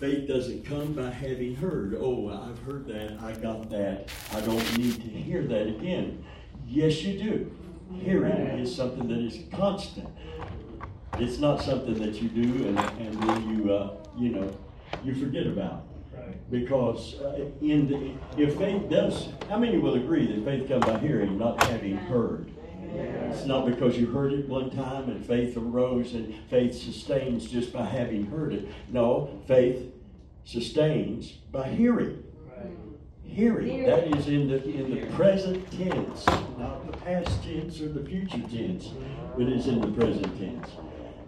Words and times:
faith 0.00 0.26
doesn't 0.26 0.64
come 0.64 0.94
by 0.94 1.10
having 1.10 1.54
heard. 1.54 1.94
Oh, 2.00 2.30
I've 2.30 2.58
heard 2.60 2.86
that, 2.86 3.22
I 3.22 3.32
got 3.32 3.68
that, 3.68 4.08
I 4.32 4.40
don't 4.40 4.78
need 4.78 4.94
to 4.94 5.08
hear 5.08 5.42
that 5.42 5.66
again. 5.68 6.24
Yes, 6.66 7.02
you 7.02 7.18
do. 7.18 7.52
Hearing 8.00 8.32
is 8.58 8.74
something 8.74 9.08
that 9.08 9.18
is 9.18 9.40
constant. 9.52 10.08
It's 11.18 11.38
not 11.38 11.60
something 11.60 11.94
that 11.94 12.22
you 12.22 12.30
do 12.30 12.68
and, 12.68 12.78
and 12.78 13.22
then 13.22 13.56
you, 13.56 13.74
uh, 13.74 13.96
you 14.16 14.30
know, 14.30 14.50
you 15.04 15.14
forget 15.14 15.46
about. 15.46 15.84
Because 16.50 17.20
uh, 17.20 17.44
in 17.60 17.86
the, 17.86 18.42
if 18.42 18.56
faith 18.56 18.88
does, 18.88 19.28
how 19.50 19.58
many 19.58 19.76
will 19.76 19.94
agree 19.96 20.26
that 20.26 20.44
faith 20.44 20.66
comes 20.66 20.86
by 20.86 20.98
hearing, 20.98 21.36
not 21.36 21.62
having 21.64 21.96
heard? 21.96 22.50
It's 22.94 23.46
not 23.46 23.66
because 23.66 23.96
you 23.98 24.06
heard 24.06 24.32
it 24.32 24.48
one 24.48 24.70
time 24.70 25.08
and 25.08 25.24
faith 25.24 25.56
arose 25.56 26.14
and 26.14 26.34
faith 26.48 26.74
sustains 26.74 27.50
just 27.50 27.72
by 27.72 27.84
having 27.84 28.26
heard 28.26 28.52
it. 28.52 28.68
No, 28.90 29.40
faith 29.46 29.92
sustains 30.44 31.32
by 31.52 31.68
hearing. 31.68 32.24
Hearing. 33.22 33.84
That 33.84 34.14
is 34.16 34.26
in 34.26 34.48
the 34.48 34.62
in 34.64 34.90
the 34.90 35.06
present 35.14 35.64
tense, 35.70 36.26
not 36.58 36.84
the 36.90 36.96
past 36.98 37.44
tense 37.44 37.80
or 37.80 37.88
the 37.88 38.04
future 38.04 38.40
tense, 38.40 38.90
but 39.36 39.46
it's 39.46 39.66
in 39.66 39.80
the 39.80 39.86
present 39.86 40.36
tense. 40.36 40.68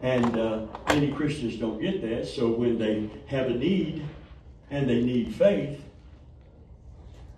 And 0.03 0.37
uh, 0.37 0.67
many 0.89 1.13
Christians 1.13 1.57
don't 1.57 1.81
get 1.81 2.03
that, 2.03 2.27
so 2.27 2.49
when 2.49 2.77
they 2.77 3.09
have 3.27 3.47
a 3.47 3.55
need 3.55 4.05
and 4.69 4.91
they 4.91 5.01
need 5.01 5.33
faith, 5.33 5.81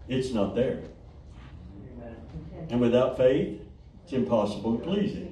it's 0.08 0.32
not 0.32 0.54
there. 0.54 0.80
And 2.70 2.80
without 2.80 3.18
faith, 3.18 3.60
it's 4.04 4.12
impossible 4.12 4.78
to 4.78 4.84
please 4.84 5.14
Him. 5.14 5.30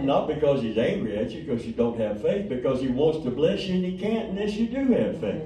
Not 0.00 0.26
because 0.26 0.62
He's 0.62 0.78
angry 0.78 1.18
at 1.18 1.30
you 1.30 1.44
because 1.44 1.66
you 1.66 1.72
don't 1.72 1.98
have 2.00 2.22
faith, 2.22 2.48
because 2.48 2.80
He 2.80 2.88
wants 2.88 3.24
to 3.24 3.30
bless 3.30 3.64
you 3.64 3.74
and 3.74 3.84
He 3.84 3.98
can't 3.98 4.30
unless 4.30 4.54
you 4.54 4.66
do 4.68 4.92
have 4.92 5.20
faith. 5.20 5.42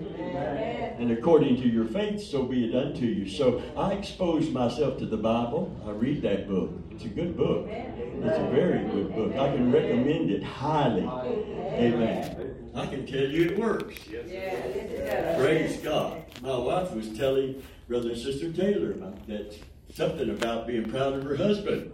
And 0.99 1.11
according 1.11 1.57
to 1.57 1.69
your 1.69 1.87
faith, 1.87 2.23
so 2.23 2.45
be 2.45 2.67
it 2.67 2.77
unto 2.77 3.07
you. 3.07 3.29
So 3.29 3.63
I 3.77 3.93
expose 3.95 4.51
myself 4.51 4.99
to 4.99 5.07
the 5.07 5.17
Bible. 5.17 5.77
I 5.85 5.91
read 5.91 6.23
that 6.23 6.49
book. 6.49 6.71
It's 6.91 7.05
a 7.05 7.09
good 7.09 7.37
book. 7.37 7.67
It's 7.69 8.39
a 8.39 8.51
very 8.51 8.85
good 8.91 9.15
book. 9.15 9.33
I 9.33 9.57
can 9.57 9.73
recommend 9.73 10.31
it 10.31 10.45
highly. 10.45 11.03
Amen. 11.03 12.71
I 12.75 12.87
can 12.87 13.05
tell 13.05 13.27
you 13.27 13.51
it 13.51 13.59
works. 13.59 13.99
Praise 14.05 15.79
God. 15.79 16.23
My 16.41 16.57
wife 16.57 16.93
was 16.93 17.09
telling 17.17 17.63
Brother 17.89 18.11
and 18.11 18.19
Sister 18.19 18.53
Taylor 18.53 18.93
about 18.93 19.27
that 19.27 19.57
something 19.93 20.31
about 20.31 20.67
being 20.67 20.89
proud 20.89 21.13
of 21.15 21.23
her 21.25 21.37
husband 21.37 21.93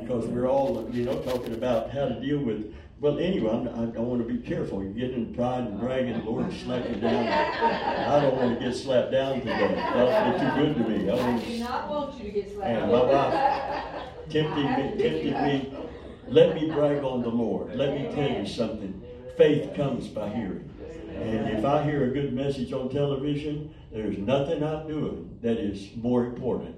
because 0.00 0.26
we're 0.26 0.48
all, 0.48 0.88
you 0.92 1.04
know, 1.04 1.18
talking 1.20 1.54
about 1.54 1.90
how 1.90 2.06
to 2.06 2.20
deal 2.20 2.38
with. 2.38 2.74
Well, 3.00 3.18
anyway, 3.18 3.50
I'm, 3.50 3.68
I, 3.68 3.96
I 3.96 4.00
want 4.00 4.26
to 4.26 4.32
be 4.32 4.38
careful. 4.38 4.82
You 4.82 4.90
get 4.90 5.10
in 5.10 5.34
pride 5.34 5.64
and 5.64 5.78
bragging, 5.78 6.12
the 6.12 6.30
Lord 6.30 6.52
slap 6.52 6.88
you 6.88 6.96
down. 6.96 7.26
I 7.26 8.20
don't 8.20 8.36
want 8.36 8.58
to 8.58 8.64
get 8.64 8.74
slapped 8.74 9.12
down 9.12 9.40
today. 9.40 9.74
That's 9.74 10.40
too 10.40 10.62
good 10.62 10.76
to 10.76 10.88
me. 10.88 11.10
I, 11.10 11.14
I 11.14 11.38
do 11.38 11.58
not 11.58 11.88
want 11.88 12.18
you 12.18 12.24
to 12.24 12.30
get 12.30 12.54
slapped. 12.54 12.70
And 12.70 12.92
my 12.92 13.02
wife 13.02 14.30
tempting 14.30 14.64
me, 14.64 15.02
tempting 15.02 15.42
me. 15.42 15.74
Let 16.28 16.54
me 16.54 16.70
brag 16.70 17.04
on 17.04 17.22
the 17.22 17.28
Lord. 17.28 17.76
Let 17.76 17.94
me 17.94 18.10
tell 18.14 18.30
you 18.30 18.46
something. 18.46 19.02
Faith 19.36 19.74
comes 19.74 20.08
by 20.08 20.30
hearing. 20.30 20.70
And 21.14 21.48
if 21.58 21.64
I 21.64 21.82
hear 21.84 22.04
a 22.04 22.10
good 22.10 22.32
message 22.32 22.72
on 22.72 22.88
television, 22.88 23.74
there's 23.92 24.18
nothing 24.18 24.64
I'm 24.64 24.88
doing 24.88 25.38
that 25.42 25.58
is 25.58 25.90
more 25.96 26.24
important 26.24 26.76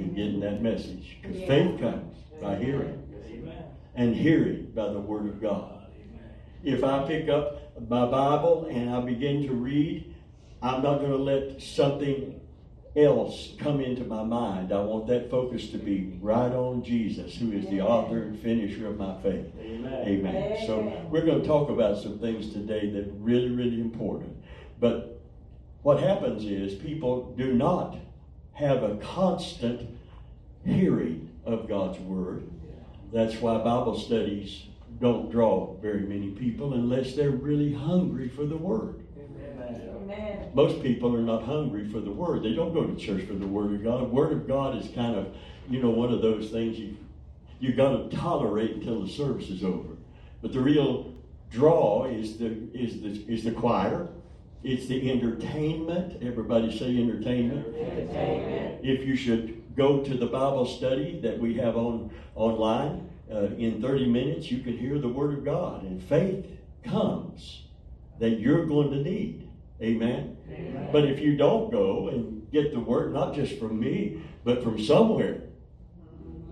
than 0.00 0.14
getting 0.14 0.40
that 0.40 0.62
message. 0.62 1.18
Because 1.20 1.36
faith 1.46 1.80
comes 1.80 2.16
by 2.40 2.56
hearing. 2.56 2.96
And 3.94 4.14
hearing 4.14 4.72
by 4.74 4.88
the 4.88 5.00
Word 5.00 5.26
of 5.26 5.40
God. 5.40 5.86
If 6.62 6.84
I 6.84 7.06
pick 7.06 7.28
up 7.28 7.78
my 7.88 8.06
Bible 8.06 8.66
and 8.70 8.90
I 8.90 9.00
begin 9.00 9.46
to 9.46 9.52
read, 9.52 10.14
I'm 10.62 10.82
not 10.82 10.98
going 10.98 11.10
to 11.10 11.16
let 11.16 11.60
something 11.60 12.40
else 12.96 13.54
come 13.58 13.80
into 13.80 14.04
my 14.04 14.22
mind. 14.22 14.72
I 14.72 14.80
want 14.80 15.06
that 15.06 15.30
focus 15.30 15.70
to 15.70 15.78
be 15.78 16.18
right 16.20 16.52
on 16.52 16.82
Jesus, 16.82 17.36
who 17.36 17.52
is 17.52 17.66
the 17.68 17.80
author 17.80 18.22
and 18.22 18.38
finisher 18.38 18.88
of 18.88 18.98
my 18.98 19.20
faith. 19.22 19.46
Amen. 19.60 20.08
Amen. 20.08 20.66
So 20.66 21.06
we're 21.08 21.24
going 21.24 21.40
to 21.40 21.46
talk 21.46 21.70
about 21.70 21.98
some 21.98 22.18
things 22.18 22.52
today 22.52 22.90
that 22.90 23.06
are 23.06 23.12
really, 23.12 23.50
really 23.50 23.80
important. 23.80 24.36
But 24.78 25.22
what 25.82 26.00
happens 26.00 26.44
is 26.44 26.74
people 26.74 27.34
do 27.36 27.54
not 27.54 27.96
have 28.54 28.82
a 28.82 28.96
constant 28.96 29.96
hearing 30.64 31.30
of 31.44 31.68
God's 31.68 31.98
Word. 32.00 32.48
That's 33.12 33.36
why 33.36 33.58
Bible 33.58 33.98
studies 33.98 34.66
don't 35.00 35.30
draw 35.30 35.74
very 35.80 36.00
many 36.00 36.30
people 36.30 36.74
unless 36.74 37.14
they're 37.14 37.30
really 37.30 37.72
hungry 37.72 38.28
for 38.28 38.44
the 38.44 38.56
Word. 38.56 39.06
Amen. 39.16 40.50
Most 40.54 40.82
people 40.82 41.14
are 41.14 41.22
not 41.22 41.42
hungry 41.42 41.88
for 41.88 42.00
the 42.00 42.10
Word. 42.10 42.42
They 42.42 42.54
don't 42.54 42.74
go 42.74 42.84
to 42.84 42.96
church 42.96 43.26
for 43.26 43.34
the 43.34 43.46
Word 43.46 43.74
of 43.74 43.84
God. 43.84 44.00
The 44.00 44.04
Word 44.04 44.32
of 44.32 44.46
God 44.46 44.76
is 44.76 44.90
kind 44.94 45.16
of, 45.16 45.34
you 45.68 45.82
know, 45.82 45.90
one 45.90 46.12
of 46.12 46.22
those 46.22 46.50
things 46.50 46.78
you 46.78 46.96
you 47.60 47.74
got 47.74 47.90
to 47.90 48.16
tolerate 48.16 48.76
until 48.76 49.04
the 49.04 49.08
service 49.08 49.50
is 49.50 49.62
over. 49.62 49.90
But 50.40 50.52
the 50.52 50.60
real 50.60 51.14
draw 51.50 52.06
is 52.06 52.38
the 52.38 52.68
is 52.72 53.02
the 53.02 53.32
is 53.32 53.44
the 53.44 53.52
choir. 53.52 54.08
It's 54.62 54.86
the 54.86 55.10
entertainment. 55.10 56.22
Everybody 56.22 56.76
say 56.76 56.96
entertainment. 57.00 57.66
entertainment. 57.74 58.80
If 58.82 59.06
you 59.06 59.16
should 59.16 59.60
go 59.76 60.02
to 60.02 60.14
the 60.14 60.26
Bible 60.26 60.66
study 60.66 61.20
that 61.20 61.38
we 61.38 61.54
have 61.54 61.76
on 61.76 62.10
online. 62.34 63.08
Uh, 63.32 63.46
in 63.56 63.80
30 63.80 64.06
minutes, 64.06 64.50
you 64.50 64.60
can 64.60 64.76
hear 64.76 64.98
the 64.98 65.08
Word 65.08 65.38
of 65.38 65.44
God, 65.44 65.84
and 65.84 66.02
faith 66.02 66.46
comes 66.82 67.62
that 68.18 68.40
you're 68.40 68.66
going 68.66 68.90
to 68.90 68.96
need. 68.96 69.48
Amen? 69.80 70.36
Amen? 70.50 70.88
But 70.90 71.04
if 71.04 71.20
you 71.20 71.36
don't 71.36 71.70
go 71.70 72.08
and 72.08 72.50
get 72.50 72.72
the 72.72 72.80
Word, 72.80 73.14
not 73.14 73.34
just 73.34 73.56
from 73.58 73.78
me, 73.78 74.20
but 74.42 74.64
from 74.64 74.82
somewhere, 74.84 75.42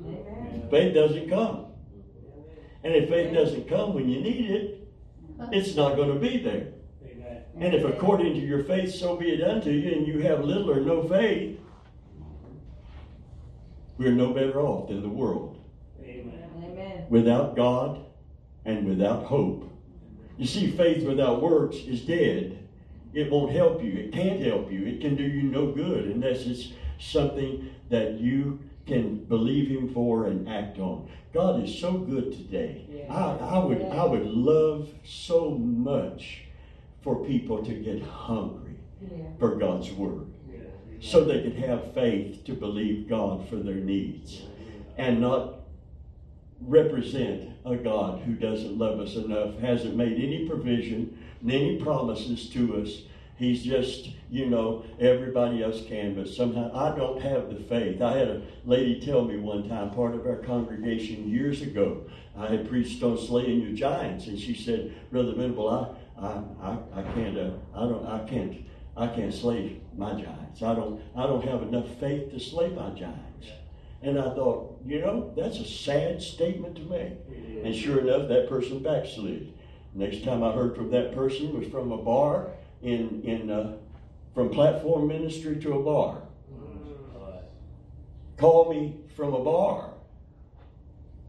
Amen. 0.07 0.69
faith 0.71 0.95
doesn't 0.95 1.29
come. 1.29 1.67
And 2.85 2.95
if 2.95 3.09
faith 3.09 3.35
doesn't 3.35 3.69
come 3.69 3.93
when 3.93 4.09
you 4.09 4.21
need 4.21 4.51
it, 4.51 4.89
it's 5.51 5.75
not 5.75 5.97
going 5.97 6.15
to 6.15 6.21
be 6.21 6.39
there. 6.39 6.69
And 7.61 7.75
if 7.75 7.85
according 7.85 8.35
to 8.35 8.41
your 8.41 8.63
faith 8.63 8.95
so 8.95 9.17
be 9.17 9.31
it 9.31 9.43
unto 9.43 9.71
you, 9.71 9.93
and 9.93 10.07
you 10.07 10.21
have 10.21 10.45
little 10.45 10.71
or 10.71 10.81
no 10.81 11.03
faith, 11.09 11.59
we're 13.97 14.13
no 14.13 14.33
better 14.33 14.61
off 14.61 14.89
than 14.89 15.03
the 15.03 15.09
world. 15.09 15.61
Amen. 16.01 17.07
Without 17.09 17.57
God 17.57 18.05
and 18.65 18.87
without 18.87 19.25
hope. 19.25 19.69
You 20.37 20.47
see, 20.47 20.71
faith 20.71 21.05
without 21.05 21.43
works 21.43 21.77
is 21.77 22.03
dead. 22.03 22.69
It 23.13 23.29
won't 23.29 23.51
help 23.51 23.83
you. 23.83 23.93
It 23.93 24.13
can't 24.13 24.41
help 24.41 24.71
you. 24.71 24.87
It 24.87 25.01
can 25.01 25.17
do 25.17 25.25
you 25.25 25.43
no 25.43 25.73
good 25.73 26.05
unless 26.05 26.47
it's 26.47 26.73
something 27.01 27.71
that 27.89 28.21
you 28.21 28.61
can 28.87 29.25
believe 29.25 29.69
Him 29.69 29.93
for 29.93 30.27
and 30.27 30.49
act 30.49 30.79
on. 30.79 31.09
God 31.35 31.65
is 31.65 31.77
so 31.77 31.95
good 31.95 32.33
today. 32.33 32.87
Yeah. 32.89 33.13
I, 33.13 33.57
I 33.57 33.59
would 33.59 33.83
I 33.83 34.05
would 34.05 34.27
love 34.27 34.89
so 35.05 35.51
much 35.51 36.45
for 37.03 37.25
people 37.25 37.65
to 37.65 37.75
get 37.75 38.03
hungry 38.03 38.77
yeah. 39.01 39.25
for 39.39 39.57
God's 39.57 39.91
word 39.93 40.29
so 41.01 41.25
they 41.25 41.43
could 41.43 41.57
have 41.57 41.95
faith 41.95 42.45
to 42.45 42.53
believe 42.55 43.09
God 43.09 43.49
for 43.49 43.57
their 43.57 43.77
needs 43.77 44.43
and 44.97 45.21
not 45.21 45.61
represent 46.61 47.51
a 47.65 47.77
God 47.77 48.23
who 48.23 48.35
doesn't 48.35 48.79
love 48.79 48.99
us 48.99 49.15
enough, 49.15 49.59
hasn't 49.59 49.97
made 49.97 50.15
any 50.15 50.49
provision, 50.49 51.17
any 51.47 51.81
promises 51.81 52.49
to 52.51 52.83
us. 52.83 53.03
He's 53.37 53.63
just, 53.63 54.11
you 54.29 54.47
know, 54.47 54.85
everybody 54.99 55.63
else 55.63 55.85
can, 55.87 56.17
but 56.17 56.29
somehow 56.29 56.73
I 56.75 56.97
don't 56.97 57.23
have 57.23 57.49
the 57.51 57.61
faith. 57.61 58.03
I 58.03 58.17
had 58.17 58.29
a 58.29 58.43
lady 58.65 59.01
tell 59.01 59.25
me 59.25 59.37
one 59.37 59.69
time, 59.69 59.91
part 59.91 60.17
of 60.17 60.27
our 60.27 60.39
congregation 60.39 61.31
years 61.31 61.63
ago, 61.63 62.05
I 62.37 62.49
had 62.49 62.69
preached 62.69 63.01
on 63.05 63.17
slaying 63.17 63.61
your 63.61 63.73
giants, 63.73 64.27
and 64.27 64.39
she 64.39 64.55
said, 64.55 64.93
Brother 65.13 65.35
Venable, 65.35 65.69
I, 65.69 65.89
I, 66.21 66.43
I, 66.63 66.79
I 66.95 67.03
can't, 67.15 67.39
uh, 67.39 67.51
I 67.75 67.81
don't, 67.81 68.07
I 68.07 68.19
can't 68.29 68.65
I 68.99 69.07
can't 69.07 69.33
slay 69.33 69.81
my 69.97 70.13
giants. 70.13 70.61
I 70.61 70.75
don't, 70.75 71.01
I 71.15 71.27
don't 71.27 71.45
have 71.45 71.63
enough 71.63 71.87
faith 72.01 72.33
to 72.33 72.41
slay 72.41 72.69
my 72.71 72.91
giants. 72.91 73.47
And 74.03 74.19
I 74.19 74.35
thought, 74.35 74.81
you 74.85 75.01
know, 75.01 75.33
that's 75.37 75.59
a 75.59 75.65
sad 75.65 76.21
statement 76.21 76.75
to 76.77 76.83
make. 76.83 77.13
And 77.65 77.75
sure 77.75 78.01
enough, 78.01 78.29
that 78.29 78.49
person 78.49 78.83
backslid. 78.83 79.53
Next 79.95 80.25
time 80.25 80.43
I 80.43 80.53
heard 80.53 80.75
from 80.75 80.91
that 80.91 81.15
person 81.15 81.57
was 81.59 81.69
from 81.69 81.93
a 81.93 81.99
bar 81.99 82.51
in, 82.83 83.23
in 83.23 83.51
uh, 83.51 83.77
from 84.35 84.51
platform 84.51 85.07
ministry 85.07 85.57
to 85.61 85.75
a 85.75 85.83
bar. 85.83 86.23
Called 88.37 88.71
me 88.71 88.97
from 89.17 89.35
a 89.35 89.43
bar, 89.43 89.95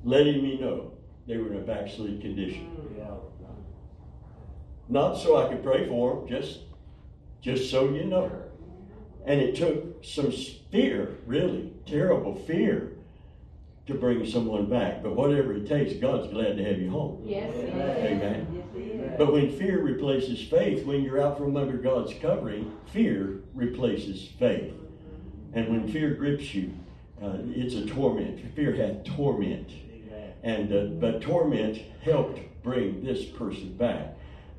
letting 0.04 0.44
me 0.44 0.60
know 0.60 0.94
they 1.28 1.38
were 1.38 1.52
in 1.52 1.58
a 1.58 1.62
backslid 1.62 2.22
condition. 2.22 2.68
Not 4.90 5.16
so 5.16 5.38
I 5.38 5.48
could 5.48 5.64
pray 5.64 5.88
for 5.88 6.16
them, 6.16 6.28
just 6.28 6.60
just 7.42 7.70
so 7.72 7.90
you 7.94 8.06
know. 8.06 8.32
And 9.26 9.40
it 9.40 9.56
took 9.56 10.04
some 10.04 10.32
fear, 10.72 11.16
really, 11.26 11.72
terrible 11.86 12.36
fear, 12.36 12.94
to 13.88 13.94
bring 13.94 14.26
someone 14.26 14.68
back. 14.70 15.04
But 15.04 15.16
whatever 15.16 15.54
it 15.54 15.68
takes, 15.68 15.94
God's 15.94 16.32
glad 16.32 16.58
to 16.58 16.64
have 16.64 16.80
you 16.80 16.90
home. 16.90 17.22
Yes. 17.26 17.56
Amen. 17.56 18.64
Yes, 18.76 19.16
But 19.18 19.32
when 19.32 19.52
fear 19.58 19.82
replaces 19.82 20.42
faith, 20.48 20.86
when 20.86 21.04
you're 21.04 21.22
out 21.22 21.38
from 21.38 21.56
under 21.56 21.78
God's 21.78 22.14
covering, 22.22 22.72
fear 22.92 23.42
replaces 23.54 24.28
faith. 24.40 24.74
And 25.54 25.70
when 25.70 25.88
fear 25.88 26.14
grips 26.14 26.54
you, 26.54 26.74
uh, 27.22 27.38
it's 27.48 27.76
a 27.76 27.86
torment. 27.86 28.40
Fear 28.56 28.74
hath 28.76 29.04
torment. 29.04 29.70
And 30.44 30.72
uh, 30.72 30.86
but 31.00 31.22
torment 31.22 31.82
helped 32.02 32.40
bring 32.64 33.04
this 33.04 33.26
person 33.26 33.74
back. 33.74 34.16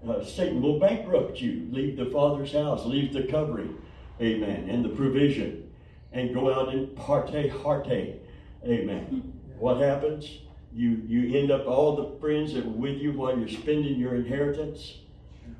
Uh, 0.08 0.24
Satan 0.24 0.62
will 0.62 0.78
bankrupt 0.78 1.40
you. 1.40 1.68
Leave 1.70 1.96
the 1.96 2.06
father's 2.06 2.52
house. 2.52 2.86
Leave 2.86 3.12
the 3.12 3.24
covering. 3.24 3.76
Amen. 4.20 4.68
And 4.68 4.84
the 4.84 4.88
provision. 4.88 5.70
And 6.12 6.34
go 6.34 6.52
out 6.52 6.72
and 6.72 6.94
parte, 6.96 7.50
partay. 7.50 8.16
Amen. 8.64 9.34
What 9.60 9.76
happens? 9.76 10.26
You 10.72 11.02
you 11.06 11.38
end 11.38 11.50
up 11.50 11.66
all 11.66 11.94
the 11.94 12.18
friends 12.18 12.54
that 12.54 12.64
were 12.64 12.72
with 12.72 12.96
you 12.96 13.12
while 13.12 13.38
you're 13.38 13.46
spending 13.46 14.00
your 14.00 14.14
inheritance. 14.14 15.00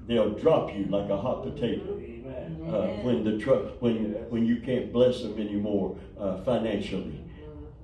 They'll 0.07 0.31
drop 0.31 0.75
you 0.75 0.87
like 0.87 1.11
a 1.11 1.19
hot 1.19 1.43
potato 1.43 2.01
uh, 2.67 3.03
when 3.03 3.25
the 3.25 3.37
tr- 3.37 3.69
when 3.81 4.15
when 4.31 4.47
you 4.47 4.57
can't 4.57 4.91
bless 4.91 5.21
them 5.21 5.39
anymore 5.39 5.99
uh, 6.19 6.43
financially. 6.45 7.21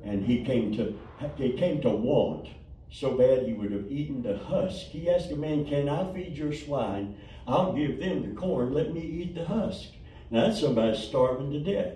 And 0.04 0.24
he 0.24 0.42
came 0.42 0.74
to 0.76 0.98
he 1.36 1.52
came 1.52 1.82
to 1.82 1.90
want 1.90 2.48
so 2.90 3.16
bad 3.16 3.46
he 3.46 3.52
would 3.52 3.72
have 3.72 3.90
eaten 3.90 4.22
the 4.22 4.38
husk. 4.38 4.86
He 4.86 5.10
asked 5.10 5.30
a 5.30 5.36
man, 5.36 5.64
"Can 5.64 5.88
I 5.88 6.12
feed 6.12 6.36
your 6.36 6.52
swine? 6.52 7.16
I'll 7.46 7.72
give 7.72 7.98
them 7.98 8.22
the 8.22 8.34
corn. 8.34 8.72
Let 8.72 8.92
me 8.92 9.00
eat 9.00 9.34
the 9.34 9.44
husk." 9.44 9.90
Now 10.30 10.46
that's 10.46 10.60
somebody 10.60 10.96
starving 10.96 11.52
to 11.52 11.60
death, 11.60 11.94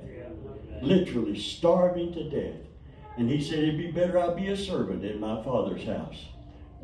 literally 0.82 1.38
starving 1.38 2.12
to 2.14 2.30
death. 2.30 2.60
And 3.16 3.28
he 3.28 3.42
said, 3.42 3.58
It'd 3.58 3.76
be 3.76 3.90
better 3.90 4.18
I 4.18 4.32
be 4.34 4.48
a 4.48 4.56
servant 4.56 5.04
in 5.04 5.20
my 5.20 5.42
father's 5.42 5.84
house. 5.84 6.26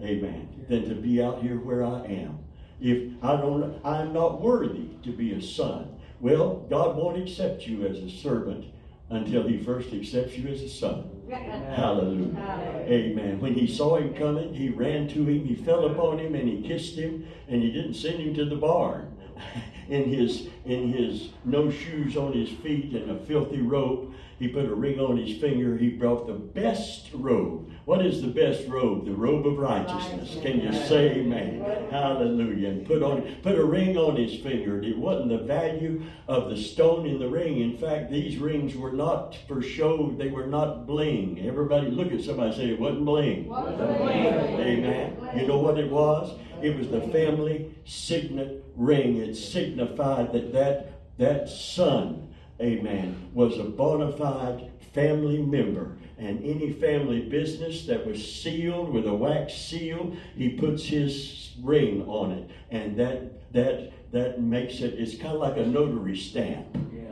Amen. 0.02 0.66
Than 0.68 0.88
to 0.88 0.94
be 0.94 1.22
out 1.22 1.40
here 1.40 1.58
where 1.58 1.84
I 1.84 2.04
am. 2.04 2.40
If 2.80 3.12
I 3.22 3.36
don't 3.36 3.80
I'm 3.84 4.12
not 4.12 4.42
worthy 4.42 4.88
to 5.02 5.12
be 5.12 5.32
a 5.32 5.40
son. 5.40 5.98
Well, 6.20 6.66
God 6.68 6.96
won't 6.96 7.18
accept 7.18 7.66
you 7.66 7.86
as 7.86 7.98
a 7.98 8.10
servant 8.10 8.66
until 9.08 9.46
he 9.46 9.58
first 9.58 9.92
accepts 9.92 10.36
you 10.36 10.48
as 10.48 10.62
a 10.62 10.68
son. 10.68 11.10
Hallelujah. 11.30 12.84
Amen. 12.88 13.40
When 13.40 13.54
he 13.54 13.66
saw 13.66 13.96
him 13.96 14.14
coming, 14.14 14.54
he 14.54 14.68
ran 14.68 15.08
to 15.08 15.26
him, 15.28 15.44
he 15.44 15.54
fell 15.54 15.86
upon 15.86 16.18
him, 16.18 16.34
and 16.34 16.48
he 16.48 16.66
kissed 16.66 16.96
him, 16.96 17.26
and 17.48 17.62
he 17.62 17.70
didn't 17.70 17.94
send 17.94 18.20
him 18.20 18.34
to 18.34 18.44
the 18.44 18.56
barn 18.56 19.16
in 19.88 20.04
his 20.04 20.48
in 20.64 20.92
his 20.92 21.30
no 21.44 21.70
shoes 21.70 22.16
on 22.16 22.32
his 22.32 22.48
feet 22.48 22.92
and 22.92 23.10
a 23.10 23.18
filthy 23.24 23.60
robe. 23.60 24.14
He 24.38 24.48
put 24.48 24.66
a 24.66 24.74
ring 24.74 25.00
on 25.00 25.16
his 25.16 25.38
finger. 25.38 25.78
He 25.78 25.90
brought 25.90 26.26
the 26.26 26.34
best 26.34 27.08
robe. 27.14 27.70
What 27.86 28.04
is 28.04 28.20
the 28.20 28.28
best 28.28 28.68
robe? 28.68 29.06
The 29.06 29.12
robe 29.12 29.46
of 29.46 29.58
righteousness. 29.58 30.36
Can 30.42 30.60
you 30.60 30.72
say 30.72 31.20
amen? 31.20 31.88
Hallelujah. 31.90 32.70
And 32.70 32.86
put 32.86 33.02
on 33.02 33.36
put 33.42 33.56
a 33.56 33.64
ring 33.64 33.96
on 33.96 34.16
his 34.16 34.34
finger. 34.40 34.82
It 34.82 34.98
wasn't 34.98 35.30
the 35.30 35.38
value 35.38 36.02
of 36.28 36.50
the 36.50 36.56
stone 36.56 37.06
in 37.06 37.18
the 37.18 37.28
ring. 37.28 37.60
In 37.60 37.78
fact, 37.78 38.10
these 38.10 38.38
rings 38.38 38.76
were 38.76 38.92
not 38.92 39.38
for 39.46 39.62
show. 39.62 40.14
They 40.18 40.28
were 40.28 40.46
not 40.46 40.86
bling. 40.86 41.46
Everybody 41.46 41.90
look 41.90 42.12
at 42.12 42.22
somebody 42.22 42.56
say 42.56 42.70
it 42.70 42.80
wasn't 42.80 43.04
bling. 43.04 43.50
Amen. 43.52 45.16
You 45.36 45.46
know 45.46 45.58
what 45.58 45.78
it 45.78 45.90
was? 45.90 46.38
It 46.62 46.76
was 46.76 46.88
the 46.88 47.00
family 47.00 47.74
signet 47.84 48.64
ring. 48.74 49.18
It 49.18 49.34
signified 49.34 50.32
that 50.32 50.52
that, 50.52 50.92
that 51.18 51.48
son, 51.48 52.25
amen, 52.60 53.30
was 53.34 53.58
a 53.58 53.64
bona 53.64 54.12
fide 54.12 54.70
family 54.92 55.38
member. 55.38 55.96
And 56.18 56.42
any 56.42 56.72
family 56.72 57.20
business 57.20 57.84
that 57.86 58.06
was 58.06 58.24
sealed 58.26 58.90
with 58.90 59.06
a 59.06 59.12
wax 59.12 59.52
seal, 59.52 60.16
he 60.34 60.50
puts 60.50 60.84
his 60.84 61.52
ring 61.62 62.06
on 62.08 62.32
it. 62.32 62.50
And 62.70 62.96
that 62.96 63.52
that 63.52 63.92
that 64.12 64.40
makes 64.40 64.80
it 64.80 64.94
it's 64.94 65.16
kind 65.16 65.34
of 65.34 65.40
like 65.40 65.58
a 65.58 65.66
notary 65.66 66.16
stamp. 66.16 66.66
Yeah. 66.94 67.02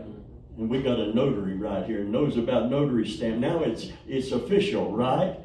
And 0.57 0.71
we 0.71 0.81
got 0.83 0.99
a 0.99 1.15
notary 1.15 1.55
right 1.55 1.85
here 1.85 2.03
knows 2.03 2.39
about 2.39 2.71
notary 2.71 3.07
stamp. 3.07 3.39
Now 3.39 3.63
it's 3.63 3.89
it's 4.09 4.33
official, 4.33 4.97
right? 4.97 5.39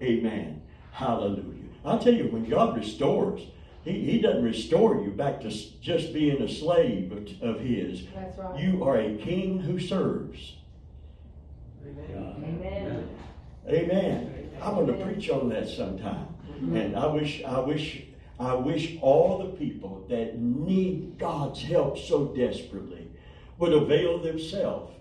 Amen. 0.00 0.62
Hallelujah. 0.92 1.64
I'll 1.84 1.98
tell 1.98 2.14
you, 2.14 2.28
when 2.28 2.48
God 2.48 2.76
restores, 2.76 3.42
he, 3.84 4.00
he 4.00 4.20
doesn't 4.20 4.42
restore 4.42 5.02
you 5.02 5.10
back 5.10 5.40
to 5.42 5.50
just 5.80 6.12
being 6.14 6.40
a 6.42 6.48
slave 6.48 7.12
of, 7.12 7.42
of 7.42 7.60
His. 7.60 8.06
That's 8.14 8.38
right. 8.38 8.58
You 8.58 8.84
are 8.84 8.98
a 8.98 9.16
king 9.16 9.60
who 9.60 9.78
serves. 9.78 10.56
Amen. 11.86 13.08
Amen. 13.68 14.50
I'm 14.62 14.74
going 14.74 14.86
to 14.86 15.04
preach 15.04 15.28
on 15.28 15.48
that 15.50 15.68
sometime. 15.68 16.28
Mm-hmm. 16.48 16.76
And 16.76 16.96
I 16.96 17.06
wish, 17.06 17.42
I 17.44 17.58
wish, 17.58 18.04
I 18.40 18.54
wish 18.54 18.96
all 19.02 19.38
the 19.38 19.56
people 19.56 20.06
that 20.08 20.38
need 20.38 21.18
God's 21.18 21.62
help 21.62 21.98
so 21.98 22.26
desperately 22.26 23.08
would 23.58 23.72
avail 23.72 24.18
themselves 24.18 24.93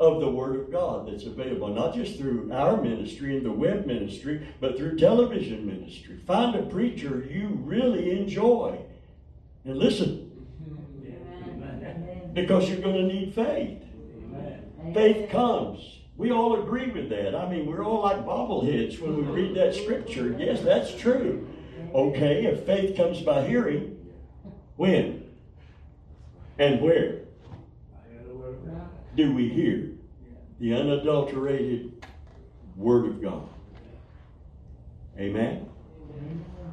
of 0.00 0.18
the 0.18 0.30
Word 0.30 0.56
of 0.56 0.72
God 0.72 1.06
that's 1.06 1.24
available, 1.24 1.68
not 1.68 1.94
just 1.94 2.18
through 2.18 2.50
our 2.50 2.80
ministry 2.80 3.36
and 3.36 3.44
the 3.44 3.52
web 3.52 3.84
ministry, 3.84 4.48
but 4.58 4.78
through 4.78 4.96
television 4.96 5.66
ministry. 5.66 6.18
Find 6.26 6.56
a 6.56 6.62
preacher 6.62 7.28
you 7.30 7.48
really 7.62 8.18
enjoy 8.18 8.80
and 9.64 9.76
listen. 9.76 10.26
Because 12.32 12.70
you're 12.70 12.80
going 12.80 12.94
to 13.08 13.14
need 13.14 13.34
faith. 13.34 13.82
Faith 14.94 15.30
comes. 15.30 15.98
We 16.16 16.32
all 16.32 16.62
agree 16.62 16.90
with 16.90 17.10
that. 17.10 17.34
I 17.34 17.50
mean, 17.50 17.66
we're 17.66 17.84
all 17.84 18.02
like 18.02 18.24
bobbleheads 18.24 19.00
when 19.00 19.16
we 19.16 19.22
read 19.22 19.56
that 19.56 19.74
scripture. 19.74 20.34
Yes, 20.38 20.62
that's 20.62 20.94
true. 20.94 21.46
Okay, 21.94 22.46
if 22.46 22.64
faith 22.64 22.96
comes 22.96 23.20
by 23.20 23.46
hearing, 23.46 23.98
when? 24.76 25.28
And 26.58 26.80
where? 26.80 27.18
Do 29.16 29.34
we 29.34 29.48
hear 29.48 29.89
the 30.60 30.74
unadulterated 30.74 32.06
Word 32.76 33.06
of 33.06 33.22
God? 33.22 33.48
Amen? 35.18 35.68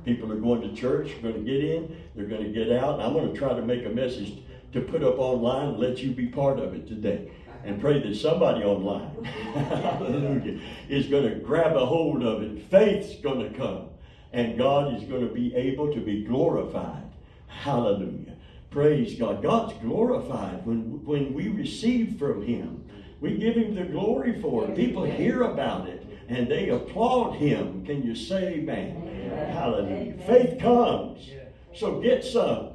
People 0.06 0.32
are 0.32 0.38
going 0.38 0.62
to 0.62 0.74
church, 0.74 1.22
going 1.22 1.34
to 1.34 1.40
get 1.42 1.64
in, 1.64 1.98
they're 2.16 2.26
going 2.26 2.44
to 2.44 2.50
get 2.50 2.72
out. 2.72 3.00
I'm 3.02 3.14
going 3.14 3.34
to 3.34 3.38
try 3.38 3.54
to 3.54 3.62
make 3.62 3.86
a 3.86 3.90
message 3.90 4.40
to 4.74 4.82
put 4.82 5.04
up 5.04 5.18
online 5.18 5.70
and 5.70 5.80
let 5.80 5.98
you 6.00 6.12
be 6.12 6.28
part 6.28 6.60
of 6.60 6.74
it 6.74 6.88
today. 6.88 7.32
And 7.64 7.82
pray 7.82 8.00
that 8.00 8.16
somebody 8.16 8.64
online, 8.64 9.24
hallelujah, 9.54 10.60
is 10.88 11.08
going 11.08 11.28
to 11.28 11.36
grab 11.36 11.76
a 11.76 11.86
hold 11.86 12.24
of 12.24 12.44
it. 12.44 12.62
Faith's 12.70 13.20
going 13.22 13.52
to 13.52 13.58
come. 13.58 13.90
And 14.32 14.58
God 14.58 14.94
is 14.96 15.04
going 15.04 15.28
to 15.28 15.34
be 15.34 15.54
able 15.56 15.94
to 15.94 16.00
be 16.00 16.24
glorified. 16.24 17.04
Hallelujah. 17.48 18.36
Praise 18.70 19.18
God. 19.18 19.42
God's 19.42 19.74
glorified 19.82 20.66
when, 20.66 21.04
when 21.04 21.34
we 21.34 21.50
receive 21.50 22.18
from 22.20 22.46
Him. 22.46 22.87
We 23.20 23.38
give 23.38 23.56
Him 23.56 23.76
the 23.76 23.84
glory 23.84 24.40
for 24.42 24.66
it. 24.66 24.76
People 24.76 25.04
hear 25.04 25.44
about 25.44 25.88
it 25.88 26.06
and 26.30 26.48
they 26.48 26.70
applaud 26.70 27.36
Him. 27.38 27.86
Can 27.86 28.04
you 28.04 28.16
say 28.16 28.56
amen? 28.56 28.96
amen. 28.98 29.54
Hallelujah. 29.54 30.14
Amen. 30.14 30.24
Faith 30.28 30.60
comes. 30.60 31.30
So 31.74 32.02
get 32.02 32.24
some. 32.24 32.74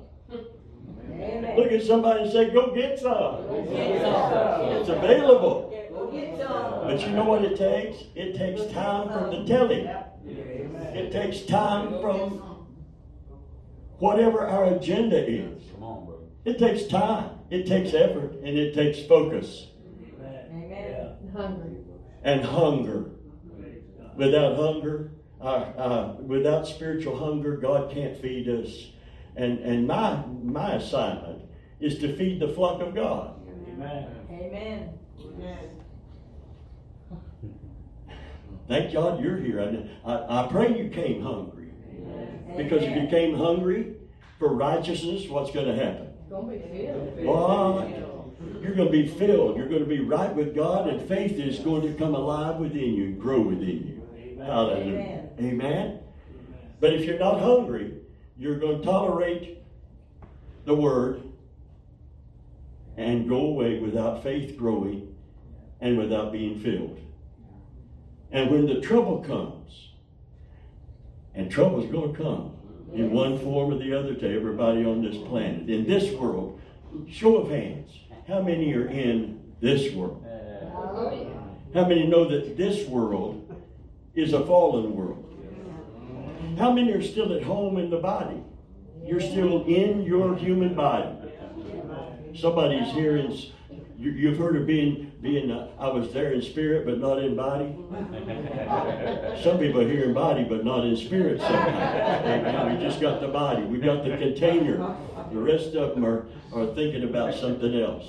Amen. 1.10 1.56
Look 1.56 1.70
at 1.72 1.82
somebody 1.82 2.22
and 2.22 2.32
say, 2.32 2.50
Go 2.50 2.74
get 2.74 2.98
some. 2.98 3.12
Go 3.12 3.66
get 3.68 4.02
some. 4.02 4.60
It's 4.72 4.88
available. 4.88 5.88
Go 5.92 6.10
get 6.10 6.38
some. 6.38 6.86
But 6.86 7.00
you 7.06 7.12
know 7.12 7.24
what 7.24 7.44
it 7.44 7.56
takes? 7.56 8.04
It 8.14 8.36
takes 8.36 8.72
time 8.72 9.08
from 9.08 9.30
the 9.30 9.44
telling. 9.46 9.86
It 10.94 11.12
takes 11.12 11.42
time 11.42 12.00
from 12.00 12.66
whatever 13.98 14.46
our 14.46 14.74
agenda 14.74 15.28
is. 15.28 15.62
It 16.44 16.58
takes 16.58 16.86
time, 16.86 17.30
it 17.50 17.68
takes 17.68 17.94
effort, 17.94 18.32
and 18.42 18.58
it 18.58 18.74
takes 18.74 19.06
focus. 19.06 19.68
Amen. 21.34 21.50
Hungry. 21.50 21.76
And 22.22 22.44
hunger. 22.44 23.10
Without 24.16 24.56
hunger, 24.56 25.12
uh, 25.40 25.44
uh, 25.44 26.16
without 26.20 26.66
spiritual 26.66 27.16
hunger, 27.16 27.56
God 27.56 27.90
can't 27.90 28.16
feed 28.16 28.48
us. 28.48 28.90
And 29.36 29.58
and 29.60 29.86
my 29.86 30.22
my 30.42 30.74
assignment 30.74 31.42
is 31.80 31.98
to 31.98 32.14
feed 32.16 32.40
the 32.40 32.48
flock 32.48 32.82
of 32.82 32.94
God. 32.94 33.40
Amen. 33.68 34.08
Amen. 34.30 34.90
Thank 38.68 38.92
God 38.92 39.22
you're 39.22 39.38
here. 39.38 39.88
I, 40.04 40.44
I 40.44 40.48
pray 40.50 40.76
you 40.76 40.88
came 40.90 41.22
hungry. 41.22 41.70
Because 42.56 42.82
if 42.82 42.96
you 42.96 43.08
came 43.08 43.36
hungry 43.36 43.96
for 44.38 44.54
righteousness, 44.54 45.28
what's 45.28 45.50
going 45.50 45.66
to 45.66 45.74
happen? 45.74 46.08
Going 46.30 46.60
to 46.60 46.68
be 46.68 46.86
filled. 46.86 48.21
You're 48.60 48.74
going 48.74 48.90
to 48.90 48.92
be 48.92 49.06
filled. 49.06 49.56
You're 49.56 49.68
going 49.68 49.82
to 49.82 49.88
be 49.88 50.00
right 50.00 50.34
with 50.34 50.54
God, 50.54 50.88
and 50.88 51.06
faith 51.08 51.32
is 51.32 51.58
going 51.58 51.82
to 51.82 51.94
come 51.94 52.14
alive 52.14 52.56
within 52.56 52.94
you 52.94 53.04
and 53.04 53.20
grow 53.20 53.40
within 53.40 53.86
you. 53.86 54.08
Amen. 54.16 54.46
Hallelujah. 54.46 54.94
Amen. 54.94 55.28
Amen. 55.40 55.98
But 56.80 56.94
if 56.94 57.04
you're 57.04 57.18
not 57.18 57.40
hungry, 57.40 57.94
you're 58.36 58.58
going 58.58 58.78
to 58.78 58.84
tolerate 58.84 59.62
the 60.64 60.74
word 60.74 61.22
and 62.96 63.28
go 63.28 63.40
away 63.40 63.78
without 63.78 64.22
faith 64.22 64.56
growing 64.56 65.14
and 65.80 65.98
without 65.98 66.32
being 66.32 66.60
filled. 66.60 66.98
And 68.30 68.50
when 68.50 68.66
the 68.66 68.80
trouble 68.80 69.22
comes, 69.22 69.90
and 71.34 71.50
trouble's 71.50 71.90
going 71.90 72.14
to 72.14 72.22
come, 72.22 72.56
in 72.94 73.10
one 73.10 73.38
form 73.38 73.72
or 73.72 73.78
the 73.78 73.98
other 73.98 74.14
to 74.14 74.34
everybody 74.34 74.84
on 74.84 75.02
this 75.02 75.16
planet. 75.16 75.68
In 75.68 75.86
this 75.86 76.12
world, 76.12 76.60
show 77.10 77.36
of 77.36 77.50
hands, 77.50 77.90
how 78.28 78.40
many 78.40 78.72
are 78.74 78.88
in 78.88 79.40
this 79.60 79.92
world? 79.92 80.24
How 81.74 81.86
many 81.86 82.06
know 82.06 82.28
that 82.28 82.56
this 82.56 82.86
world 82.86 83.38
is 84.14 84.32
a 84.32 84.44
fallen 84.46 84.94
world? 84.94 85.18
How 86.58 86.70
many 86.70 86.92
are 86.92 87.02
still 87.02 87.32
at 87.32 87.42
home 87.42 87.78
in 87.78 87.90
the 87.90 87.98
body? 87.98 88.42
You're 89.04 89.20
still 89.20 89.64
in 89.64 90.02
your 90.02 90.36
human 90.36 90.74
body. 90.74 91.08
Somebody's 92.34 92.92
here 92.92 93.16
in 93.16 93.36
you, 93.98 94.28
have 94.28 94.38
heard 94.38 94.56
of 94.56 94.66
being 94.66 95.12
being. 95.20 95.50
Uh, 95.50 95.68
I 95.78 95.88
was 95.88 96.12
there 96.12 96.32
in 96.32 96.42
spirit, 96.42 96.84
but 96.84 96.98
not 96.98 97.22
in 97.22 97.36
body. 97.36 97.72
Some 99.42 99.58
people 99.58 99.82
are 99.82 99.88
here 99.88 100.04
in 100.04 100.12
body, 100.12 100.44
but 100.44 100.64
not 100.64 100.84
in 100.84 100.96
spirit. 100.96 101.40
Sometimes 101.40 102.76
we 102.76 102.84
just 102.84 103.00
got 103.00 103.20
the 103.20 103.28
body. 103.28 103.62
We 103.62 103.78
got 103.78 104.02
the 104.02 104.16
container. 104.16 104.96
The 105.32 105.40
rest 105.40 105.74
of 105.74 105.94
them 105.94 106.04
are, 106.04 106.26
are 106.52 106.66
thinking 106.74 107.04
about 107.04 107.34
something 107.34 107.74
else, 107.74 108.06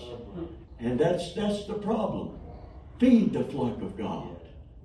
and 0.79 0.99
that's 0.99 1.33
that's 1.33 1.65
the 1.65 1.75
problem. 1.75 2.37
Feed 2.99 3.33
the 3.33 3.45
flock 3.45 3.81
of 3.81 3.97
God, 3.97 4.35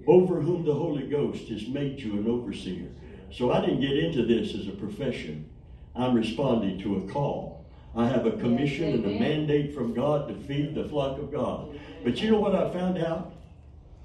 over 0.07 0.41
whom 0.41 0.65
the 0.65 0.75
Holy 0.75 1.07
Ghost 1.07 1.49
has 1.49 1.67
made 1.67 2.01
you 2.01 2.13
an 2.13 2.29
overseer. 2.29 2.89
So 3.33 3.53
I 3.53 3.61
didn't 3.61 3.81
get 3.81 3.97
into 3.97 4.25
this 4.25 4.55
as 4.55 4.69
a 4.69 4.73
profession. 4.73 5.49
I'm 5.95 6.15
responding 6.15 6.79
to 6.81 6.97
a 6.99 7.13
call. 7.13 7.67
I 7.97 8.07
have 8.07 8.27
a 8.27 8.33
commission 8.33 8.93
and 8.95 9.05
a 9.05 9.21
mandate 9.21 9.75
from 9.75 9.93
God 9.93 10.29
to 10.29 10.35
feed 10.35 10.75
the 10.75 10.89
flock 10.89 11.19
of 11.19 11.33
God. 11.33 11.79
But 12.05 12.23
you 12.23 12.31
know 12.31 12.39
what 12.39 12.55
I 12.55 12.71
found 12.71 12.99
out? 12.99 13.33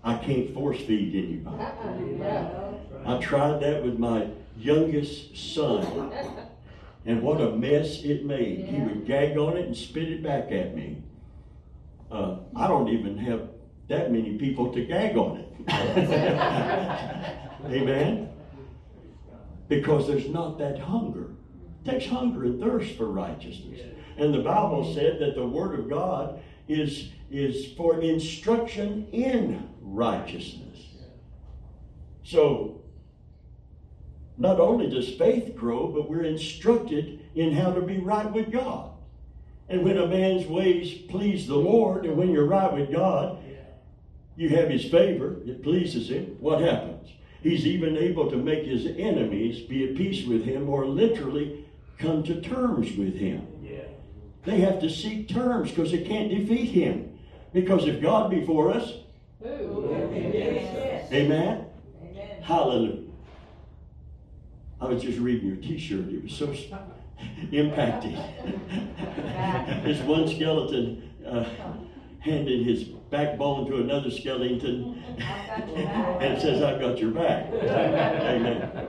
I 0.03 0.15
can't 0.17 0.53
force 0.53 0.79
feed 0.79 1.15
anybody. 1.15 2.21
Uh-uh. 2.21 2.73
I 3.05 3.21
tried 3.21 3.61
that 3.61 3.83
with 3.83 3.99
my 3.99 4.27
youngest 4.57 5.37
son. 5.53 6.42
And 7.05 7.21
what 7.21 7.41
a 7.41 7.51
mess 7.51 8.03
it 8.03 8.25
made. 8.25 8.65
He 8.65 8.79
would 8.79 9.05
gag 9.05 9.37
on 9.37 9.57
it 9.57 9.65
and 9.65 9.75
spit 9.75 10.09
it 10.09 10.23
back 10.23 10.51
at 10.51 10.75
me. 10.75 11.03
Uh, 12.11 12.37
I 12.55 12.67
don't 12.67 12.89
even 12.89 13.17
have 13.17 13.49
that 13.89 14.11
many 14.11 14.37
people 14.37 14.71
to 14.73 14.85
gag 14.85 15.17
on 15.17 15.37
it. 15.37 15.49
Amen? 17.65 18.29
Because 19.67 20.07
there's 20.07 20.29
not 20.29 20.57
that 20.59 20.79
hunger 20.79 21.33
takes 21.85 22.05
hunger 22.05 22.45
and 22.45 22.59
thirst 22.59 22.95
for 22.95 23.07
righteousness. 23.07 23.81
And 24.17 24.33
the 24.33 24.39
Bible 24.39 24.93
said 24.93 25.19
that 25.19 25.35
the 25.35 25.45
Word 25.45 25.79
of 25.79 25.89
God 25.89 26.41
is, 26.67 27.09
is 27.29 27.73
for 27.73 27.99
instruction 28.01 29.07
in 29.11 29.67
righteousness. 29.81 30.79
So, 32.23 32.82
not 34.37 34.59
only 34.59 34.89
does 34.89 35.09
faith 35.09 35.55
grow, 35.55 35.87
but 35.87 36.09
we're 36.09 36.23
instructed 36.23 37.19
in 37.35 37.53
how 37.53 37.73
to 37.73 37.81
be 37.81 37.99
right 37.99 38.31
with 38.31 38.51
God. 38.51 38.91
And 39.69 39.83
when 39.83 39.97
a 39.97 40.07
man's 40.07 40.45
ways 40.47 40.93
please 41.09 41.47
the 41.47 41.55
Lord, 41.55 42.05
and 42.05 42.17
when 42.17 42.31
you're 42.31 42.45
right 42.45 42.73
with 42.73 42.91
God, 42.91 43.39
you 44.35 44.49
have 44.49 44.69
his 44.69 44.85
favor, 44.85 45.37
it 45.45 45.63
pleases 45.63 46.09
him, 46.09 46.37
what 46.39 46.61
happens? 46.61 47.09
He's 47.41 47.67
even 47.67 47.97
able 47.97 48.29
to 48.31 48.37
make 48.37 48.65
his 48.65 48.85
enemies 48.85 49.61
be 49.61 49.89
at 49.89 49.95
peace 49.95 50.25
with 50.25 50.43
him, 50.45 50.69
or 50.69 50.85
literally 50.85 51.65
come 51.97 52.23
to 52.23 52.41
terms 52.41 52.95
with 52.95 53.15
him. 53.15 53.45
Yeah. 53.61 53.81
They 54.45 54.61
have 54.61 54.79
to 54.81 54.89
seek 54.89 55.29
terms 55.29 55.69
because 55.69 55.91
they 55.91 56.03
can't 56.03 56.29
defeat 56.29 56.69
him. 56.71 57.19
Because 57.53 57.85
if 57.85 58.01
God 58.01 58.31
be 58.31 58.45
for 58.45 58.71
us, 58.71 58.93
Amen. 61.11 61.65
Amen. 62.01 62.41
Hallelujah. 62.41 63.02
I 64.83 64.87
was 64.87 65.01
just 65.01 65.17
reading 65.19 65.47
your 65.47 65.55
T-shirt. 65.55 66.09
It 66.09 66.23
was 66.23 66.33
so 66.33 66.47
impacting. 67.53 68.19
this 69.85 70.01
one 70.01 70.27
skeleton 70.27 71.09
uh, 71.25 71.45
handed 72.19 72.67
his 72.67 72.83
backbone 73.09 73.65
to 73.67 73.77
another 73.77 74.11
skeleton 74.11 75.01
and 75.17 76.41
says, 76.41 76.61
"I've 76.61 76.81
got 76.81 76.99
your 76.99 77.11
back." 77.11 77.47
Amen. 77.53 78.87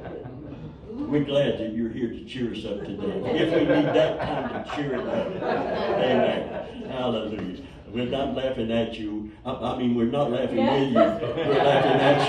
We're 0.90 1.22
glad 1.22 1.58
that 1.60 1.72
you're 1.74 1.90
here 1.90 2.08
to 2.08 2.24
cheer 2.24 2.52
us 2.52 2.64
up 2.64 2.80
today. 2.80 3.20
If 3.26 3.52
we 3.54 3.60
need 3.60 3.94
that 3.94 4.18
kind 4.18 4.56
of 4.56 4.74
cheering 4.74 5.06
up. 5.06 5.28
Amen. 5.28 6.90
Hallelujah. 6.90 7.62
We're 7.94 8.06
not 8.06 8.34
laughing 8.34 8.72
at 8.72 8.98
you. 8.98 9.30
I, 9.44 9.52
I 9.52 9.78
mean, 9.78 9.94
we're 9.94 10.06
not 10.06 10.32
laughing 10.32 10.56
with 10.56 10.88
you. 10.88 10.94
We're 10.94 11.64
laughing 11.64 12.00
at 12.00 12.20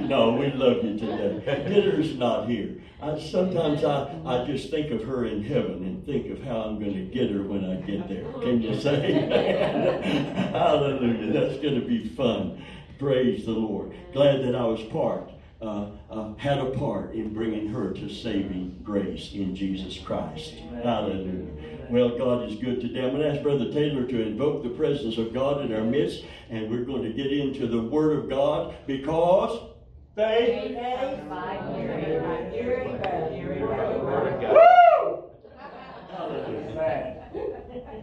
you. 0.00 0.06
no, 0.08 0.32
we 0.32 0.52
love 0.52 0.84
you 0.84 0.96
today. 0.96 1.42
Dinner's 1.68 2.16
not 2.16 2.48
here. 2.48 2.76
I, 3.02 3.18
sometimes 3.18 3.82
I, 3.82 4.16
I 4.24 4.44
just 4.46 4.70
think 4.70 4.92
of 4.92 5.02
her 5.02 5.24
in 5.24 5.42
heaven 5.42 5.84
and 5.84 6.06
think 6.06 6.30
of 6.30 6.44
how 6.44 6.58
I'm 6.60 6.78
going 6.78 6.94
to 6.94 7.04
get 7.12 7.30
her 7.32 7.42
when 7.42 7.64
I 7.64 7.74
get 7.80 8.08
there. 8.08 8.30
Can 8.34 8.62
you 8.62 8.80
say? 8.80 9.12
Hallelujah. 10.52 11.32
That's 11.32 11.60
going 11.60 11.80
to 11.80 11.86
be 11.86 12.08
fun. 12.10 12.64
Praise 13.00 13.44
the 13.46 13.52
Lord. 13.52 13.96
Glad 14.12 14.44
that 14.44 14.54
I 14.54 14.64
was 14.64 14.80
part 14.84 15.28
uh, 15.64 15.86
uh, 16.10 16.34
had 16.34 16.58
a 16.58 16.70
part 16.70 17.14
in 17.14 17.32
bringing 17.32 17.68
her 17.68 17.92
to 17.92 18.08
saving 18.08 18.78
grace 18.82 19.32
in 19.32 19.56
Jesus 19.56 19.98
Christ. 19.98 20.54
Hallelujah. 20.82 21.50
Well, 21.90 22.16
God 22.16 22.48
is 22.48 22.56
good 22.56 22.80
today. 22.80 23.04
I'm 23.04 23.10
going 23.10 23.22
to 23.22 23.30
ask 23.30 23.42
Brother 23.42 23.70
Taylor 23.70 24.06
to 24.06 24.22
invoke 24.22 24.62
the 24.62 24.70
presence 24.70 25.18
of 25.18 25.34
God 25.34 25.64
in 25.64 25.74
our 25.74 25.84
midst, 25.84 26.24
and 26.48 26.70
we're 26.70 26.84
going 26.84 27.02
to 27.02 27.10
get 27.10 27.30
into 27.32 27.66
the 27.66 27.80
Word 27.80 28.18
of 28.18 28.30
God 28.30 28.74
because 28.86 29.70
faith. 30.16 30.76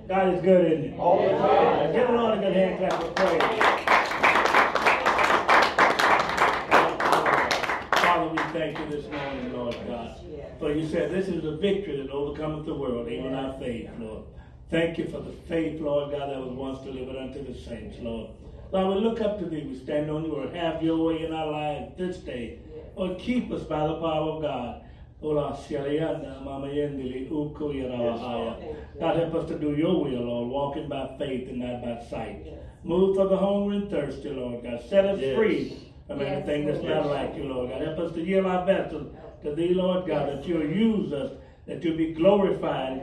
God 0.07 0.33
is 0.33 0.41
good, 0.41 0.71
isn't 0.71 0.93
he? 0.93 1.00
All 1.00 1.21
the 1.23 1.29
time. 1.29 1.93
Give 1.93 2.09
along 2.09 2.38
a 2.38 2.41
good 2.41 2.55
hand 2.55 2.77
clap 2.77 3.01
of 3.01 3.15
praise. 3.15 4.10
Thank 8.51 8.77
you 8.77 8.89
this 8.89 9.05
morning, 9.10 9.53
Lord 9.53 9.75
God. 9.88 10.20
For 10.60 10.72
you 10.72 10.88
said 10.88 11.12
this 11.12 11.27
is 11.27 11.46
a 11.46 11.55
victory 11.55 11.98
that 11.98 12.12
overcometh 12.12 12.65
the 12.65 12.74
world, 12.74 13.08
even 13.10 13.34
our 13.34 13.53
faith, 13.60 13.89
Lord. 13.98 14.25
Thank 14.70 14.98
you 14.98 15.08
for 15.08 15.20
the 15.20 15.31
faith, 15.48 15.79
Lord 15.81 16.12
God, 16.12 16.29
that 16.29 16.39
was 16.39 16.53
once 16.53 16.79
delivered 16.84 17.17
unto 17.17 17.43
the 17.46 17.58
saints, 17.60 17.98
Lord. 18.00 18.31
Lord, 18.72 18.96
we 18.96 19.01
look 19.01 19.22
up 19.22 19.39
to 19.39 19.46
thee. 19.46 19.65
We 19.67 19.77
stand 19.77 20.10
on 20.10 20.24
your 20.25 20.36
word. 20.36 20.55
Have 20.55 20.81
your 20.81 20.98
way 21.05 21.25
in 21.25 21.34
our 21.34 21.51
lives 21.51 21.98
this 21.98 22.17
day. 22.17 22.60
Lord, 22.96 23.20
keep 23.20 23.51
us 23.51 23.63
by 23.63 23.88
the 23.88 23.96
power 23.96 24.31
of 24.31 24.41
God. 24.41 24.84
God, 29.00 29.15
help 29.17 29.36
us 29.36 29.48
to 29.50 29.60
do 29.60 29.75
your 29.75 30.03
will, 30.03 30.24
Lord, 30.24 30.50
walking 30.50 30.89
by 30.89 31.15
faith 31.20 31.48
and 31.50 31.60
not 31.60 31.81
by 31.84 32.03
sight. 32.10 32.48
Move 32.84 33.15
for 33.15 33.27
the 33.27 33.38
hungry 33.38 33.77
and 33.77 33.89
thirsty, 33.89 34.29
Lord 34.29 34.63
God. 34.63 34.81
Set 34.89 35.05
us 35.05 35.20
yes. 35.20 35.36
free 35.36 35.90
of 36.11 36.21
yes. 36.21 36.31
anything 36.31 36.65
that's 36.65 36.83
not 36.83 37.07
like 37.07 37.35
you, 37.35 37.45
Lord 37.45 37.69
God. 37.69 37.81
Help 37.81 37.99
us 37.99 38.13
to 38.13 38.21
yield 38.21 38.45
our 38.45 38.65
vessels 38.65 39.15
to 39.43 39.55
thee, 39.55 39.73
Lord 39.73 40.07
God, 40.07 40.29
that 40.29 40.47
you'll 40.47 40.65
use 40.65 41.11
us, 41.13 41.31
that 41.67 41.83
you'll 41.83 41.97
be 41.97 42.13
glorified. 42.13 43.01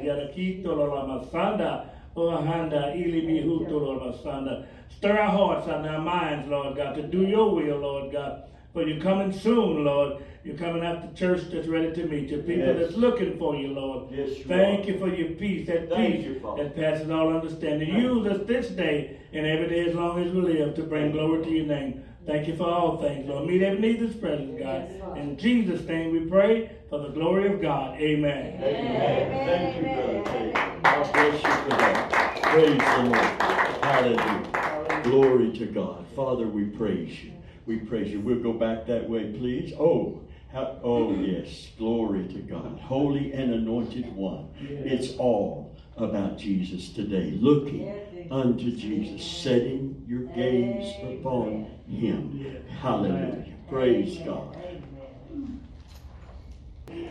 Stir 4.99 5.19
our 5.19 5.31
hearts 5.31 5.69
and 5.69 5.87
our 5.87 6.01
minds, 6.01 6.49
Lord 6.49 6.77
God, 6.77 6.95
to 6.97 7.03
do 7.03 7.23
your 7.23 7.55
will, 7.55 7.79
Lord 7.79 8.13
God. 8.13 8.45
For 8.73 8.83
you're 8.83 9.01
coming 9.01 9.33
soon, 9.33 9.85
Lord. 9.85 10.23
You're 10.45 10.57
coming 10.57 10.83
after 10.83 11.13
church 11.15 11.51
that's 11.51 11.67
ready 11.69 11.93
to 11.95 12.07
meet 12.07 12.31
you. 12.31 12.39
People 12.39 12.67
yes. 12.67 12.79
that's 12.79 12.97
looking 12.97 13.39
for 13.39 13.57
you, 13.57 13.69
Lord. 13.69 14.11
Yes, 14.11 14.39
you 14.39 14.45
Thank 14.45 14.85
are. 14.87 14.91
you 14.91 14.99
for 14.99 15.09
your 15.09 15.31
peace, 15.31 15.67
that 15.67 15.89
Thank 15.89 16.17
peace 16.17 16.25
you, 16.25 16.55
that 16.57 16.75
passes 16.75 17.11
all 17.11 17.35
understanding. 17.35 17.95
Use 17.95 18.27
us 18.27 18.47
this 18.47 18.69
day 18.69 19.19
and 19.33 19.47
every 19.47 19.69
day 19.69 19.89
as 19.89 19.95
long 19.95 20.23
as 20.25 20.33
we 20.33 20.41
live 20.41 20.75
to 20.77 20.83
bring 20.85 21.13
glory 21.13 21.45
to 21.45 21.51
your 21.51 21.67
name. 21.67 22.05
Thank 22.29 22.47
you 22.47 22.57
for 22.57 22.65
all 22.65 22.99
things, 22.99 23.27
Lord. 23.27 23.47
Meet 23.47 23.63
every 23.63 23.81
need 23.81 24.01
this 24.01 24.15
presence, 24.15 24.61
God. 24.61 25.17
In 25.17 25.39
Jesus' 25.39 25.81
name 25.89 26.13
we 26.13 26.29
pray 26.29 26.71
for 26.91 26.99
the 26.99 27.09
glory 27.09 27.51
of 27.51 27.63
God. 27.63 27.99
Amen. 27.99 28.63
Amen. 28.63 29.47
Thank 29.49 29.77
you, 29.77 29.83
brother. 29.95 30.81
God 30.83 31.13
bless 31.15 31.43
you 31.43 31.51
for 31.63 31.71
that. 31.71 32.43
Praise 32.43 32.79
the 32.79 33.03
Lord. 33.05 33.83
Hallelujah. 33.83 35.01
Glory 35.05 35.59
to 35.59 35.65
God. 35.65 36.05
Father, 36.15 36.47
we 36.47 36.65
praise 36.65 37.25
you. 37.25 37.33
We 37.65 37.79
praise 37.79 38.13
you. 38.13 38.21
We'll 38.21 38.43
go 38.43 38.53
back 38.53 38.87
that 38.89 39.09
way, 39.09 39.33
please. 39.33 39.73
Oh, 39.81 40.21
how, 40.53 40.81
oh 40.85 41.15
yes. 41.15 41.69
Glory 41.79 42.29
to 42.29 42.41
God. 42.41 42.79
Holy 42.79 43.33
and 43.33 43.55
anointed 43.55 44.15
one. 44.15 44.51
It's 44.61 45.17
all 45.17 45.75
about 45.97 46.37
Jesus 46.37 46.91
today. 46.91 47.39
Looking 47.41 47.91
unto 48.31 48.71
Jesus, 48.77 49.27
setting 49.27 50.05
your 50.07 50.25
gaze 50.35 50.93
upon 51.03 51.78
him. 51.89 52.65
Hallelujah. 52.81 53.45
Praise 53.69 54.19
God. 54.19 54.57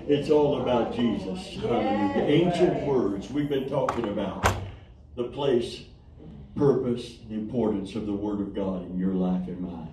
It's 0.07 0.29
all 0.29 0.61
about 0.61 0.95
Jesus. 0.95 1.61
Hallelujah. 1.61 2.13
The 2.15 2.27
ancient 2.27 2.87
words 2.87 3.29
we've 3.29 3.49
been 3.49 3.69
talking 3.69 4.07
about 4.07 4.47
the 5.15 5.25
place, 5.25 5.83
purpose, 6.55 7.17
importance 7.29 7.95
of 7.95 8.05
the 8.05 8.13
Word 8.13 8.39
of 8.39 8.55
God 8.55 8.89
in 8.89 8.97
your 8.97 9.13
life 9.13 9.47
and 9.47 9.61
mine. 9.61 9.89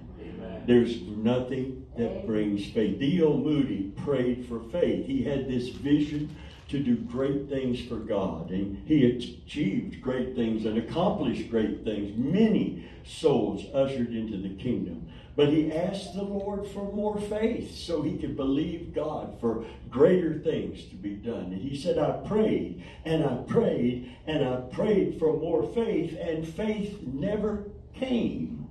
There's 0.66 1.02
nothing 1.02 1.86
that 1.98 2.26
brings 2.26 2.64
faith. 2.70 2.98
D.L. 2.98 3.36
Moody 3.36 3.92
prayed 4.04 4.46
for 4.48 4.60
faith. 4.70 5.06
He 5.06 5.22
had 5.22 5.46
this 5.48 5.68
vision 5.68 6.34
to 6.68 6.78
do 6.78 6.96
great 6.96 7.48
things 7.48 7.80
for 7.82 7.96
God, 7.96 8.50
and 8.50 8.86
he 8.86 9.04
achieved 9.04 10.00
great 10.00 10.34
things 10.34 10.64
and 10.64 10.78
accomplished 10.78 11.50
great 11.50 11.84
things. 11.84 12.16
Many 12.16 12.88
souls 13.04 13.66
ushered 13.74 14.14
into 14.14 14.38
the 14.38 14.54
kingdom. 14.54 15.08
But 15.36 15.48
he 15.48 15.72
asked 15.72 16.14
the 16.14 16.22
Lord 16.22 16.66
for 16.68 16.92
more 16.92 17.20
faith 17.20 17.74
so 17.74 18.02
he 18.02 18.16
could 18.16 18.36
believe 18.36 18.94
God 18.94 19.40
for 19.40 19.64
greater 19.90 20.38
things 20.38 20.84
to 20.86 20.94
be 20.94 21.14
done. 21.14 21.52
And 21.52 21.60
he 21.60 21.76
said, 21.76 21.98
I 21.98 22.12
prayed 22.26 22.84
and 23.04 23.24
I 23.24 23.34
prayed 23.38 24.16
and 24.26 24.44
I 24.46 24.56
prayed 24.72 25.18
for 25.18 25.36
more 25.36 25.64
faith, 25.74 26.16
and 26.20 26.46
faith 26.46 27.00
never 27.02 27.64
came. 27.94 28.68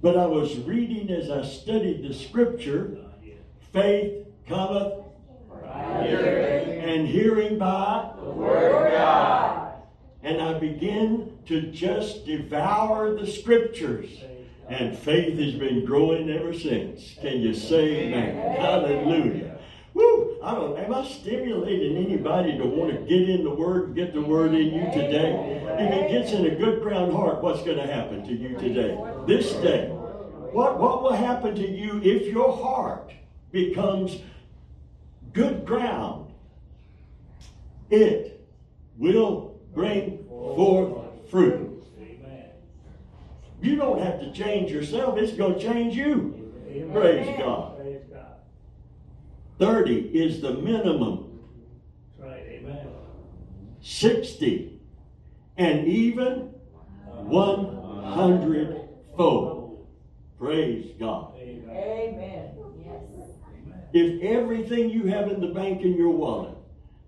But 0.00 0.16
I 0.16 0.26
was 0.26 0.58
reading 0.60 1.10
as 1.10 1.30
I 1.30 1.44
studied 1.44 2.02
the 2.02 2.14
scripture 2.14 2.98
faith 3.72 4.26
cometh 4.46 5.04
hearing. 6.02 6.63
And 6.94 7.08
hearing 7.08 7.58
by 7.58 8.08
the 8.16 8.30
word 8.30 8.86
of 8.86 8.92
God. 8.92 9.72
And 10.22 10.40
I 10.40 10.58
begin 10.58 11.36
to 11.46 11.62
just 11.72 12.24
devour 12.24 13.14
the 13.14 13.26
scriptures. 13.26 14.10
And 14.68 14.96
faith 14.96 15.38
has 15.38 15.54
been 15.54 15.84
growing 15.84 16.30
ever 16.30 16.54
since. 16.54 17.16
Can 17.20 17.40
you 17.40 17.52
say 17.52 18.06
amen? 18.06 18.36
Hallelujah. 18.58 19.58
Woo! 19.92 20.38
I 20.42 20.54
don't 20.54 20.78
am 20.78 20.94
I 20.94 21.04
stimulating 21.04 21.96
anybody 21.96 22.56
to 22.56 22.64
want 22.64 22.92
to 22.92 22.98
get 23.00 23.28
in 23.28 23.44
the 23.44 23.54
word 23.54 23.86
and 23.86 23.94
get 23.94 24.14
the 24.14 24.22
word 24.22 24.54
in 24.54 24.72
you 24.74 24.84
today? 24.92 25.60
If 25.78 25.92
it 25.92 26.10
gets 26.10 26.32
in 26.32 26.46
a 26.46 26.54
good 26.54 26.80
ground 26.80 27.12
heart, 27.12 27.42
what's 27.42 27.62
going 27.62 27.76
to 27.76 27.86
happen 27.86 28.24
to 28.24 28.32
you 28.32 28.56
today? 28.56 28.98
This 29.26 29.52
day. 29.54 29.88
What 29.88 30.78
what 30.78 31.02
will 31.02 31.12
happen 31.12 31.54
to 31.56 31.68
you 31.68 32.00
if 32.02 32.26
your 32.26 32.56
heart 32.56 33.12
becomes 33.52 34.18
good 35.32 35.66
ground? 35.66 36.23
It 37.94 38.44
will 38.98 39.60
bring 39.72 40.24
forth 40.26 41.30
fruit. 41.30 41.70
You 43.62 43.76
don't 43.76 44.02
have 44.02 44.18
to 44.18 44.32
change 44.32 44.72
yourself, 44.72 45.16
it's 45.16 45.32
going 45.34 45.54
to 45.54 45.60
change 45.60 45.94
you. 45.94 46.52
Amen. 46.68 46.92
Praise 46.92 47.38
God. 47.38 47.76
Praise 47.78 48.02
God. 48.12 48.34
30 49.60 49.94
is 50.12 50.40
the 50.42 50.54
minimum. 50.54 51.38
Right, 52.18 52.42
amen. 52.48 52.88
60 53.80 54.80
and 55.56 55.86
even 55.86 56.52
100 57.06 58.88
fold. 59.16 59.86
Praise 60.36 60.90
God. 60.98 61.32
Amen. 61.38 62.50
Yes. 62.84 63.28
If 63.92 64.20
everything 64.24 64.90
you 64.90 65.06
have 65.06 65.28
in 65.28 65.40
the 65.40 65.54
bank 65.54 65.82
in 65.82 65.96
your 65.96 66.10
wallet 66.10 66.54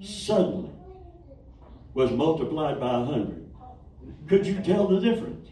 suddenly 0.01 0.71
was 1.97 2.13
multiplied 2.13 2.79
by 2.79 2.99
100, 2.99 3.51
could 4.29 4.47
you 4.47 4.61
tell 4.61 4.87
the 4.87 5.01
difference? 5.01 5.49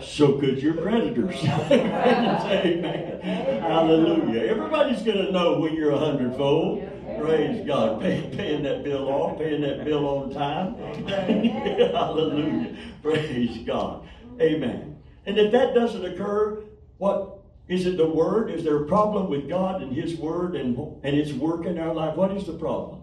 so 0.00 0.38
could 0.38 0.62
your 0.62 0.74
creditors. 0.74 1.34
Amen. 1.44 3.20
Hallelujah. 3.62 4.42
Everybody's 4.42 5.02
going 5.02 5.16
to 5.16 5.32
know 5.32 5.58
when 5.58 5.74
you're 5.74 5.92
a 5.92 5.98
hundredfold. 5.98 6.86
Praise 7.20 7.66
God. 7.66 8.02
Pay, 8.02 8.30
paying 8.36 8.62
that 8.64 8.84
bill 8.84 9.08
off, 9.08 9.38
paying 9.38 9.62
that 9.62 9.84
bill 9.84 10.06
on 10.06 10.30
time. 10.32 10.74
Hallelujah. 11.06 12.76
Praise 13.02 13.58
God. 13.66 14.06
Amen. 14.40 14.98
And 15.24 15.38
if 15.38 15.52
that 15.52 15.74
doesn't 15.74 16.04
occur, 16.04 16.64
what 16.98 17.38
is 17.68 17.86
it 17.86 17.96
the 17.96 18.08
word? 18.08 18.50
Is 18.50 18.62
there 18.64 18.76
a 18.76 18.86
problem 18.86 19.30
with 19.30 19.48
God 19.48 19.80
and 19.80 19.94
His 19.94 20.16
word 20.16 20.54
and, 20.54 20.76
and 21.02 21.16
its 21.16 21.32
work 21.32 21.64
in 21.64 21.78
our 21.78 21.94
life? 21.94 22.16
What 22.16 22.36
is 22.36 22.44
the 22.44 22.54
problem? 22.54 23.01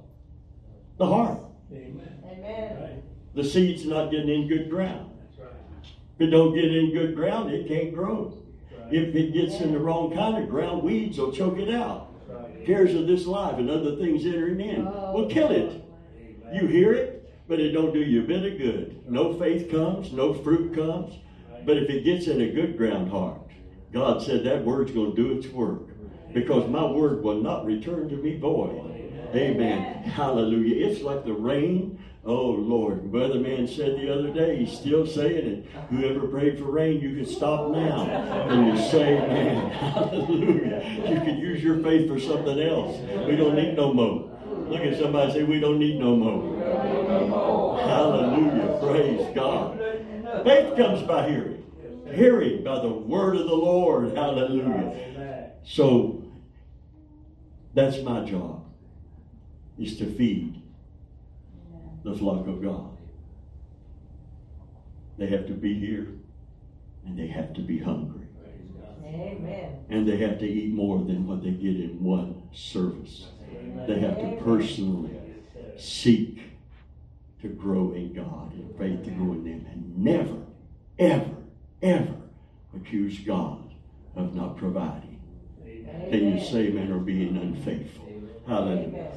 The 0.99 1.07
heart. 1.07 1.39
Amen. 1.71 2.23
Amen. 2.29 2.81
Right 2.81 3.03
the 3.35 3.43
seed's 3.43 3.85
not 3.85 4.11
getting 4.11 4.29
in 4.29 4.47
good 4.47 4.69
ground. 4.69 5.11
If 6.17 6.27
it 6.27 6.31
don't 6.31 6.53
get 6.53 6.65
in 6.65 6.91
good 6.91 7.15
ground, 7.15 7.51
it 7.51 7.67
can't 7.67 7.93
grow. 7.93 8.37
If 8.91 9.15
it 9.15 9.33
gets 9.33 9.61
in 9.61 9.71
the 9.71 9.79
wrong 9.79 10.13
kind 10.13 10.43
of 10.43 10.49
ground, 10.49 10.83
weeds 10.83 11.17
will 11.17 11.31
choke 11.31 11.57
it 11.57 11.73
out. 11.73 12.07
Cares 12.65 12.93
of 12.95 13.07
this 13.07 13.25
life 13.25 13.57
and 13.57 13.69
other 13.69 13.95
things 13.95 14.25
entering 14.25 14.59
in 14.59 14.85
oh. 14.85 15.13
will 15.13 15.29
kill 15.29 15.51
it. 15.51 15.81
You 16.51 16.67
hear 16.67 16.93
it, 16.93 17.47
but 17.47 17.59
it 17.59 17.71
don't 17.71 17.93
do 17.93 17.99
you 17.99 18.23
a 18.23 18.27
bit 18.27 18.51
of 18.51 18.57
good. 18.57 19.01
No 19.07 19.37
faith 19.39 19.71
comes, 19.71 20.11
no 20.11 20.33
fruit 20.33 20.75
comes. 20.75 21.15
But 21.65 21.77
if 21.77 21.89
it 21.89 22.03
gets 22.03 22.27
in 22.27 22.41
a 22.41 22.51
good 22.51 22.77
ground 22.77 23.09
heart, 23.09 23.39
God 23.93 24.21
said 24.21 24.43
that 24.43 24.65
word's 24.65 24.91
going 24.91 25.15
to 25.15 25.23
do 25.23 25.37
its 25.37 25.47
work. 25.47 25.83
Because 26.33 26.69
my 26.69 26.83
word 26.83 27.23
will 27.23 27.41
not 27.41 27.65
return 27.65 28.09
to 28.09 28.15
me 28.17 28.37
void. 28.37 28.98
Amen. 29.35 30.03
Hallelujah. 30.03 30.87
It's 30.87 31.01
like 31.01 31.25
the 31.25 31.33
rain 31.33 31.99
Oh 32.25 32.51
Lord, 32.51 33.11
Brother 33.11 33.39
Man 33.39 33.65
said 33.67 33.97
the 33.97 34.13
other 34.13 34.29
day, 34.29 34.63
he's 34.63 34.77
still 34.77 35.07
saying 35.07 35.47
it. 35.47 35.65
Whoever 35.89 36.27
prayed 36.27 36.59
for 36.59 36.65
rain, 36.65 36.99
you 36.99 37.15
can 37.15 37.25
stop 37.25 37.71
now. 37.71 38.03
And 38.03 38.67
you 38.67 38.89
say, 38.89 39.15
man, 39.15 39.71
hallelujah. 39.71 40.83
You 41.09 41.15
can 41.21 41.37
use 41.39 41.63
your 41.63 41.81
faith 41.81 42.09
for 42.09 42.19
something 42.19 42.59
else. 42.59 42.99
We 43.25 43.37
don't 43.37 43.55
need 43.55 43.75
no 43.77 43.93
more. 43.93 44.29
Look 44.67 44.81
at 44.81 44.99
somebody 44.99 45.31
say, 45.31 45.43
we 45.43 45.59
don't 45.61 45.79
need 45.79 45.97
no 45.97 46.15
more. 46.15 47.79
Hallelujah. 47.79 48.77
Praise 48.79 49.33
God. 49.33 49.79
Faith 50.43 50.75
comes 50.75 51.01
by 51.07 51.29
hearing. 51.29 51.65
Hearing 52.13 52.63
by 52.63 52.79
the 52.81 52.89
word 52.89 53.37
of 53.37 53.47
the 53.47 53.55
Lord. 53.55 54.15
Hallelujah. 54.15 55.51
So 55.63 56.25
that's 57.73 58.03
my 58.03 58.25
job. 58.25 58.58
Is 59.79 59.97
to 59.97 60.05
feed 60.05 60.61
the 62.03 62.13
flock 62.13 62.47
of 62.47 62.61
God. 62.61 62.97
They 65.17 65.27
have 65.27 65.47
to 65.47 65.53
be 65.53 65.73
here 65.73 66.07
and 67.05 67.17
they 67.17 67.27
have 67.27 67.53
to 67.53 67.61
be 67.61 67.79
hungry. 67.79 68.27
Amen. 69.05 69.85
And 69.89 70.07
they 70.07 70.17
have 70.17 70.37
to 70.39 70.45
eat 70.45 70.73
more 70.73 70.99
than 70.99 71.25
what 71.25 71.43
they 71.43 71.51
get 71.51 71.75
in 71.75 72.03
one 72.03 72.43
service. 72.53 73.27
Amen. 73.51 73.87
They 73.87 73.99
have 73.99 74.17
to 74.17 74.43
personally 74.43 75.17
seek 75.77 76.41
to 77.41 77.47
grow 77.47 77.93
in 77.93 78.13
God 78.13 78.53
and 78.53 78.77
faith 78.77 79.03
to 79.05 79.11
grow 79.11 79.31
in 79.33 79.45
them 79.45 79.65
and 79.71 79.97
never, 79.97 80.37
ever, 80.99 81.35
ever 81.81 82.15
accuse 82.75 83.19
God 83.19 83.73
of 84.15 84.35
not 84.35 84.57
providing. 84.57 85.21
Amen. 85.65 86.11
Can 86.11 86.37
you 86.37 86.45
say, 86.45 86.69
man, 86.69 86.91
or 86.91 86.99
being 86.99 87.37
unfaithful? 87.37 88.07
Hallelujah. 88.45 89.11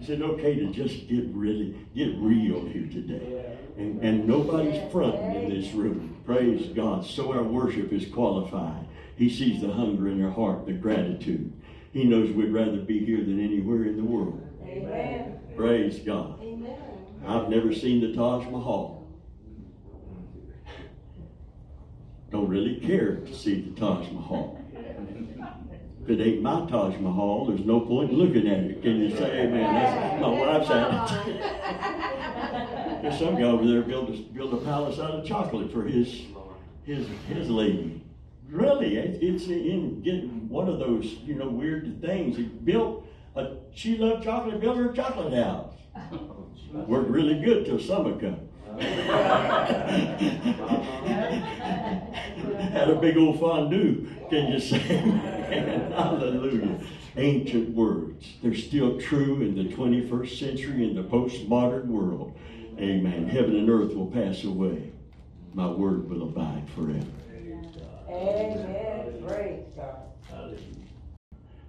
Is 0.00 0.10
it 0.10 0.20
okay 0.20 0.56
to 0.56 0.72
just 0.72 1.08
get 1.08 1.24
really, 1.32 1.76
get 1.94 2.14
real 2.18 2.64
here 2.66 2.86
today? 2.86 3.56
And, 3.76 4.02
and 4.02 4.26
nobody's 4.26 4.90
fronting 4.90 5.34
in 5.34 5.50
this 5.50 5.72
room. 5.72 6.16
Praise 6.26 6.66
God. 6.74 7.06
So 7.06 7.32
our 7.32 7.42
worship 7.42 7.92
is 7.92 8.06
qualified. 8.06 8.86
He 9.16 9.30
sees 9.30 9.60
the 9.60 9.72
hunger 9.72 10.08
in 10.08 10.24
our 10.24 10.30
heart, 10.30 10.66
the 10.66 10.72
gratitude. 10.72 11.52
He 11.92 12.04
knows 12.04 12.30
we'd 12.30 12.52
rather 12.52 12.78
be 12.78 13.04
here 13.04 13.18
than 13.18 13.38
anywhere 13.38 13.84
in 13.84 13.96
the 13.96 14.02
world. 14.02 14.40
Amen. 14.64 15.38
Praise 15.56 15.98
God. 16.00 16.42
Amen. 16.42 16.78
I've 17.26 17.48
never 17.48 17.72
seen 17.72 18.00
the 18.00 18.14
Taj 18.14 18.44
Mahal. 18.48 19.06
Don't 22.30 22.48
really 22.48 22.80
care 22.80 23.16
to 23.16 23.34
see 23.34 23.60
the 23.60 23.78
Taj 23.78 24.10
Mahal. 24.10 24.61
It 26.08 26.20
ain't 26.20 26.42
my 26.42 26.66
Taj 26.66 26.98
Mahal, 26.98 27.46
there's 27.46 27.64
no 27.64 27.78
point 27.80 28.10
in 28.10 28.16
looking 28.16 28.48
at 28.48 28.58
it. 28.58 28.82
Can 28.82 29.00
you 29.00 29.16
say 29.16 29.42
amen? 29.42 29.72
That's 29.72 30.20
my 30.20 30.28
wife's 30.28 30.68
attitude. 30.68 31.40
There's 33.02 33.18
some 33.18 33.36
guy 33.36 33.42
over 33.44 33.64
there 33.64 33.82
built 33.82 34.10
a, 34.10 34.12
built 34.12 34.52
a 34.52 34.56
palace 34.58 34.98
out 34.98 35.12
of 35.12 35.24
chocolate 35.24 35.72
for 35.72 35.82
his 35.82 36.22
his 36.84 37.06
his 37.28 37.48
lady. 37.48 38.04
Really, 38.48 38.96
it's 38.96 39.46
in 39.46 40.02
getting 40.02 40.48
one 40.48 40.68
of 40.68 40.80
those 40.80 41.04
you 41.24 41.36
know 41.36 41.48
weird 41.48 42.00
things. 42.00 42.36
He 42.36 42.44
built 42.44 43.06
a 43.36 43.56
she 43.72 43.96
loved 43.96 44.24
chocolate, 44.24 44.60
built 44.60 44.76
her 44.78 44.92
chocolate 44.92 45.32
house. 45.34 45.74
Worked 46.72 47.10
really 47.10 47.40
good 47.40 47.64
till 47.64 47.78
summer 47.78 48.18
come. 48.18 48.48
Had 52.72 52.90
a 52.90 52.96
big 52.96 53.16
old 53.16 53.38
fondue. 53.38 54.08
Can 54.30 54.50
you 54.50 54.58
say 54.58 55.41
Hallelujah. 55.94 56.80
Ancient 57.16 57.70
words. 57.70 58.26
They're 58.42 58.54
still 58.54 58.98
true 58.98 59.42
in 59.42 59.54
the 59.54 59.74
21st 59.74 60.38
century 60.38 60.88
in 60.88 60.94
the 60.94 61.02
postmodern 61.02 61.86
world. 61.86 62.38
Amen. 62.78 63.28
Heaven 63.28 63.56
and 63.56 63.68
earth 63.68 63.94
will 63.94 64.06
pass 64.06 64.44
away. 64.44 64.92
My 65.52 65.68
word 65.68 66.08
will 66.08 66.22
abide 66.22 66.68
forever. 66.74 67.04
Amen. 68.08 69.24
Praise 69.26 69.66
God. 69.76 69.96
Hallelujah. 70.30 70.58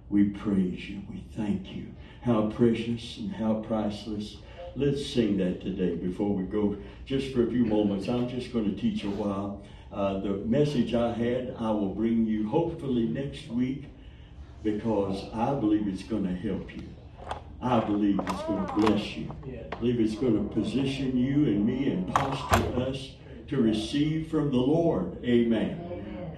We 0.08 0.30
praise 0.30 0.88
you. 0.88 1.02
We 1.10 1.24
thank 1.36 1.74
you. 1.74 1.88
How 2.22 2.48
precious 2.48 3.18
and 3.18 3.32
how 3.32 3.54
priceless. 3.66 4.38
Let's 4.76 5.06
sing 5.06 5.36
that 5.36 5.60
today 5.60 5.94
before 5.94 6.34
we 6.34 6.44
go 6.44 6.78
just 7.04 7.34
for 7.34 7.46
a 7.46 7.50
few 7.50 7.66
moments. 7.66 8.08
I'm 8.08 8.28
just 8.28 8.52
going 8.52 8.74
to 8.74 8.80
teach 8.80 9.04
a 9.04 9.10
while. 9.10 9.62
Uh, 9.94 10.18
the 10.18 10.30
message 10.44 10.92
I 10.92 11.12
had, 11.12 11.54
I 11.56 11.70
will 11.70 11.94
bring 11.94 12.26
you 12.26 12.48
hopefully 12.48 13.04
next 13.04 13.46
week 13.46 13.84
because 14.64 15.32
I 15.32 15.54
believe 15.54 15.86
it's 15.86 16.02
going 16.02 16.24
to 16.24 16.34
help 16.34 16.74
you. 16.74 16.82
I 17.62 17.78
believe 17.78 18.18
it's 18.18 18.42
going 18.42 18.66
to 18.66 18.72
bless 18.72 19.16
you. 19.16 19.30
I 19.46 19.76
believe 19.76 20.00
it's 20.00 20.16
going 20.16 20.48
to 20.48 20.52
position 20.52 21.16
you 21.16 21.44
and 21.44 21.64
me 21.64 21.92
and 21.92 22.12
posture 22.12 22.82
us 22.82 23.12
to 23.46 23.62
receive 23.62 24.26
from 24.28 24.50
the 24.50 24.56
Lord. 24.56 25.24
Amen. 25.24 25.80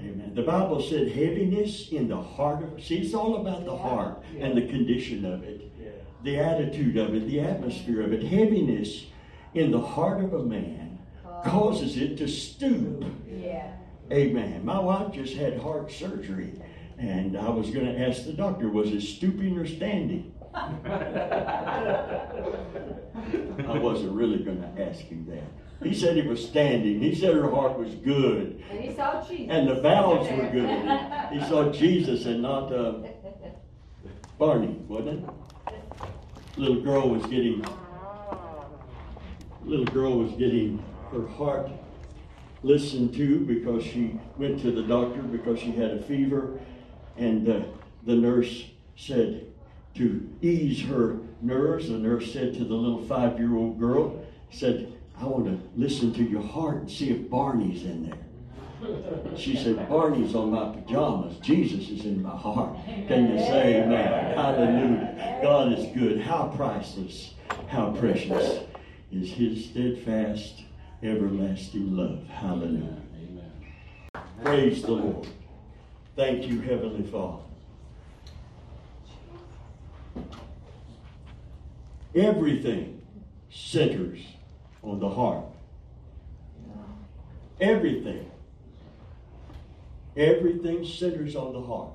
Amen. 0.00 0.32
The 0.34 0.42
Bible 0.42 0.82
said 0.82 1.08
heaviness 1.08 1.88
in 1.88 2.08
the 2.08 2.20
heart 2.20 2.62
of 2.62 2.84
see, 2.84 2.98
it's 2.98 3.14
all 3.14 3.36
about 3.40 3.64
the 3.64 3.76
heart 3.76 4.22
and 4.38 4.54
the 4.54 4.66
condition 4.66 5.24
of 5.24 5.42
it, 5.44 5.72
the 6.24 6.38
attitude 6.38 6.98
of 6.98 7.14
it, 7.14 7.26
the 7.26 7.40
atmosphere 7.40 8.02
of 8.02 8.12
it. 8.12 8.22
Heaviness 8.22 9.06
in 9.54 9.70
the 9.70 9.80
heart 9.80 10.22
of 10.22 10.34
a 10.34 10.42
man 10.42 10.98
causes 11.42 11.96
it 11.96 12.18
to 12.18 12.28
stoop. 12.28 13.04
Amen. 14.12 14.64
My 14.64 14.78
wife 14.78 15.12
just 15.12 15.34
had 15.34 15.58
heart 15.58 15.90
surgery, 15.90 16.52
and 16.98 17.36
I 17.36 17.48
was 17.50 17.70
going 17.70 17.86
to 17.86 18.08
ask 18.08 18.24
the 18.24 18.32
doctor, 18.32 18.68
was 18.68 18.90
it 18.90 19.00
stooping 19.00 19.58
or 19.58 19.66
standing? 19.66 20.32
I 20.54 20.68
wasn't 23.78 24.12
really 24.12 24.38
going 24.38 24.62
to 24.62 24.82
ask 24.82 25.00
him 25.00 25.26
that. 25.28 25.42
He 25.86 25.94
said 25.94 26.16
he 26.16 26.22
was 26.22 26.42
standing. 26.42 27.00
He 27.00 27.14
said 27.14 27.34
her 27.34 27.50
heart 27.50 27.78
was 27.78 27.94
good. 27.96 28.62
And 28.70 28.80
he 28.80 28.94
saw 28.94 29.22
Jesus. 29.22 29.48
And 29.50 29.68
the 29.68 29.74
valves 29.80 30.30
were 30.30 30.48
good. 30.50 30.70
He 31.32 31.40
saw 31.40 31.70
Jesus 31.72 32.24
and 32.24 32.40
not 32.40 32.72
uh, 32.72 32.94
Barney, 34.38 34.76
wasn't 34.88 35.24
it? 35.24 35.30
Little 36.56 36.80
girl 36.80 37.10
was 37.10 37.26
getting 37.26 37.64
little 39.64 39.84
girl 39.86 40.18
was 40.18 40.30
getting 40.32 40.82
her 41.10 41.26
heart 41.26 41.68
listened 42.66 43.14
to 43.14 43.40
because 43.40 43.84
she 43.84 44.18
went 44.36 44.60
to 44.60 44.72
the 44.72 44.82
doctor 44.82 45.22
because 45.22 45.58
she 45.58 45.70
had 45.72 45.92
a 45.92 46.02
fever, 46.02 46.58
and 47.16 47.48
uh, 47.48 47.60
the 48.04 48.14
nurse 48.14 48.64
said 48.96 49.46
to 49.94 50.28
ease 50.42 50.82
her 50.82 51.18
nerves. 51.40 51.88
The 51.88 51.98
nurse 51.98 52.32
said 52.32 52.54
to 52.54 52.64
the 52.64 52.74
little 52.74 53.04
five-year-old 53.06 53.78
girl, 53.78 54.24
said, 54.50 54.92
"I 55.18 55.24
want 55.24 55.46
to 55.46 55.58
listen 55.76 56.12
to 56.14 56.24
your 56.24 56.42
heart 56.42 56.76
and 56.76 56.90
see 56.90 57.10
if 57.10 57.30
Barney's 57.30 57.84
in 57.84 58.08
there." 58.08 58.18
She 59.36 59.56
said, 59.56 59.88
Barney's 59.88 60.34
on 60.34 60.50
my 60.50 60.68
pajamas. 60.68 61.38
Jesus 61.38 61.88
is 61.88 62.04
in 62.04 62.22
my 62.22 62.36
heart. 62.36 62.76
Can 63.08 63.32
you 63.32 63.38
say 63.38 63.82
amen? 63.82 64.36
Hallelujah. 64.36 65.38
God 65.42 65.72
is 65.72 65.86
good. 65.96 66.20
How 66.20 66.52
priceless, 66.54 67.32
how 67.68 67.92
precious 67.92 68.64
is 69.10 69.32
his 69.32 69.64
steadfast, 69.64 70.62
everlasting 71.02 71.96
love. 71.96 72.26
Hallelujah. 72.28 72.96
Amen. 73.14 73.52
Praise 74.42 74.82
the 74.82 74.92
Lord. 74.92 75.26
Thank 76.14 76.46
you, 76.46 76.60
Heavenly 76.60 77.02
Father. 77.10 77.42
Everything 82.14 83.02
centers 83.50 84.20
on 84.82 84.98
the 85.00 85.08
heart. 85.08 85.44
Everything. 87.60 88.30
Everything 90.16 90.84
centers 90.84 91.36
on 91.36 91.52
the 91.52 91.60
heart. 91.60 91.92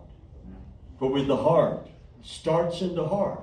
For 0.99 1.09
with 1.09 1.25
the 1.25 1.37
heart, 1.37 1.87
starts 2.23 2.81
in 2.81 2.93
the 2.93 3.07
heart, 3.07 3.39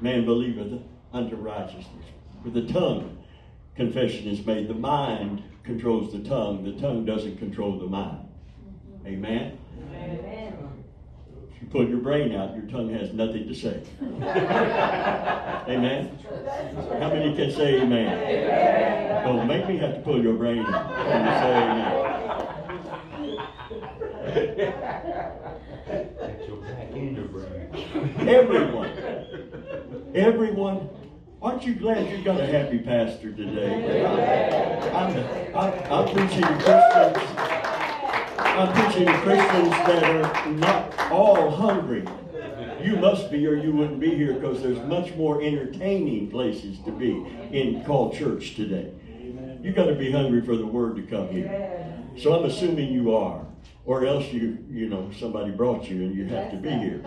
man 0.00 0.26
believeth 0.26 0.82
unto 1.12 1.36
righteousness. 1.36 2.04
With 2.44 2.52
the 2.52 2.70
tongue, 2.70 3.09
confession 3.80 4.28
is 4.28 4.44
made. 4.44 4.68
The 4.68 4.74
mind 4.74 5.42
controls 5.62 6.12
the 6.12 6.18
tongue. 6.18 6.62
The 6.64 6.78
tongue 6.78 7.06
doesn't 7.06 7.38
control 7.38 7.78
the 7.78 7.86
mind. 7.86 8.28
Amen? 9.06 9.56
Amen. 9.94 10.54
If 11.50 11.62
you 11.62 11.68
pull 11.68 11.88
your 11.88 12.00
brain 12.00 12.34
out, 12.34 12.54
your 12.54 12.66
tongue 12.66 12.90
has 12.90 13.14
nothing 13.14 13.48
to 13.48 13.54
say. 13.54 13.82
amen? 15.72 16.18
How 17.00 17.08
many 17.08 17.34
can 17.34 17.50
say 17.50 17.80
amen? 17.80 19.24
Don't 19.24 19.46
make 19.46 19.66
me 19.66 19.78
have 19.78 19.94
to 19.94 20.00
pull 20.02 20.22
your 20.22 20.34
brain 20.34 20.58
out. 20.58 20.94
Can 21.06 21.24
you 21.24 21.32
say 21.40 21.56
amen? 21.64 22.06
Get 26.18 26.48
your 26.48 26.58
back 26.58 26.90
in 26.92 27.14
your 27.16 27.28
brain. 27.28 28.28
Everyone. 28.28 28.90
Everyone. 30.14 30.99
Aren't 31.42 31.64
you 31.64 31.74
glad 31.74 32.10
you 32.10 32.22
got 32.22 32.38
a 32.38 32.46
happy 32.46 32.78
pastor 32.78 33.32
today? 33.32 34.04
I'm, 34.92 36.04
preaching 36.12 36.42
to 36.42 36.54
Christians. 36.58 37.16
I'm 38.36 38.72
preaching 38.74 39.08
Christians 39.22 39.70
that 39.70 40.04
are 40.04 40.50
not 40.50 41.10
all 41.10 41.50
hungry. 41.50 42.04
You 42.82 42.96
must 42.96 43.30
be, 43.30 43.46
or 43.46 43.54
you 43.54 43.72
wouldn't 43.72 44.00
be 44.00 44.14
here, 44.14 44.34
because 44.34 44.62
there's 44.62 44.86
much 44.86 45.14
more 45.14 45.40
entertaining 45.40 46.30
places 46.30 46.78
to 46.84 46.92
be 46.92 47.26
in 47.52 47.82
called 47.86 48.14
church 48.14 48.54
today. 48.54 48.92
You've 49.62 49.76
got 49.76 49.86
to 49.86 49.94
be 49.94 50.12
hungry 50.12 50.42
for 50.42 50.56
the 50.56 50.66
word 50.66 50.96
to 50.96 51.02
come 51.02 51.28
here. 51.28 52.04
So 52.18 52.34
I'm 52.34 52.44
assuming 52.44 52.92
you 52.92 53.16
are, 53.16 53.46
or 53.86 54.04
else 54.04 54.30
you, 54.30 54.58
you 54.68 54.90
know, 54.90 55.10
somebody 55.18 55.52
brought 55.52 55.88
you 55.88 56.02
and 56.02 56.14
you 56.14 56.26
have 56.26 56.50
to 56.50 56.58
be 56.58 56.68
here. 56.68 57.00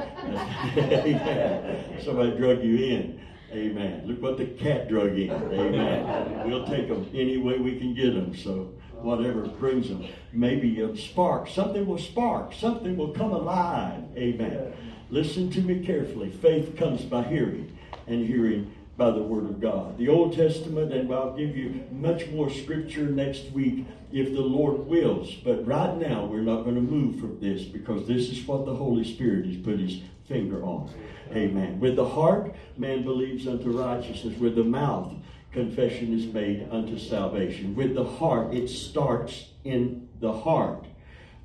Somebody 2.03 2.35
drug 2.35 2.63
you 2.63 2.77
in. 2.77 3.19
Amen. 3.53 4.03
Look 4.05 4.21
what 4.21 4.37
the 4.37 4.45
cat 4.45 4.89
drug 4.89 5.17
in. 5.17 5.29
Amen. 5.29 6.49
We'll 6.49 6.65
take 6.65 6.87
them 6.87 7.09
any 7.13 7.37
way 7.37 7.59
we 7.59 7.77
can 7.77 7.93
get 7.93 8.13
them. 8.13 8.35
So 8.35 8.73
whatever 9.01 9.41
brings 9.41 9.89
them, 9.89 10.07
maybe 10.31 10.81
a 10.81 10.95
spark. 10.97 11.47
Something 11.47 11.85
will 11.85 11.99
spark. 11.99 12.53
Something 12.53 12.97
will 12.97 13.11
come 13.11 13.31
alive. 13.31 14.03
Amen. 14.17 14.73
Listen 15.09 15.51
to 15.51 15.61
me 15.61 15.85
carefully. 15.85 16.31
Faith 16.31 16.75
comes 16.75 17.01
by 17.03 17.23
hearing, 17.23 17.77
and 18.07 18.25
hearing 18.25 18.73
by 18.97 19.11
the 19.11 19.21
Word 19.21 19.45
of 19.45 19.59
God. 19.59 19.97
The 19.97 20.09
Old 20.09 20.35
Testament, 20.35 20.91
and 20.93 21.13
I'll 21.13 21.35
give 21.35 21.55
you 21.55 21.83
much 21.91 22.27
more 22.27 22.49
scripture 22.49 23.03
next 23.03 23.51
week 23.51 23.85
if 24.11 24.33
the 24.33 24.41
Lord 24.41 24.87
wills. 24.87 25.33
But 25.33 25.65
right 25.65 25.95
now, 25.97 26.25
we're 26.25 26.41
not 26.41 26.63
going 26.63 26.75
to 26.75 26.81
move 26.81 27.19
from 27.19 27.39
this 27.39 27.63
because 27.63 28.07
this 28.07 28.29
is 28.29 28.47
what 28.47 28.65
the 28.65 28.75
Holy 28.75 29.03
Spirit 29.03 29.45
has 29.45 29.57
put 29.57 29.79
his 29.79 29.99
finger 30.27 30.63
on. 30.63 30.89
Amen. 31.31 31.79
With 31.79 31.95
the 31.95 32.07
heart, 32.07 32.53
man 32.77 33.03
believes 33.03 33.47
unto 33.47 33.77
righteousness. 33.77 34.37
With 34.37 34.55
the 34.55 34.63
mouth, 34.63 35.13
confession 35.51 36.17
is 36.17 36.25
made 36.25 36.67
unto 36.71 36.97
salvation. 36.97 37.75
With 37.75 37.95
the 37.95 38.03
heart, 38.03 38.53
it 38.53 38.69
starts 38.69 39.45
in 39.63 40.09
the 40.19 40.33
heart. 40.33 40.85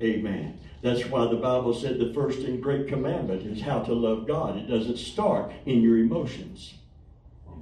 Amen. 0.01 0.59
That's 0.81 1.05
why 1.05 1.27
the 1.27 1.35
Bible 1.35 1.73
said 1.73 1.99
the 1.99 2.13
first 2.13 2.39
and 2.39 2.63
great 2.63 2.87
commandment 2.87 3.45
is 3.45 3.61
how 3.61 3.79
to 3.79 3.93
love 3.93 4.27
God. 4.27 4.57
It 4.57 4.69
doesn't 4.69 4.97
start 4.97 5.51
in 5.65 5.81
your 5.81 5.97
emotions. 5.97 6.75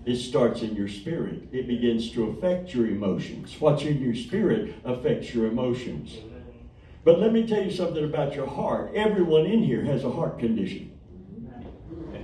It 0.06 0.18
starts 0.18 0.62
in 0.62 0.76
your 0.76 0.88
spirit. 0.88 1.50
It 1.52 1.68
begins 1.68 2.12
to 2.12 2.30
affect 2.30 2.74
your 2.74 2.88
emotions. 2.88 3.56
What's 3.60 3.84
in 3.84 4.02
your 4.02 4.16
spirit 4.16 4.76
affects 4.86 5.34
your 5.34 5.48
emotions. 5.48 6.16
But 7.04 7.20
let 7.20 7.34
me 7.34 7.48
tell 7.48 7.64
you 7.64 7.72
something 7.72 8.04
about 8.04 8.36
your 8.36 8.48
heart. 8.48 8.92
Everyone 8.94 9.46
in 9.46 9.64
here 9.64 9.84
has 9.84 10.04
a 10.04 10.12
heart 10.12 10.40
condition. 10.40 10.97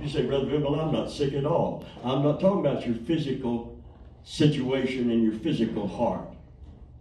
You 0.04 0.10
say, 0.10 0.26
Brother 0.26 0.44
Venable, 0.44 0.78
I'm 0.78 0.92
not 0.92 1.10
sick 1.10 1.32
at 1.32 1.46
all. 1.46 1.82
I'm 2.04 2.22
not 2.22 2.38
talking 2.38 2.60
about 2.60 2.86
your 2.86 2.94
physical 2.94 3.82
situation 4.22 5.10
and 5.10 5.22
your 5.22 5.32
physical 5.32 5.88
heart. 5.88 6.28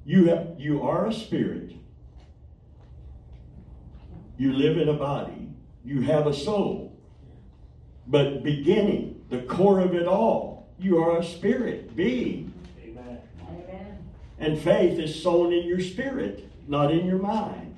You, 0.06 0.30
have, 0.30 0.56
you 0.58 0.84
are 0.84 1.08
a 1.08 1.14
spirit. 1.14 1.74
You 4.38 4.54
live 4.54 4.78
in 4.78 4.88
a 4.88 4.94
body. 4.94 5.50
You 5.84 6.00
have 6.04 6.28
a 6.28 6.34
soul. 6.34 6.98
But 8.08 8.42
beginning, 8.42 9.22
the 9.30 9.42
core 9.42 9.82
of 9.82 9.94
it 9.94 10.08
all, 10.08 10.70
you 10.80 10.98
are 11.00 11.20
a 11.20 11.26
spirit 11.26 11.98
being. 11.98 12.54
Amen. 12.86 13.20
Amen. 13.42 13.98
And 14.40 14.58
faith 14.58 14.98
is 14.98 15.22
sown 15.22 15.52
in 15.52 15.68
your 15.68 15.82
spirit, 15.82 16.50
not 16.70 16.90
in 16.90 17.06
your 17.06 17.20
mind. 17.20 17.76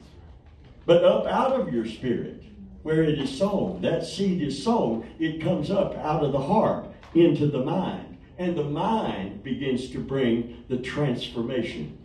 But 0.86 1.04
up 1.04 1.26
out 1.26 1.60
of 1.60 1.74
your 1.74 1.88
spirit, 1.88 2.44
where 2.86 3.02
it 3.02 3.18
is 3.18 3.36
sown. 3.36 3.82
That 3.82 4.06
seed 4.06 4.44
is 4.44 4.64
sown, 4.64 5.10
it 5.18 5.42
comes 5.42 5.72
up 5.72 5.98
out 5.98 6.24
of 6.24 6.32
the 6.32 6.40
heart 6.40 6.86
into 7.16 7.48
the 7.48 7.64
mind. 7.64 8.20
And 8.38 8.56
the 8.56 8.64
mind 8.64 9.42
begins 9.42 9.90
to 9.90 10.00
bring 10.00 10.64
the 10.70 10.78
transformation. 10.78 11.98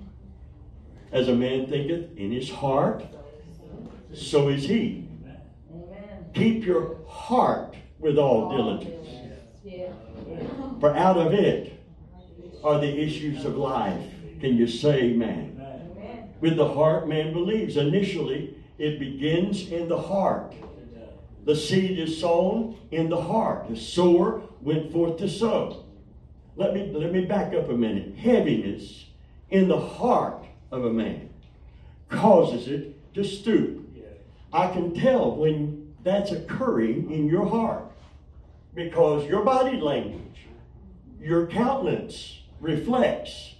As 1.12 1.28
a 1.28 1.34
man 1.34 1.66
thinketh 1.66 2.16
in 2.16 2.32
his 2.32 2.48
heart, 2.48 3.04
so 4.14 4.48
is 4.48 4.64
he. 4.64 5.06
Amen. 5.70 6.24
Keep 6.32 6.64
your 6.64 6.96
heart 7.06 7.74
with 7.98 8.16
all 8.16 8.48
diligence. 8.56 9.06
For 10.80 10.96
out 10.96 11.18
of 11.18 11.34
it 11.34 11.78
are 12.64 12.80
the 12.80 12.98
issues 12.98 13.44
of 13.44 13.58
life. 13.58 14.02
Can 14.40 14.56
you 14.56 14.66
say? 14.66 15.10
Amen. 15.10 15.60
With 16.40 16.56
the 16.56 16.72
heart, 16.72 17.06
man 17.06 17.34
believes. 17.34 17.76
Initially, 17.76 18.54
it 18.78 18.98
begins 18.98 19.70
in 19.70 19.86
the 19.86 20.00
heart. 20.00 20.54
The 21.50 21.56
seed 21.56 21.98
is 21.98 22.20
sown 22.20 22.78
in 22.92 23.08
the 23.08 23.20
heart. 23.20 23.68
The 23.68 23.76
sower 23.76 24.40
went 24.60 24.92
forth 24.92 25.18
to 25.18 25.28
sow. 25.28 25.84
Let 26.54 26.74
me, 26.74 26.92
let 26.94 27.12
me 27.12 27.24
back 27.24 27.52
up 27.54 27.68
a 27.68 27.72
minute. 27.72 28.14
Heaviness 28.14 29.06
in 29.50 29.66
the 29.66 29.80
heart 29.80 30.44
of 30.70 30.84
a 30.84 30.92
man 30.92 31.28
causes 32.08 32.68
it 32.68 33.14
to 33.14 33.24
stoop. 33.24 33.84
I 34.52 34.68
can 34.68 34.94
tell 34.94 35.34
when 35.34 35.92
that's 36.04 36.30
occurring 36.30 37.10
in 37.10 37.26
your 37.26 37.48
heart 37.48 37.90
because 38.72 39.28
your 39.28 39.42
body 39.44 39.76
language, 39.80 40.46
your 41.20 41.48
countenance 41.48 42.42
reflects. 42.60 43.56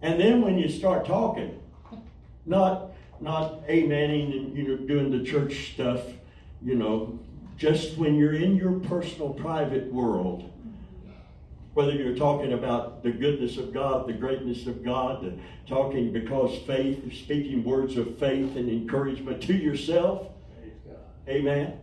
And 0.00 0.18
then 0.18 0.40
when 0.40 0.56
you 0.56 0.70
start 0.70 1.04
talking, 1.04 1.60
not 2.46 2.92
not 3.20 3.68
amening 3.68 4.34
and 4.34 4.56
you 4.56 4.68
know 4.68 4.76
doing 4.76 5.10
the 5.10 5.22
church 5.22 5.74
stuff, 5.74 6.00
you 6.64 6.74
know, 6.74 7.18
just 7.56 7.96
when 7.98 8.16
you're 8.16 8.34
in 8.34 8.56
your 8.56 8.72
personal 8.80 9.30
private 9.30 9.92
world, 9.92 10.50
whether 11.74 11.92
you're 11.92 12.16
talking 12.16 12.52
about 12.52 13.02
the 13.02 13.10
goodness 13.10 13.56
of 13.58 13.72
God, 13.72 14.06
the 14.06 14.12
greatness 14.12 14.66
of 14.66 14.84
God, 14.84 15.24
the 15.24 15.34
talking 15.68 16.12
because 16.12 16.56
faith, 16.66 17.02
speaking 17.12 17.64
words 17.64 17.96
of 17.96 18.16
faith 18.18 18.56
and 18.56 18.68
encouragement 18.68 19.42
to 19.42 19.54
yourself. 19.54 20.28
Amen. 21.28 21.80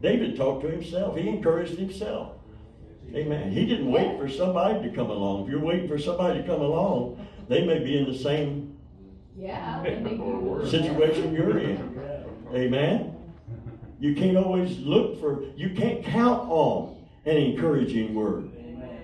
David 0.00 0.36
talked 0.36 0.62
to 0.62 0.70
himself. 0.70 1.16
He 1.16 1.28
encouraged 1.28 1.78
himself. 1.78 2.32
Amen. 3.14 3.50
He 3.52 3.66
didn't 3.66 3.90
wait 3.90 4.18
for 4.18 4.28
somebody 4.28 4.88
to 4.88 4.94
come 4.94 5.10
along. 5.10 5.44
If 5.44 5.50
you're 5.50 5.60
waiting 5.64 5.88
for 5.88 5.98
somebody 5.98 6.40
to 6.40 6.46
come 6.46 6.60
along, 6.60 7.26
they 7.48 7.64
may 7.66 7.78
be 7.80 7.98
in 7.98 8.10
the 8.10 8.18
same 8.18 8.76
Yeah. 9.38 9.82
situation 10.64 11.34
you're 11.34 11.58
in. 11.58 12.00
Amen. 12.54 13.07
You 13.98 14.14
can't 14.14 14.36
always 14.36 14.78
look 14.78 15.20
for, 15.20 15.44
you 15.56 15.70
can't 15.70 16.04
count 16.04 16.48
on 16.48 16.96
an 17.24 17.36
encouraging 17.36 18.14
word. 18.14 18.50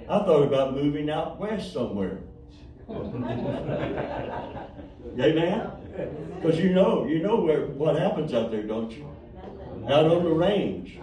I 0.09 0.19
thought 0.19 0.43
about 0.43 0.75
moving 0.75 1.11
out 1.11 1.39
west 1.41 1.73
somewhere. 1.73 2.21
Amen. 5.19 5.71
Because 6.37 6.59
you 6.59 6.71
know, 6.75 7.07
you 7.07 7.21
know 7.21 7.37
where 7.37 7.67
what 7.67 7.99
happens 7.99 8.35
out 8.35 8.51
there, 8.51 8.63
don't 8.63 8.91
you? 8.93 9.09
Out 9.89 10.07
on 10.07 10.25
the 10.25 10.31
range. 10.31 10.99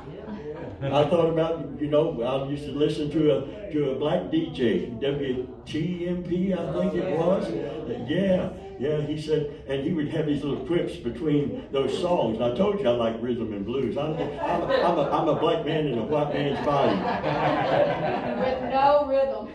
I 0.83 1.05
thought 1.05 1.29
about, 1.29 1.79
you 1.79 1.87
know, 1.87 2.21
I 2.23 2.49
used 2.49 2.65
to 2.65 2.71
listen 2.71 3.11
to 3.11 3.37
a 3.37 3.71
to 3.71 3.91
a 3.91 3.95
black 3.95 4.23
DJ, 4.23 4.99
WTMP, 4.99 6.57
I 6.57 6.73
think 6.73 6.93
it 6.95 7.17
was. 7.17 7.47
Yeah, 8.09 8.49
yeah. 8.81 8.99
He 9.01 9.21
said, 9.21 9.63
and 9.67 9.83
he 9.83 9.93
would 9.93 10.07
have 10.07 10.25
these 10.25 10.43
little 10.43 10.65
quips 10.65 10.95
between 10.95 11.67
those 11.71 11.97
songs. 12.01 12.37
And 12.37 12.45
I 12.45 12.55
told 12.55 12.79
you 12.79 12.87
I 12.87 12.91
like 12.91 13.15
rhythm 13.21 13.53
and 13.53 13.63
blues. 13.63 13.95
I'm, 13.95 14.15
I'm, 14.15 14.63
I'm, 14.63 14.97
a, 14.97 15.09
I'm 15.11 15.27
a 15.27 15.35
black 15.39 15.63
man 15.65 15.85
in 15.85 15.99
a 15.99 16.03
white 16.03 16.33
man's 16.33 16.65
body 16.65 16.95
With 18.41 18.71
no 18.71 19.05
rhythm. 19.07 19.45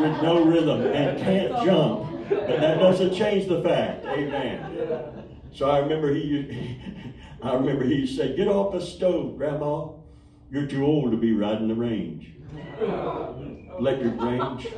with 0.00 0.22
no 0.22 0.44
rhythm 0.44 0.82
and 0.82 1.18
can't 1.18 1.64
jump. 1.64 2.28
But 2.28 2.60
that 2.60 2.78
doesn't 2.78 3.14
change 3.14 3.48
the 3.48 3.62
fact. 3.62 4.04
Amen. 4.06 5.24
So 5.52 5.68
I 5.68 5.78
remember 5.80 6.14
he, 6.14 6.78
I 7.42 7.54
remember 7.54 7.84
he 7.84 8.06
said, 8.06 8.36
"Get 8.36 8.48
off 8.48 8.72
the 8.72 8.80
stove, 8.80 9.36
Grandma. 9.36 9.88
You're 10.50 10.66
too 10.66 10.84
old 10.86 11.10
to 11.10 11.16
be 11.16 11.32
riding 11.32 11.68
the 11.68 11.74
range." 11.74 12.30
Electric 13.78 14.20
range. 14.20 14.68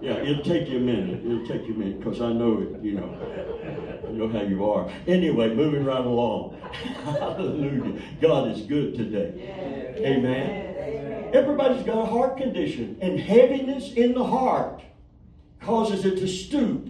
Yeah, 0.00 0.18
it'll 0.18 0.44
take 0.44 0.68
you 0.68 0.78
a 0.78 0.80
minute. 0.80 1.24
It'll 1.24 1.46
take 1.46 1.66
you 1.66 1.74
a 1.74 1.78
minute 1.78 1.98
because 1.98 2.20
I 2.20 2.32
know 2.32 2.60
it. 2.60 2.82
You 2.82 2.92
know, 2.92 4.06
I 4.06 4.12
know 4.12 4.28
how 4.28 4.42
you 4.42 4.68
are. 4.70 4.90
Anyway, 5.06 5.54
moving 5.54 5.84
right 5.84 6.04
along. 6.04 6.58
Hallelujah. 7.04 8.00
God 8.20 8.50
is 8.50 8.62
good 8.62 8.94
today. 8.94 9.94
Amen. 10.04 11.30
Everybody's 11.32 11.84
got 11.84 11.98
a 11.98 12.06
heart 12.06 12.36
condition, 12.36 12.98
and 13.00 13.18
heaviness 13.18 13.92
in 13.92 14.14
the 14.14 14.24
heart 14.24 14.82
causes 15.60 16.04
it 16.04 16.16
to 16.16 16.28
stoop. 16.28 16.88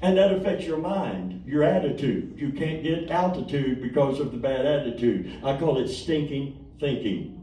And 0.00 0.16
that 0.16 0.32
affects 0.32 0.64
your 0.64 0.78
mind, 0.78 1.42
your 1.44 1.64
attitude. 1.64 2.34
You 2.36 2.52
can't 2.52 2.82
get 2.84 3.10
altitude 3.10 3.82
because 3.82 4.20
of 4.20 4.30
the 4.30 4.38
bad 4.38 4.64
attitude. 4.64 5.40
I 5.42 5.56
call 5.56 5.78
it 5.78 5.88
stinking 5.88 6.66
thinking. 6.78 7.37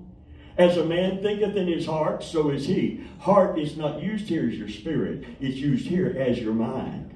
As 0.58 0.78
a 0.78 0.86
man 0.86 1.22
thinketh 1.22 1.56
in 1.56 1.68
his 1.68 1.86
heart, 1.86 2.24
so 2.24 2.50
is 2.50 2.66
he. 2.66 3.06
Heart 3.20 3.60
is 3.60 3.76
not 3.76 4.02
used 4.02 4.30
here 4.30 4.48
as 4.48 4.56
your 4.56 4.70
spirit, 4.70 5.26
it's 5.42 5.58
used 5.58 5.88
here 5.88 6.16
as 6.18 6.40
your 6.40 6.54
mind. 6.54 7.12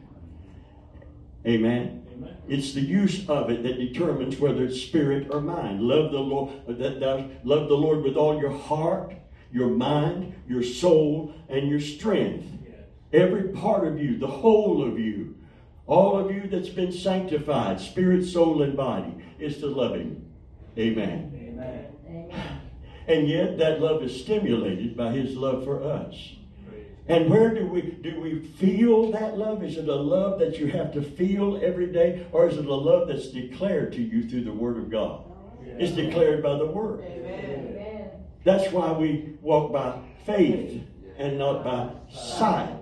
Amen. 1.45 2.05
Amen. 2.11 2.37
It's 2.49 2.73
the 2.73 2.81
use 2.81 3.27
of 3.29 3.49
it 3.49 3.63
that 3.63 3.77
determines 3.77 4.37
whether 4.39 4.65
it's 4.65 4.81
spirit 4.81 5.29
or 5.31 5.39
mind. 5.39 5.81
Love 5.81 6.11
the 6.11 6.19
Lord. 6.19 6.53
Uh, 6.67 6.73
that, 6.73 6.99
that, 6.99 7.45
love 7.45 7.69
the 7.69 7.77
Lord 7.77 8.03
with 8.03 8.17
all 8.17 8.39
your 8.39 8.51
heart, 8.51 9.13
your 9.53 9.69
mind, 9.69 10.33
your 10.47 10.63
soul, 10.63 11.33
and 11.47 11.69
your 11.69 11.79
strength. 11.79 12.45
Every 13.13 13.49
part 13.49 13.87
of 13.87 13.99
you, 13.99 14.17
the 14.17 14.27
whole 14.27 14.85
of 14.85 14.99
you, 14.99 15.35
all 15.87 16.19
of 16.19 16.29
you 16.29 16.47
that's 16.47 16.69
been 16.69 16.91
sanctified, 16.91 17.79
spirit, 17.79 18.25
soul, 18.25 18.61
and 18.61 18.75
body, 18.75 19.15
is 19.39 19.57
to 19.59 19.67
love 19.67 19.95
Him. 19.95 20.25
Amen. 20.77 21.31
Amen. 21.35 21.85
And 23.09 23.27
yet 23.27 23.57
that 23.57 23.81
love 23.81 24.03
is 24.03 24.21
stimulated 24.21 24.95
by 24.95 25.11
His 25.11 25.35
love 25.35 25.63
for 25.63 25.83
us. 25.83 26.35
And 27.07 27.27
where 27.27 27.55
do 27.55 27.65
we 27.65 27.81
do 27.81 28.21
we 28.21 28.39
feel 28.39 29.11
that 29.11 29.35
love? 29.35 29.63
Is 29.63 29.77
it 29.77 29.87
a 29.87 29.95
love 29.95 30.37
that 30.39 30.59
you 30.59 30.67
have 30.67 30.93
to 30.93 31.01
feel 31.01 31.59
every 31.63 31.87
day, 31.87 32.27
or 32.31 32.47
is 32.47 32.57
it 32.57 32.67
a 32.67 32.73
love 32.73 33.07
that's 33.07 33.29
declared 33.29 33.93
to 33.93 34.01
you 34.01 34.29
through 34.29 34.43
the 34.43 34.53
Word 34.53 34.77
of 34.77 34.91
God? 34.91 35.23
It's 35.79 35.93
declared 35.93 36.43
by 36.43 36.59
the 36.59 36.67
Word. 36.67 37.01
Amen. 37.01 38.11
That's 38.43 38.71
why 38.71 38.91
we 38.91 39.37
walk 39.41 39.73
by 39.73 39.99
faith 40.27 40.83
and 41.17 41.39
not 41.39 41.63
by 41.63 41.89
sight. 42.13 42.75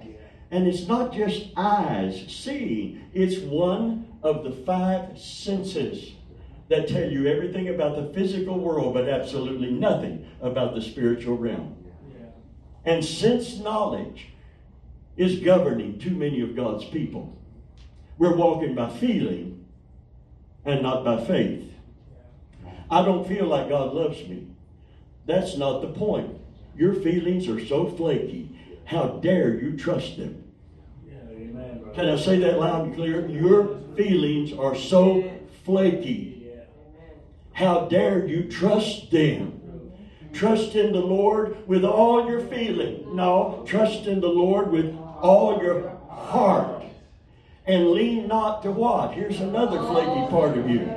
And 0.52 0.68
it's 0.68 0.88
not 0.88 1.14
just 1.14 1.48
eyes 1.56 2.26
seeing, 2.28 3.06
it's 3.14 3.38
one 3.40 4.08
of 4.24 4.44
the 4.44 4.52
five 4.52 5.18
senses 5.18 6.12
that 6.70 6.88
tell 6.88 7.10
you 7.10 7.28
everything 7.28 7.70
about 7.70 7.96
the 7.96 8.14
physical 8.14 8.60
world, 8.60 8.94
but 8.94 9.08
absolutely 9.08 9.72
nothing 9.72 10.30
about 10.42 10.76
the 10.76 10.82
spiritual 10.82 11.38
realm. 11.38 11.76
And 12.86 13.04
since 13.04 13.58
knowledge 13.58 14.30
is 15.18 15.40
governing 15.40 15.98
too 15.98 16.12
many 16.12 16.42
of 16.42 16.56
God's 16.56 16.86
people. 16.86 17.36
We're 18.18 18.36
walking 18.36 18.76
by 18.76 18.90
feeling 18.90 19.66
and 20.64 20.84
not 20.84 21.04
by 21.04 21.24
faith. 21.26 21.72
I 22.90 23.04
don't 23.04 23.28
feel 23.28 23.46
like 23.46 23.70
God 23.70 23.94
loves 23.94 24.20
me. 24.28 24.48
That's 25.26 25.58
not 25.58 25.82
the 25.82 25.90
point. 25.90 26.40
Your 26.78 26.94
feelings 26.94 27.48
are 27.48 27.64
so 27.66 27.90
flaky. 27.90 28.50
How 28.86 29.08
dare 29.08 29.56
you 29.56 29.76
trust 29.76 30.18
them? 30.18 30.44
Yeah, 31.06 31.16
amen. 31.32 31.82
Can 31.94 32.08
I 32.08 32.16
say 32.16 32.40
that 32.40 32.60
loud 32.60 32.86
and 32.86 32.96
clear? 32.96 33.28
Your 33.28 33.80
feelings 33.96 34.54
are 34.54 34.76
so 34.76 35.30
flaky. 35.66 36.37
How 37.58 37.88
dare 37.88 38.24
you 38.28 38.44
trust 38.44 39.10
them? 39.10 39.60
Trust 40.32 40.76
in 40.76 40.94
the 40.94 41.00
Lord 41.00 41.68
with 41.68 41.84
all 41.84 42.30
your 42.30 42.42
feeling. 42.42 43.16
No, 43.16 43.64
trust 43.66 44.06
in 44.06 44.22
the 44.22 44.28
Lord 44.28 44.72
with 44.72 44.96
all 45.20 45.60
your 45.60 45.90
heart. 46.08 46.84
And 47.66 47.90
lean 47.94 48.28
not 48.28 48.62
to 48.62 48.70
what? 48.70 49.16
Here's 49.16 49.40
another 49.40 49.80
flaky 49.80 50.30
part 50.30 50.56
of 50.56 50.70
you. 50.70 50.88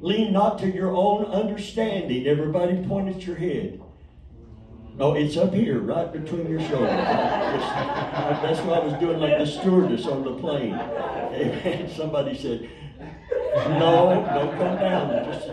Lean 0.00 0.32
not 0.32 0.60
to 0.60 0.70
your 0.70 0.94
own 0.94 1.24
understanding. 1.24 2.24
Everybody 2.24 2.86
point 2.86 3.08
at 3.08 3.26
your 3.26 3.34
head. 3.34 3.80
No, 4.94 5.14
it's 5.14 5.36
up 5.36 5.52
here, 5.52 5.80
right 5.80 6.12
between 6.12 6.48
your 6.48 6.60
shoulders. 6.60 6.88
That's 6.88 8.60
why 8.60 8.74
I 8.74 8.84
was 8.84 8.94
doing 9.00 9.18
like 9.18 9.38
the 9.38 9.46
stewardess 9.46 10.06
on 10.06 10.22
the 10.22 10.34
plane. 10.34 10.74
Amen. 11.34 11.90
Somebody 11.92 12.38
said, 12.38 12.70
no, 13.56 14.24
don't 14.32 14.56
come 14.56 14.78
down. 14.78 15.24
Just, 15.24 15.50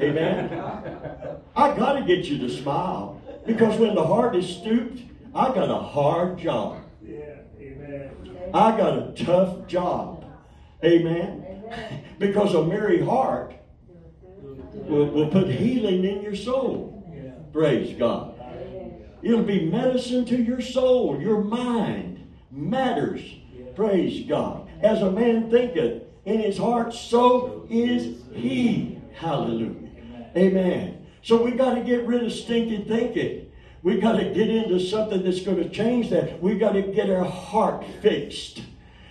amen. 0.00 1.38
I 1.56 1.76
got 1.76 1.94
to 1.94 2.04
get 2.04 2.26
you 2.26 2.38
to 2.38 2.48
smile 2.48 3.20
because 3.46 3.78
when 3.78 3.94
the 3.94 4.04
heart 4.04 4.36
is 4.36 4.48
stooped, 4.48 5.00
I 5.34 5.54
got 5.54 5.70
a 5.70 5.78
hard 5.78 6.38
job. 6.38 6.82
Yeah, 7.02 7.36
amen. 7.60 8.10
I 8.54 8.76
got 8.76 8.98
a 8.98 9.24
tough 9.24 9.66
job. 9.66 10.24
Amen. 10.84 11.64
Because 12.18 12.54
a 12.54 12.64
merry 12.64 13.04
heart 13.04 13.54
will, 14.72 15.06
will 15.06 15.28
put 15.28 15.48
healing 15.48 16.04
in 16.04 16.22
your 16.22 16.36
soul. 16.36 17.04
Yeah. 17.12 17.32
Praise 17.52 17.98
God. 17.98 18.34
It'll 19.22 19.42
be 19.42 19.66
medicine 19.66 20.24
to 20.26 20.40
your 20.40 20.60
soul. 20.60 21.20
Your 21.20 21.42
mind 21.42 22.26
matters. 22.50 23.20
Praise 23.74 24.26
God. 24.28 24.68
As 24.80 25.02
a 25.02 25.10
man 25.10 25.50
thinketh 25.50 26.04
in 26.24 26.40
his 26.40 26.58
heart, 26.58 26.94
so 26.94 27.66
is 27.68 28.22
he. 28.32 29.00
Hallelujah. 29.14 29.87
Amen. 30.36 31.06
So 31.22 31.42
we 31.42 31.52
got 31.52 31.74
to 31.74 31.82
get 31.82 32.06
rid 32.06 32.24
of 32.24 32.32
stinking 32.32 32.86
thinking. 32.86 33.50
We 33.82 34.00
got 34.00 34.16
to 34.16 34.24
get 34.24 34.48
into 34.48 34.80
something 34.80 35.22
that's 35.22 35.40
going 35.40 35.58
to 35.58 35.68
change 35.68 36.10
that. 36.10 36.42
We 36.42 36.58
got 36.58 36.72
to 36.72 36.82
get 36.82 37.10
our 37.10 37.24
heart 37.24 37.84
fixed. 38.02 38.62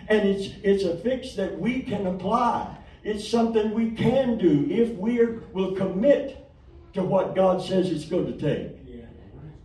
And 0.08 0.28
it's 0.28 0.54
it's 0.64 0.84
a 0.84 0.98
fix 0.98 1.34
that 1.36 1.60
we 1.60 1.82
can 1.82 2.08
apply. 2.08 2.78
It's 3.04 3.28
something 3.28 3.74
we 3.74 3.92
can 3.92 4.38
do 4.38 4.68
if 4.70 4.90
we 4.98 5.26
will 5.54 5.76
commit 5.76 6.50
to 6.94 7.04
what 7.04 7.36
God 7.36 7.62
says 7.62 7.90
it's 7.90 8.06
going 8.06 8.38
to 8.38 8.38
take. 8.38 8.74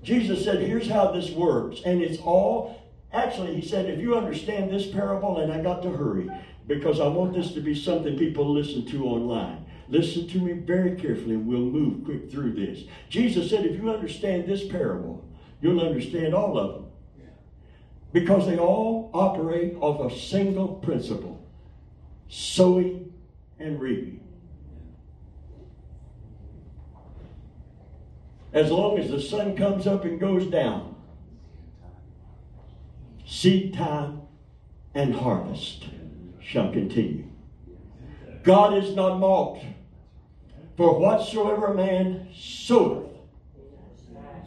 Jesus 0.03 0.45
said, 0.45 0.61
here's 0.61 0.89
how 0.89 1.13
this 1.13 1.31
works. 1.31 1.81
And 1.85 2.03
it's 2.03 2.21
all 2.21 2.83
Actually, 3.13 3.55
he 3.55 3.67
said, 3.67 3.91
if 3.91 4.01
you 4.01 4.17
understand 4.17 4.71
this 4.71 4.87
parable, 4.87 5.39
and 5.39 5.53
I 5.53 5.61
got 5.61 5.83
to 5.83 5.91
hurry 5.91 6.31
because 6.67 6.99
I 6.99 7.07
want 7.09 7.35
this 7.35 7.53
to 7.53 7.61
be 7.61 7.75
something 7.75 8.17
people 8.17 8.51
listen 8.51 8.87
to 8.87 9.05
online. 9.05 9.62
Listen 9.93 10.27
to 10.27 10.39
me 10.39 10.55
very 10.55 10.97
carefully 10.97 11.35
and 11.35 11.47
we'll 11.47 11.61
move 11.61 12.03
quick 12.07 12.31
through 12.31 12.55
this. 12.55 12.85
Jesus 13.11 13.51
said, 13.51 13.67
if 13.67 13.77
you 13.77 13.91
understand 13.91 14.47
this 14.47 14.67
parable, 14.67 15.23
you'll 15.61 15.83
understand 15.83 16.35
all 16.35 16.57
of 16.59 16.73
them. 16.73 16.87
Because 18.11 18.47
they 18.47 18.57
all 18.57 19.11
operate 19.13 19.77
off 19.81 20.11
a 20.11 20.17
single 20.17 20.77
principle 20.77 21.47
sowing 22.31 23.13
and 23.59 23.79
reaping. 23.79 24.21
As 28.55 28.71
long 28.71 28.97
as 28.99 29.11
the 29.11 29.21
sun 29.21 29.55
comes 29.55 29.87
up 29.87 30.07
and 30.07 30.19
goes 30.19 30.47
down, 30.47 30.95
seed 33.27 33.75
time 33.75 34.23
and 34.95 35.15
harvest 35.15 35.85
shall 36.41 36.73
continue. 36.73 37.27
God 38.43 38.73
is 38.73 38.97
not 38.97 39.19
mocked. 39.19 39.67
For 40.77 40.99
whatsoever 40.99 41.67
a 41.67 41.75
man 41.75 42.29
soweth, 42.35 43.11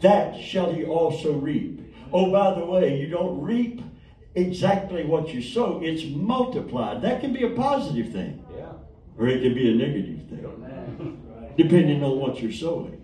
that 0.02 0.40
shall 0.40 0.72
he 0.72 0.84
also 0.84 1.32
reap. 1.32 1.94
Oh, 2.12 2.30
by 2.30 2.58
the 2.58 2.64
way, 2.64 3.00
you 3.00 3.08
don't 3.08 3.40
reap 3.40 3.80
exactly 4.34 5.04
what 5.04 5.32
you 5.32 5.40
sow, 5.40 5.80
it's 5.82 6.04
multiplied. 6.04 7.02
That 7.02 7.20
can 7.20 7.32
be 7.32 7.42
a 7.44 7.50
positive 7.50 8.12
thing, 8.12 8.44
Yeah. 8.54 8.72
or 9.18 9.28
it 9.28 9.42
can 9.42 9.54
be 9.54 9.70
a 9.70 9.74
negative 9.74 10.20
thing, 10.28 11.22
depending 11.56 12.02
on 12.02 12.18
what 12.20 12.42
you're 12.42 12.52
sowing. 12.52 13.00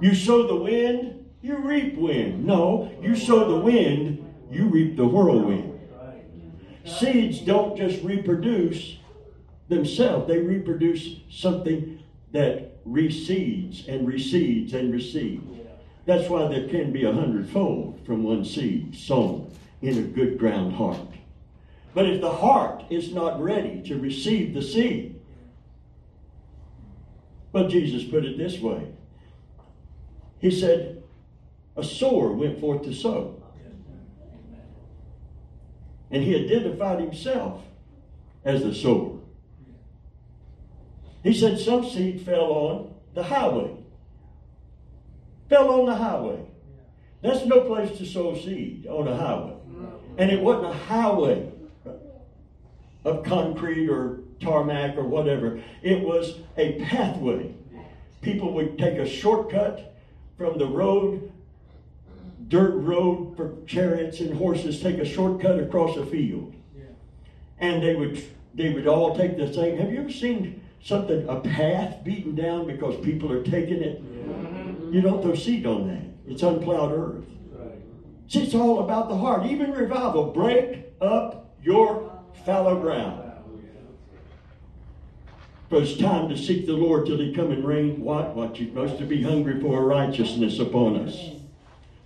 You 0.00 0.14
sow 0.14 0.46
the 0.46 0.56
wind, 0.56 1.26
you 1.42 1.56
reap 1.58 1.98
wind. 1.98 2.46
No, 2.46 2.90
you 3.02 3.14
sow 3.14 3.46
the 3.48 3.60
wind, 3.62 4.24
you 4.50 4.66
reap 4.66 4.96
the 4.96 5.06
whirlwind. 5.06 5.78
Seeds 6.84 7.40
don't 7.40 7.76
just 7.76 8.02
reproduce 8.02 8.96
themselves, 9.70 10.28
they 10.28 10.38
reproduce 10.38 11.16
something 11.30 12.02
that 12.32 12.84
reseeds 12.86 13.88
and 13.88 14.06
reseeds 14.06 14.74
and 14.74 14.92
reseeds. 14.92 15.42
That's 16.04 16.28
why 16.28 16.48
there 16.48 16.68
can 16.68 16.92
be 16.92 17.04
a 17.04 17.12
hundredfold 17.12 18.00
from 18.04 18.24
one 18.24 18.44
seed 18.44 18.96
sown 18.96 19.50
in 19.80 19.98
a 19.98 20.02
good 20.02 20.38
ground 20.38 20.74
heart. 20.74 20.98
But 21.94 22.06
if 22.06 22.20
the 22.20 22.32
heart 22.32 22.84
is 22.90 23.12
not 23.12 23.40
ready 23.40 23.82
to 23.82 23.98
receive 23.98 24.54
the 24.54 24.62
seed, 24.62 25.20
well, 27.52 27.68
Jesus 27.68 28.04
put 28.04 28.24
it 28.24 28.38
this 28.38 28.60
way 28.60 28.86
He 30.38 30.50
said, 30.50 31.02
A 31.76 31.82
sower 31.82 32.32
went 32.32 32.60
forth 32.60 32.82
to 32.82 32.94
sow. 32.94 33.42
And 36.12 36.24
he 36.24 36.34
identified 36.34 37.00
himself 37.00 37.62
as 38.44 38.62
the 38.62 38.74
sower. 38.74 39.19
He 41.22 41.34
said 41.34 41.58
some 41.58 41.88
seed 41.88 42.22
fell 42.22 42.52
on 42.52 42.94
the 43.14 43.22
highway. 43.22 43.76
Fell 45.48 45.70
on 45.80 45.86
the 45.86 45.94
highway. 45.94 46.40
That's 47.22 47.44
no 47.44 47.62
place 47.62 47.96
to 47.98 48.06
sow 48.06 48.34
seed 48.34 48.86
on 48.86 49.06
a 49.06 49.16
highway. 49.16 49.54
And 50.16 50.30
it 50.30 50.40
wasn't 50.40 50.72
a 50.72 50.76
highway 50.76 51.50
of 53.04 53.24
concrete 53.24 53.88
or 53.88 54.20
tarmac 54.40 54.96
or 54.96 55.04
whatever. 55.04 55.62
It 55.82 56.00
was 56.00 56.38
a 56.56 56.80
pathway. 56.80 57.54
People 58.22 58.52
would 58.54 58.78
take 58.78 58.98
a 58.98 59.06
shortcut 59.06 59.94
from 60.36 60.58
the 60.58 60.66
road, 60.66 61.30
dirt 62.48 62.74
road 62.76 63.36
for 63.36 63.56
chariots 63.66 64.20
and 64.20 64.36
horses, 64.36 64.80
take 64.80 64.98
a 64.98 65.04
shortcut 65.04 65.58
across 65.58 65.96
a 65.96 66.06
field. 66.06 66.54
And 67.58 67.82
they 67.82 67.94
would 67.94 68.22
they 68.54 68.70
would 68.72 68.86
all 68.86 69.16
take 69.16 69.36
the 69.36 69.52
same. 69.52 69.78
Have 69.78 69.92
you 69.92 70.00
ever 70.00 70.10
seen 70.10 70.62
something 70.82 71.28
a 71.28 71.40
path 71.40 72.02
beaten 72.04 72.34
down 72.34 72.66
because 72.66 73.02
people 73.04 73.30
are 73.32 73.42
taking 73.42 73.82
it? 73.82 74.02
Mm-hmm. 74.02 74.92
You 74.92 75.00
don't 75.00 75.22
throw 75.22 75.34
seed 75.34 75.66
on 75.66 75.88
that. 75.88 76.32
It's 76.32 76.42
unplowed 76.42 76.92
earth. 76.92 77.24
See, 78.28 78.44
it's 78.44 78.54
all 78.54 78.84
about 78.84 79.08
the 79.08 79.16
heart. 79.16 79.46
Even 79.46 79.72
revival, 79.72 80.26
break 80.32 80.86
up 81.00 81.56
your 81.62 82.12
fallow 82.44 82.80
ground. 82.80 83.30
For 85.68 85.82
it's 85.82 85.96
time 85.96 86.28
to 86.28 86.36
seek 86.36 86.66
the 86.66 86.72
Lord 86.72 87.06
till 87.06 87.18
he 87.18 87.32
come 87.32 87.52
and 87.52 87.64
rain 87.64 88.00
what? 88.00 88.34
What 88.34 88.58
you 88.58 88.66
supposed 88.66 88.98
to 88.98 89.04
be 89.04 89.22
hungry 89.22 89.60
for 89.60 89.84
righteousness 89.84 90.58
upon 90.58 90.96
us. 90.96 91.30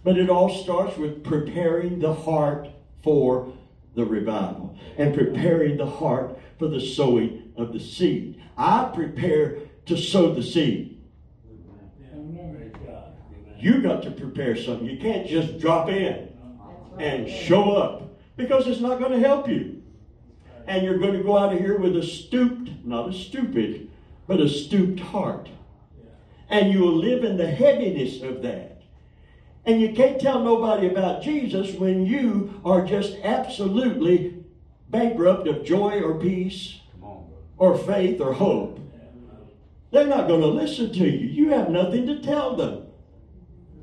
But 0.02 0.18
it 0.18 0.28
all 0.28 0.50
starts 0.50 0.98
with 0.98 1.24
preparing 1.24 1.98
the 1.98 2.12
heart 2.12 2.68
for 3.02 3.54
the 3.94 4.04
revival 4.04 4.78
and 4.98 5.14
preparing 5.14 5.78
the 5.78 5.86
heart 5.86 6.38
for 6.58 6.68
the 6.68 6.80
sowing 6.80 7.52
of 7.56 7.72
the 7.72 7.80
seed. 7.80 8.42
I 8.56 8.90
prepare 8.94 9.58
to 9.86 9.96
sow 9.96 10.32
the 10.34 10.42
seed. 10.42 11.00
You 13.58 13.80
got 13.80 14.02
to 14.02 14.10
prepare 14.10 14.56
something. 14.56 14.86
You 14.86 14.98
can't 14.98 15.26
just 15.26 15.58
drop 15.58 15.88
in 15.88 16.28
and 16.98 17.28
show 17.28 17.76
up 17.76 18.18
because 18.36 18.66
it's 18.66 18.80
not 18.80 18.98
going 18.98 19.12
to 19.12 19.26
help 19.26 19.48
you. 19.48 19.82
And 20.66 20.84
you're 20.84 20.98
going 20.98 21.14
to 21.14 21.22
go 21.22 21.36
out 21.36 21.52
of 21.52 21.58
here 21.58 21.78
with 21.78 21.96
a 21.96 22.02
stooped, 22.02 22.70
not 22.84 23.08
a 23.08 23.12
stupid, 23.12 23.90
but 24.26 24.40
a 24.40 24.48
stooped 24.48 25.00
heart. 25.00 25.48
And 26.48 26.72
you 26.72 26.80
will 26.80 26.96
live 26.96 27.24
in 27.24 27.36
the 27.36 27.46
heaviness 27.46 28.22
of 28.22 28.42
that. 28.42 28.82
And 29.66 29.80
you 29.80 29.92
can't 29.94 30.20
tell 30.20 30.42
nobody 30.42 30.86
about 30.88 31.22
Jesus 31.22 31.74
when 31.74 32.04
you 32.04 32.60
are 32.64 32.84
just 32.84 33.16
absolutely 33.22 34.44
bankrupt 34.90 35.48
of 35.48 35.64
joy 35.64 36.02
or 36.02 36.14
peace. 36.14 36.80
Or 37.64 37.78
faith 37.78 38.20
or 38.20 38.32
hope. 38.32 38.78
They're 39.90 40.06
not 40.06 40.28
going 40.28 40.40
to 40.40 40.48
listen 40.48 40.92
to 40.92 41.08
you. 41.08 41.28
You 41.28 41.50
have 41.50 41.70
nothing 41.70 42.06
to 42.06 42.20
tell 42.20 42.56
them. 42.56 42.86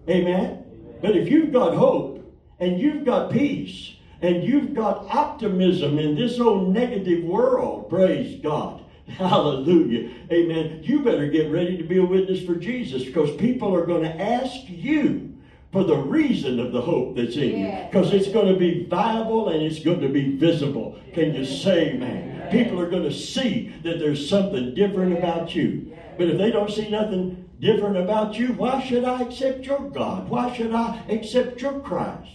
Amen? 0.09 0.65
But 1.01 1.15
if 1.15 1.29
you've 1.29 1.51
got 1.51 1.73
hope 1.73 2.37
and 2.59 2.79
you've 2.79 3.05
got 3.05 3.31
peace 3.31 3.95
and 4.21 4.43
you've 4.43 4.75
got 4.75 5.07
optimism 5.09 5.97
in 5.97 6.15
this 6.15 6.39
old 6.39 6.73
negative 6.73 7.23
world, 7.23 7.89
praise 7.89 8.39
God. 8.41 8.83
Hallelujah. 9.07 10.11
Amen. 10.31 10.81
You 10.83 11.01
better 11.01 11.27
get 11.27 11.51
ready 11.51 11.77
to 11.77 11.83
be 11.83 11.97
a 11.97 12.05
witness 12.05 12.43
for 12.43 12.55
Jesus 12.55 13.03
because 13.03 13.35
people 13.37 13.73
are 13.73 13.85
going 13.85 14.03
to 14.03 14.21
ask 14.21 14.67
you 14.67 15.35
for 15.71 15.83
the 15.83 15.95
reason 15.95 16.59
of 16.59 16.73
the 16.73 16.81
hope 16.81 17.15
that's 17.15 17.37
in 17.37 17.57
you 17.57 17.87
because 17.89 18.13
it's 18.13 18.27
going 18.27 18.53
to 18.53 18.59
be 18.59 18.85
viable 18.85 19.49
and 19.49 19.63
it's 19.63 19.79
going 19.79 20.01
to 20.01 20.09
be 20.09 20.35
visible. 20.35 20.99
Can 21.13 21.33
you 21.33 21.45
say, 21.45 21.93
man? 21.93 22.30
People 22.51 22.79
are 22.79 22.89
going 22.89 23.03
to 23.03 23.13
see 23.13 23.73
that 23.83 23.99
there's 23.99 24.29
something 24.29 24.73
different 24.73 25.17
about 25.17 25.55
you. 25.55 25.97
But 26.17 26.29
if 26.29 26.37
they 26.37 26.51
don't 26.51 26.69
see 26.69 26.89
nothing 26.89 27.49
different 27.59 27.97
about 27.97 28.37
you, 28.37 28.53
why 28.53 28.83
should 28.83 29.05
I 29.05 29.21
accept 29.21 29.65
your 29.65 29.89
God? 29.89 30.29
Why 30.29 30.53
should 30.55 30.73
I 30.73 31.01
accept 31.09 31.61
your 31.61 31.79
Christ? 31.79 32.31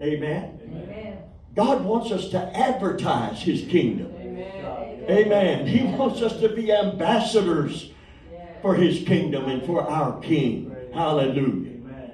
Amen. 0.00 0.58
Amen. 0.64 1.18
God 1.54 1.84
wants 1.84 2.10
us 2.10 2.28
to 2.30 2.38
advertise 2.56 3.42
his 3.42 3.62
kingdom. 3.68 4.12
Amen. 4.16 5.06
Amen. 5.08 5.66
He 5.66 5.84
wants 5.84 6.22
us 6.22 6.40
to 6.40 6.48
be 6.48 6.72
ambassadors 6.72 7.92
for 8.62 8.74
his 8.74 9.04
kingdom 9.04 9.48
and 9.48 9.64
for 9.64 9.88
our 9.88 10.20
king. 10.20 10.74
Hallelujah. 10.94 11.72
Amen. 11.72 12.12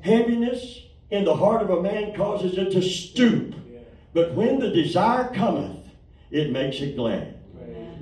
Heaviness 0.00 0.80
in 1.10 1.24
the 1.24 1.36
heart 1.36 1.62
of 1.62 1.70
a 1.70 1.82
man 1.82 2.14
causes 2.14 2.56
it 2.56 2.72
to 2.72 2.82
stoop. 2.82 3.54
But 4.14 4.34
when 4.34 4.58
the 4.58 4.70
desire 4.70 5.28
cometh, 5.34 5.81
it 6.32 6.50
makes 6.50 6.80
it 6.80 6.96
glad. 6.96 7.38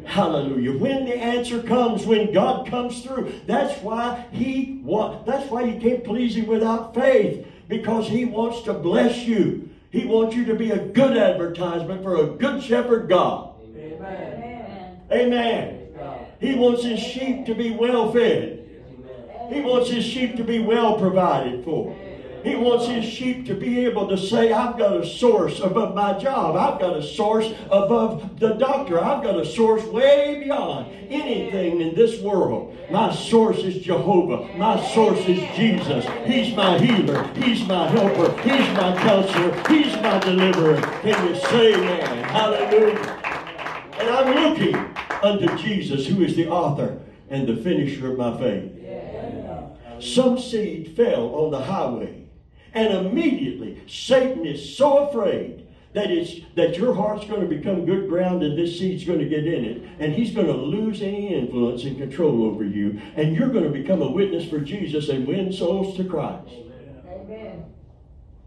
Hallelujah. 0.04 0.76
When 0.76 1.04
the 1.04 1.16
answer 1.16 1.62
comes, 1.62 2.06
when 2.06 2.32
God 2.32 2.66
comes 2.66 3.02
through, 3.02 3.32
that's 3.46 3.80
why 3.82 4.26
he 4.32 4.80
want, 4.82 5.26
that's 5.26 5.50
why 5.50 5.64
you 5.64 5.80
can't 5.80 6.02
please 6.02 6.34
him 6.34 6.46
without 6.46 6.94
faith. 6.94 7.46
Because 7.68 8.08
he 8.08 8.24
wants 8.24 8.62
to 8.62 8.72
bless 8.72 9.18
you. 9.18 9.68
He 9.90 10.06
wants 10.06 10.34
you 10.34 10.44
to 10.46 10.54
be 10.54 10.70
a 10.70 10.78
good 10.78 11.16
advertisement 11.16 12.02
for 12.02 12.16
a 12.16 12.26
good 12.26 12.62
shepherd 12.62 13.08
God. 13.08 13.54
Amen. 13.76 15.00
Amen. 15.12 15.80
He 16.40 16.54
wants 16.54 16.82
his 16.82 16.98
sheep 16.98 17.46
to 17.46 17.54
be 17.54 17.70
well 17.70 18.10
fed. 18.12 18.66
He 19.52 19.60
wants 19.60 19.90
his 19.90 20.04
sheep 20.04 20.36
to 20.36 20.44
be 20.44 20.58
well 20.58 20.98
provided 20.98 21.64
for. 21.64 21.96
He 22.42 22.56
wants 22.56 22.86
his 22.86 23.04
sheep 23.04 23.46
to 23.46 23.54
be 23.54 23.84
able 23.84 24.08
to 24.08 24.16
say, 24.16 24.52
I've 24.52 24.78
got 24.78 24.96
a 24.96 25.06
source 25.06 25.60
above 25.60 25.94
my 25.94 26.18
job. 26.18 26.56
I've 26.56 26.80
got 26.80 26.96
a 26.96 27.02
source 27.02 27.52
above 27.66 28.38
the 28.38 28.54
doctor. 28.54 29.02
I've 29.02 29.22
got 29.22 29.38
a 29.38 29.44
source 29.44 29.84
way 29.84 30.40
beyond 30.42 30.86
anything 31.10 31.80
in 31.80 31.94
this 31.94 32.20
world. 32.20 32.76
My 32.90 33.14
source 33.14 33.58
is 33.58 33.82
Jehovah. 33.82 34.56
My 34.56 34.82
source 34.88 35.20
is 35.20 35.40
Jesus. 35.54 36.06
He's 36.24 36.54
my 36.56 36.78
healer. 36.78 37.24
He's 37.34 37.66
my 37.66 37.88
helper. 37.88 38.32
He's 38.42 38.68
my 38.74 38.96
counselor. 38.96 39.68
He's 39.68 39.94
my 39.96 40.18
deliverer. 40.20 40.80
Can 41.02 41.28
you 41.28 41.34
say 41.36 41.74
amen? 41.74 42.24
Hallelujah. 42.24 43.16
And 43.98 44.08
I'm 44.08 44.34
looking 44.34 44.74
unto 45.22 45.56
Jesus, 45.58 46.06
who 46.06 46.22
is 46.22 46.36
the 46.36 46.48
author 46.48 47.00
and 47.28 47.46
the 47.46 47.56
finisher 47.56 48.12
of 48.12 48.18
my 48.18 48.36
faith. 48.38 48.72
Some 50.00 50.38
seed 50.38 50.96
fell 50.96 51.34
on 51.34 51.50
the 51.50 51.60
highway, 51.60 52.19
And 52.72 53.06
immediately, 53.06 53.82
Satan 53.86 54.46
is 54.46 54.76
so 54.76 55.08
afraid 55.08 55.66
that 55.92 56.10
it's 56.10 56.44
that 56.54 56.76
your 56.76 56.94
heart's 56.94 57.26
going 57.26 57.40
to 57.40 57.46
become 57.46 57.84
good 57.84 58.08
ground 58.08 58.42
and 58.42 58.56
this 58.56 58.78
seed's 58.78 59.04
going 59.04 59.18
to 59.18 59.28
get 59.28 59.46
in 59.46 59.64
it 59.64 59.82
and 59.98 60.12
he's 60.12 60.32
going 60.32 60.46
to 60.46 60.52
lose 60.52 61.02
any 61.02 61.34
influence 61.34 61.82
and 61.84 61.98
control 61.98 62.44
over 62.44 62.64
you 62.64 63.00
and 63.16 63.34
you're 63.34 63.48
going 63.48 63.64
to 63.64 63.70
become 63.70 64.00
a 64.00 64.08
witness 64.08 64.48
for 64.48 64.60
jesus 64.60 65.08
and 65.08 65.26
win 65.26 65.52
souls 65.52 65.96
to 65.96 66.04
christ. 66.04 66.48
Amen. 67.08 67.64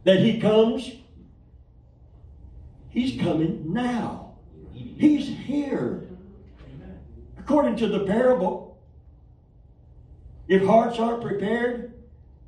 that 0.06 0.20
he 0.20 0.40
comes 0.40 0.92
he's 2.90 3.22
coming 3.22 3.74
now. 3.74 4.36
He's 4.72 5.28
here. 5.28 6.04
According 7.38 7.76
to 7.78 7.88
the 7.88 8.06
parable 8.06 8.82
if 10.48 10.66
hearts 10.66 10.98
aren't 10.98 11.22
prepared 11.22 11.93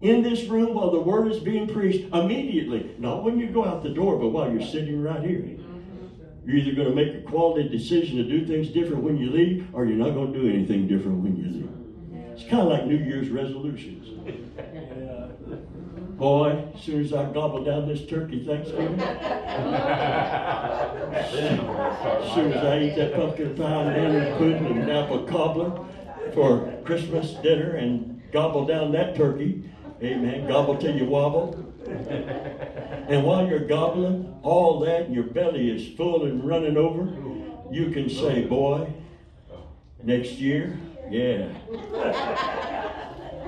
in 0.02 0.22
this 0.22 0.44
room 0.46 0.74
while 0.74 0.92
the 0.92 1.00
word 1.00 1.32
is 1.32 1.40
being 1.40 1.68
preached 1.68 2.14
immediately. 2.14 2.94
Not 2.98 3.24
when 3.24 3.40
you 3.40 3.48
go 3.48 3.64
out 3.66 3.84
the 3.84 3.90
door, 3.90 4.20
but 4.20 4.30
while 4.30 4.52
you're 4.52 4.62
sitting 4.62 5.02
right 5.02 5.22
here. 5.22 5.40
Mm-hmm. 5.40 6.50
You're 6.50 6.58
either 6.58 6.74
going 6.74 6.90
to 6.90 6.96
make 6.96 7.16
a 7.16 7.22
quality 7.22 7.70
decision 7.70 8.18
to 8.18 8.24
do 8.24 8.46
things 8.46 8.70
different 8.70 9.04
when 9.04 9.18
you 9.18 9.32
leave, 9.32 9.68
or 9.74 9.86
you're 9.86 9.98
not 9.98 10.14
going 10.14 10.34
to 10.34 10.40
do 10.40 10.48
anything 10.48 10.88
different 10.88 11.24
when 11.24 11.38
you 11.38 11.46
leave. 11.46 11.70
It's 12.34 12.44
kind 12.50 12.64
of 12.64 12.68
like 12.68 12.86
New 12.86 12.98
Year's 12.98 13.30
resolutions. 13.30 14.10
Boy, 16.18 16.66
as 16.74 16.82
soon 16.82 17.04
as 17.04 17.14
I 17.14 17.26
gobble 17.32 17.64
down 17.64 17.88
this 17.88 18.06
turkey 18.06 18.46
Thanksgiving, 18.46 19.00
as 19.00 19.72
soon 22.34 22.54
as 22.54 22.64
I 22.64 22.84
eat 22.84 22.96
that 22.96 23.16
pumpkin 23.16 23.56
pie 23.56 23.84
and 23.84 24.14
lemon 24.14 24.38
pudding 24.38 24.82
and 24.82 24.92
apple 24.92 25.24
cobbler 25.24 25.72
for 26.34 26.74
Christmas 26.86 27.34
dinner 27.36 27.76
and 27.76 28.22
gobble 28.32 28.66
down 28.66 28.92
that 28.94 29.16
turkey, 29.16 29.64
amen, 30.02 30.48
gobble 30.48 30.78
till 30.78 30.96
you 30.96 31.06
wobble. 31.06 31.66
And 33.08 33.24
while 33.24 33.48
you're 33.48 33.60
gobbling 33.60 34.36
all 34.42 34.80
that 34.82 35.12
your 35.12 35.26
belly 35.26 35.70
is 35.70 35.96
full 35.96 36.26
and 36.26 36.44
running 36.44 36.78
over, 36.78 37.14
you 37.72 37.92
can 37.92 38.10
say, 38.10 38.44
boy, 38.44 38.92
next 40.04 40.34
year, 40.34 40.78
yeah. 41.10 41.48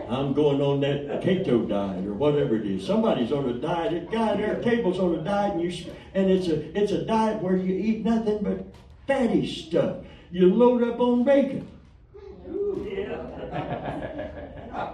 I'm 0.09 0.33
going 0.33 0.61
on 0.61 0.79
that 0.81 1.21
keto 1.21 1.67
diet 1.67 2.05
or 2.05 2.13
whatever 2.13 2.55
it 2.55 2.65
is. 2.65 2.85
Somebody's 2.85 3.31
on 3.31 3.49
a 3.49 3.53
diet. 3.53 3.93
A 3.93 4.05
guy 4.05 4.37
their 4.37 4.61
table's 4.61 4.99
on 4.99 5.15
a 5.15 5.23
diet, 5.23 5.53
and 5.53 5.61
you 5.61 5.91
and 6.13 6.29
it's 6.31 6.47
a 6.47 6.79
it's 6.79 6.93
a 6.93 7.03
diet 7.03 7.41
where 7.41 7.57
you 7.57 7.75
eat 7.75 8.05
nothing 8.05 8.41
but 8.41 8.65
fatty 9.05 9.45
stuff. 9.45 9.97
You 10.31 10.53
load 10.53 10.83
up 10.83 10.99
on 10.99 11.25
bacon. 11.25 11.67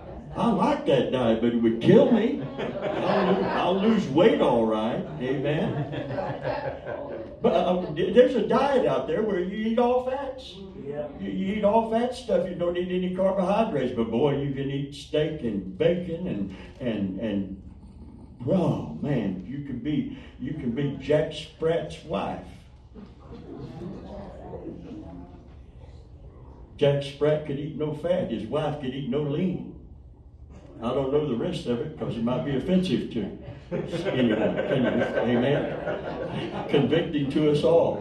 I 0.35 0.51
like 0.51 0.85
that 0.87 1.11
diet, 1.11 1.41
but 1.41 1.53
it 1.53 1.61
would 1.61 1.79
kill 1.79 2.11
me. 2.11 2.41
I'll, 2.57 3.33
lose, 3.33 3.45
I'll 3.45 3.79
lose 3.79 4.07
weight 4.07 4.41
all 4.41 4.65
right. 4.65 5.05
Amen. 5.21 5.85
But 7.41 7.53
uh, 7.53 7.85
there's 7.93 8.35
a 8.35 8.47
diet 8.47 8.87
out 8.87 9.05
there 9.05 9.21
where 9.21 9.41
you 9.41 9.71
eat 9.71 9.77
all 9.77 10.09
fats. 10.09 10.55
Yeah. 10.83 11.07
You, 11.19 11.29
you 11.29 11.55
eat 11.55 11.63
all 11.63 11.91
fat 11.91 12.15
stuff. 12.15 12.47
You 12.47 12.55
don't 12.55 12.77
eat 12.77 12.89
any 12.89 13.13
carbohydrates. 13.13 13.93
But 13.95 14.09
boy, 14.09 14.37
you 14.41 14.53
can 14.53 14.71
eat 14.71 14.95
steak 14.95 15.41
and 15.41 15.77
bacon 15.77 16.27
and 16.27 16.55
and 16.79 17.19
and 17.19 17.61
oh 18.47 18.97
man, 19.01 19.45
you 19.45 19.65
can 19.65 19.79
be 19.79 20.17
you 20.39 20.53
can 20.53 20.71
be 20.71 20.97
Jack 21.01 21.31
Sprat's 21.33 22.03
wife. 22.05 22.47
Jack 26.77 27.03
Sprat 27.03 27.45
could 27.45 27.59
eat 27.59 27.77
no 27.77 27.93
fat. 27.93 28.31
His 28.31 28.47
wife 28.47 28.81
could 28.81 28.95
eat 28.95 29.09
no 29.09 29.21
lean. 29.21 29.72
I 30.81 30.93
don't 30.93 31.11
know 31.11 31.27
the 31.27 31.35
rest 31.35 31.65
of 31.67 31.79
it 31.79 31.97
because 31.97 32.17
it 32.17 32.23
might 32.23 32.45
be 32.45 32.55
offensive 32.55 33.11
to 33.13 33.37
anyone. 34.11 34.59
Amen. 34.59 36.67
Convicting 36.69 37.31
to 37.31 37.51
us 37.51 37.63
all. 37.63 37.97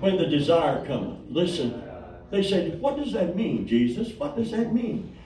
When 0.00 0.16
the 0.16 0.26
desire 0.26 0.84
cometh, 0.86 1.18
listen. 1.28 1.82
They 2.30 2.42
said, 2.42 2.80
"What 2.80 2.96
does 2.96 3.12
that 3.12 3.36
mean, 3.36 3.66
Jesus? 3.66 4.12
What 4.18 4.36
does 4.36 4.50
that 4.50 4.74
mean?" 4.74 5.16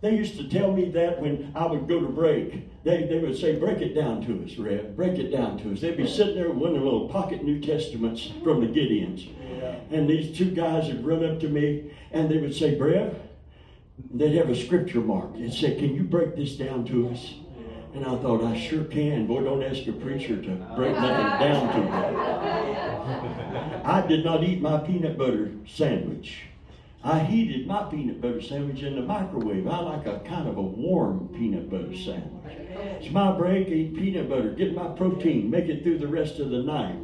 They 0.00 0.14
used 0.14 0.36
to 0.36 0.48
tell 0.48 0.72
me 0.72 0.90
that 0.90 1.20
when 1.20 1.50
I 1.56 1.66
would 1.66 1.88
go 1.88 2.00
to 2.00 2.08
break. 2.08 2.84
They, 2.84 3.04
they 3.04 3.18
would 3.18 3.36
say, 3.36 3.56
break 3.56 3.78
it 3.78 3.94
down 3.94 4.24
to 4.26 4.44
us, 4.44 4.56
Rev. 4.56 4.94
Break 4.94 5.18
it 5.18 5.32
down 5.32 5.58
to 5.58 5.72
us. 5.72 5.80
They'd 5.80 5.96
be 5.96 6.06
sitting 6.06 6.36
there 6.36 6.48
with 6.48 6.58
one 6.58 6.74
of 6.76 6.80
the 6.80 6.84
little 6.84 7.08
pocket 7.08 7.42
New 7.42 7.60
Testaments 7.60 8.30
from 8.44 8.60
the 8.60 8.68
Gideons. 8.68 9.28
And 9.90 10.08
these 10.08 10.36
two 10.36 10.52
guys 10.52 10.86
would 10.86 11.04
run 11.04 11.24
up 11.24 11.40
to 11.40 11.48
me 11.48 11.90
and 12.12 12.30
they 12.30 12.38
would 12.38 12.54
say, 12.54 12.78
Brev, 12.78 13.12
they'd 14.12 14.34
have 14.36 14.50
a 14.50 14.56
scripture 14.56 15.00
mark. 15.00 15.34
They'd 15.34 15.52
say, 15.52 15.74
Can 15.76 15.94
you 15.94 16.04
break 16.04 16.36
this 16.36 16.56
down 16.56 16.84
to 16.86 17.10
us? 17.10 17.34
And 17.94 18.04
I 18.04 18.16
thought, 18.18 18.44
I 18.44 18.58
sure 18.58 18.84
can. 18.84 19.26
Boy, 19.26 19.42
don't 19.42 19.62
ask 19.62 19.86
a 19.86 19.92
preacher 19.92 20.40
to 20.40 20.50
break 20.76 20.94
nothing 20.94 21.48
down 21.48 21.74
to 21.74 21.80
me. 21.80 21.90
I 23.84 24.06
did 24.06 24.24
not 24.24 24.44
eat 24.44 24.60
my 24.60 24.78
peanut 24.78 25.16
butter 25.16 25.52
sandwich. 25.66 26.42
I 27.02 27.20
heated 27.20 27.66
my 27.66 27.84
peanut 27.84 28.20
butter 28.20 28.42
sandwich 28.42 28.82
in 28.82 28.96
the 28.96 29.02
microwave. 29.02 29.66
I 29.66 29.80
like 29.80 30.06
a 30.06 30.20
kind 30.20 30.48
of 30.48 30.58
a 30.58 30.62
warm 30.62 31.28
peanut 31.28 31.70
butter 31.70 31.96
sandwich. 31.96 32.56
It's 33.00 33.10
my 33.12 33.32
break, 33.32 33.68
eat 33.68 33.94
peanut 33.96 34.28
butter, 34.28 34.50
get 34.50 34.74
my 34.74 34.88
protein, 34.88 35.48
make 35.48 35.66
it 35.66 35.82
through 35.82 35.98
the 35.98 36.08
rest 36.08 36.38
of 36.40 36.50
the 36.50 36.62
night. 36.62 36.96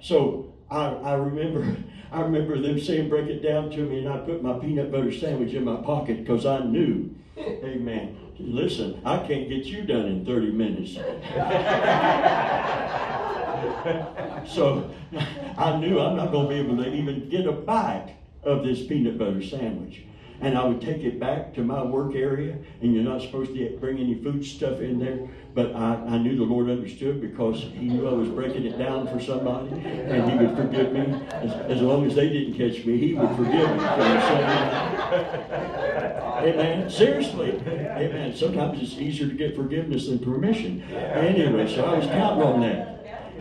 So 0.00 0.51
I, 0.72 1.10
I 1.10 1.14
remember 1.14 1.76
I 2.12 2.20
remember 2.20 2.60
them 2.60 2.78
saying, 2.78 3.08
break 3.08 3.28
it 3.28 3.42
down 3.42 3.70
to 3.70 3.78
me, 3.78 4.00
and 4.00 4.08
I 4.08 4.18
put 4.18 4.42
my 4.42 4.58
peanut 4.58 4.92
butter 4.92 5.10
sandwich 5.10 5.54
in 5.54 5.64
my 5.64 5.76
pocket 5.76 6.24
because 6.24 6.44
I 6.44 6.60
knew, 6.60 7.14
amen. 7.38 8.18
Listen, 8.38 9.00
I 9.04 9.18
can't 9.18 9.48
get 9.48 9.64
you 9.64 9.84
done 9.84 10.06
in 10.06 10.26
30 10.26 10.50
minutes. 10.50 10.94
so 14.54 14.90
I 15.56 15.76
knew 15.78 16.00
I'm 16.00 16.16
not 16.16 16.32
going 16.32 16.48
to 16.48 16.54
be 16.54 16.60
able 16.60 16.84
to 16.84 16.92
even 16.92 17.30
get 17.30 17.46
a 17.46 17.52
bite 17.52 18.14
of 18.42 18.64
this 18.64 18.86
peanut 18.86 19.16
butter 19.16 19.42
sandwich. 19.42 20.02
And 20.42 20.58
I 20.58 20.64
would 20.64 20.80
take 20.80 21.04
it 21.04 21.20
back 21.20 21.54
to 21.54 21.62
my 21.62 21.82
work 21.82 22.16
area, 22.16 22.56
and 22.80 22.92
you're 22.92 23.04
not 23.04 23.22
supposed 23.22 23.54
to 23.54 23.76
bring 23.80 23.98
any 23.98 24.16
food 24.16 24.44
stuff 24.44 24.80
in 24.80 24.98
there. 24.98 25.28
But 25.54 25.74
I, 25.76 25.94
I 25.94 26.18
knew 26.18 26.36
the 26.36 26.42
Lord 26.42 26.68
understood 26.68 27.20
because 27.20 27.60
He 27.60 27.86
knew 27.86 28.08
I 28.08 28.12
was 28.12 28.28
breaking 28.28 28.64
it 28.64 28.76
down 28.76 29.06
for 29.06 29.20
somebody, 29.20 29.70
and 29.70 30.30
He 30.30 30.36
would 30.36 30.56
forgive 30.56 30.92
me. 30.92 31.22
As, 31.30 31.52
as 31.70 31.80
long 31.80 32.04
as 32.06 32.16
they 32.16 32.28
didn't 32.28 32.54
catch 32.54 32.84
me, 32.84 32.98
He 32.98 33.14
would 33.14 33.36
forgive 33.36 33.70
me. 33.70 33.84
Amen. 36.42 36.90
Seriously. 36.90 37.50
Amen. 37.66 38.34
Sometimes 38.34 38.82
it's 38.82 39.00
easier 39.00 39.28
to 39.28 39.34
get 39.34 39.54
forgiveness 39.54 40.08
than 40.08 40.18
permission. 40.18 40.82
Anyway, 40.92 41.72
so 41.72 41.84
I 41.84 41.98
was 41.98 42.06
counting 42.06 42.42
on 42.42 42.60
that. 42.62 42.91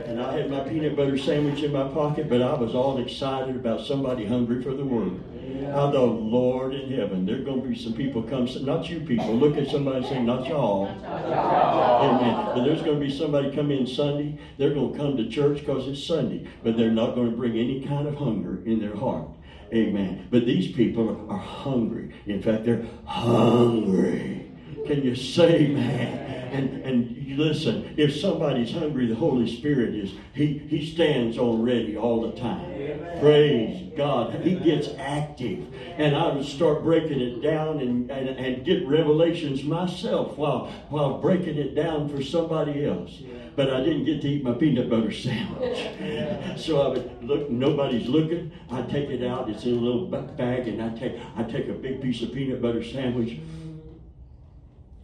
And 0.05 0.21
I 0.21 0.33
had 0.33 0.49
my 0.49 0.61
peanut 0.61 0.95
butter 0.95 1.17
sandwich 1.17 1.63
in 1.63 1.71
my 1.71 1.87
pocket, 1.89 2.29
but 2.29 2.41
I 2.41 2.53
was 2.53 2.75
all 2.75 2.97
excited 2.99 3.55
about 3.55 3.85
somebody 3.85 4.25
hungry 4.25 4.61
for 4.61 4.73
the 4.73 4.83
word. 4.85 5.19
I 5.67 5.91
thought, 5.91 6.19
Lord 6.19 6.73
in 6.73 6.91
heaven, 6.91 7.25
there 7.25 7.35
are 7.35 7.43
going 7.43 7.61
to 7.61 7.67
be 7.67 7.77
some 7.77 7.93
people 7.93 8.23
come, 8.23 8.47
not 8.65 8.89
you 8.89 8.99
people. 9.01 9.33
Look 9.35 9.57
at 9.57 9.69
somebody 9.69 9.97
and 9.97 10.05
say, 10.05 10.21
not 10.21 10.47
y'all. 10.47 10.87
Amen. 10.87 12.45
But 12.55 12.63
there's 12.65 12.81
going 12.81 12.99
to 12.99 13.05
be 13.05 13.15
somebody 13.15 13.51
come 13.51 13.71
in 13.71 13.85
Sunday. 13.87 14.37
They're 14.57 14.73
going 14.73 14.93
to 14.93 14.97
come 14.97 15.17
to 15.17 15.29
church 15.29 15.59
because 15.59 15.87
it's 15.87 16.03
Sunday, 16.03 16.47
but 16.63 16.77
they're 16.77 16.91
not 16.91 17.15
going 17.15 17.31
to 17.31 17.37
bring 17.37 17.57
any 17.57 17.85
kind 17.85 18.07
of 18.07 18.15
hunger 18.15 18.61
in 18.65 18.79
their 18.79 18.95
heart. 18.95 19.27
Amen. 19.73 20.27
But 20.29 20.45
these 20.45 20.71
people 20.73 21.25
are 21.29 21.37
hungry. 21.37 22.13
In 22.25 22.41
fact, 22.41 22.65
they're 22.65 22.85
hungry. 23.05 24.51
Can 24.87 25.03
you 25.03 25.15
say, 25.15 25.67
man? 25.67 26.30
And 26.51 26.83
and 26.83 27.37
listen, 27.37 27.93
if 27.95 28.15
somebody's 28.15 28.73
hungry, 28.73 29.07
the 29.07 29.15
Holy 29.15 29.55
Spirit 29.55 29.95
is 29.95 30.11
he 30.33 30.57
he 30.57 30.85
stands 30.85 31.37
on 31.37 31.61
ready 31.61 31.95
all 31.95 32.21
the 32.21 32.37
time. 32.37 33.19
Praise 33.21 33.91
God. 33.95 34.41
He 34.41 34.55
gets 34.55 34.89
active. 34.97 35.67
And 35.97 36.15
I 36.15 36.33
would 36.33 36.45
start 36.45 36.83
breaking 36.83 37.21
it 37.21 37.41
down 37.41 37.79
and, 37.79 38.09
and, 38.09 38.29
and 38.29 38.65
get 38.65 38.85
revelations 38.87 39.63
myself 39.63 40.37
while 40.37 40.67
while 40.89 41.19
breaking 41.19 41.57
it 41.57 41.73
down 41.73 42.09
for 42.09 42.21
somebody 42.21 42.85
else. 42.85 43.21
But 43.55 43.71
I 43.73 43.81
didn't 43.81 44.05
get 44.05 44.21
to 44.21 44.27
eat 44.27 44.43
my 44.43 44.53
peanut 44.53 44.89
butter 44.89 45.11
sandwich. 45.11 46.57
so 46.57 46.81
I 46.81 46.87
would 46.89 47.23
look, 47.23 47.49
nobody's 47.49 48.07
looking. 48.07 48.51
I 48.69 48.81
take 48.83 49.09
it 49.09 49.23
out, 49.25 49.49
it's 49.49 49.65
in 49.65 49.77
a 49.77 49.81
little 49.81 50.05
bag, 50.05 50.67
and 50.67 50.81
I 50.81 50.89
take 50.97 51.19
I 51.37 51.43
take 51.43 51.67
a 51.67 51.73
big 51.73 52.01
piece 52.01 52.21
of 52.21 52.33
peanut 52.33 52.61
butter 52.61 52.83
sandwich 52.83 53.39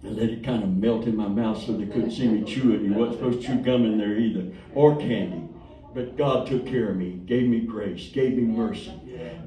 and 0.03 0.15
let 0.15 0.29
it 0.29 0.43
kind 0.43 0.63
of 0.63 0.75
melt 0.75 1.05
in 1.05 1.15
my 1.15 1.27
mouth 1.27 1.63
so 1.63 1.73
they 1.73 1.85
couldn't 1.85 2.11
see 2.11 2.27
me 2.27 2.43
chew 2.43 2.73
it. 2.73 2.81
You 2.81 2.93
wasn't 2.93 3.19
supposed 3.19 3.41
to 3.41 3.47
chew 3.47 3.61
gum 3.61 3.85
in 3.85 3.97
there 3.97 4.17
either, 4.17 4.51
or 4.73 4.95
candy. 4.95 5.46
But 5.97 6.15
God 6.15 6.45
took 6.45 6.67
care 6.67 6.91
of 6.91 6.95
me, 6.95 7.19
gave 7.25 7.49
me 7.49 7.61
grace, 7.61 8.11
gave 8.13 8.37
me 8.37 8.43
mercy. 8.43 8.93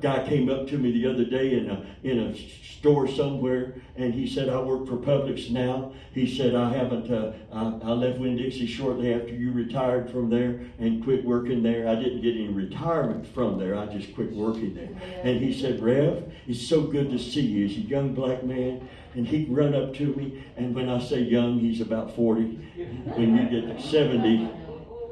Guy 0.00 0.26
came 0.26 0.50
up 0.50 0.66
to 0.66 0.78
me 0.78 0.90
the 0.90 1.08
other 1.08 1.24
day 1.24 1.56
in 1.56 1.70
a 1.70 1.86
in 2.02 2.18
a 2.18 2.36
store 2.76 3.06
somewhere, 3.06 3.76
and 3.94 4.12
he 4.12 4.26
said, 4.26 4.48
"I 4.48 4.60
work 4.60 4.88
for 4.88 4.96
Publix 4.96 5.48
now." 5.48 5.92
He 6.12 6.26
said, 6.26 6.56
"I 6.56 6.72
haven't. 6.72 7.08
Uh, 7.08 7.34
I, 7.52 7.90
I 7.90 7.92
left 7.92 8.18
Winn 8.18 8.36
Dixie 8.36 8.66
shortly 8.66 9.14
after 9.14 9.32
you 9.32 9.52
retired 9.52 10.10
from 10.10 10.28
there 10.28 10.62
and 10.80 11.04
quit 11.04 11.24
working 11.24 11.62
there. 11.62 11.86
I 11.86 11.94
didn't 11.94 12.22
get 12.22 12.34
any 12.34 12.48
retirement 12.48 13.28
from 13.28 13.56
there. 13.60 13.76
I 13.76 13.86
just 13.86 14.12
quit 14.16 14.32
working 14.32 14.74
there." 14.74 14.90
And 15.22 15.40
he 15.40 15.52
said, 15.52 15.80
"Rev, 15.80 16.32
it's 16.48 16.66
so 16.66 16.80
good 16.82 17.12
to 17.12 17.18
see 17.20 17.42
you." 17.42 17.68
He's 17.68 17.84
a 17.84 17.88
young 17.88 18.12
black 18.12 18.42
man, 18.42 18.88
and 19.14 19.24
he'd 19.24 19.48
run 19.50 19.72
up 19.76 19.94
to 19.94 20.06
me, 20.16 20.42
and 20.56 20.74
when 20.74 20.88
I 20.88 20.98
say 20.98 21.20
young, 21.20 21.60
he's 21.60 21.80
about 21.80 22.16
forty. 22.16 22.58
When 23.14 23.36
you 23.36 23.48
get 23.48 23.68
to 23.68 23.80
seventy. 23.80 24.50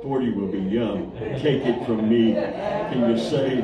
40 0.03 0.31
will 0.33 0.47
be 0.47 0.59
young. 0.61 1.13
Take 1.41 1.65
it 1.65 1.85
from 1.85 2.09
me. 2.09 2.33
Can 2.35 3.11
you 3.11 3.19
say, 3.19 3.59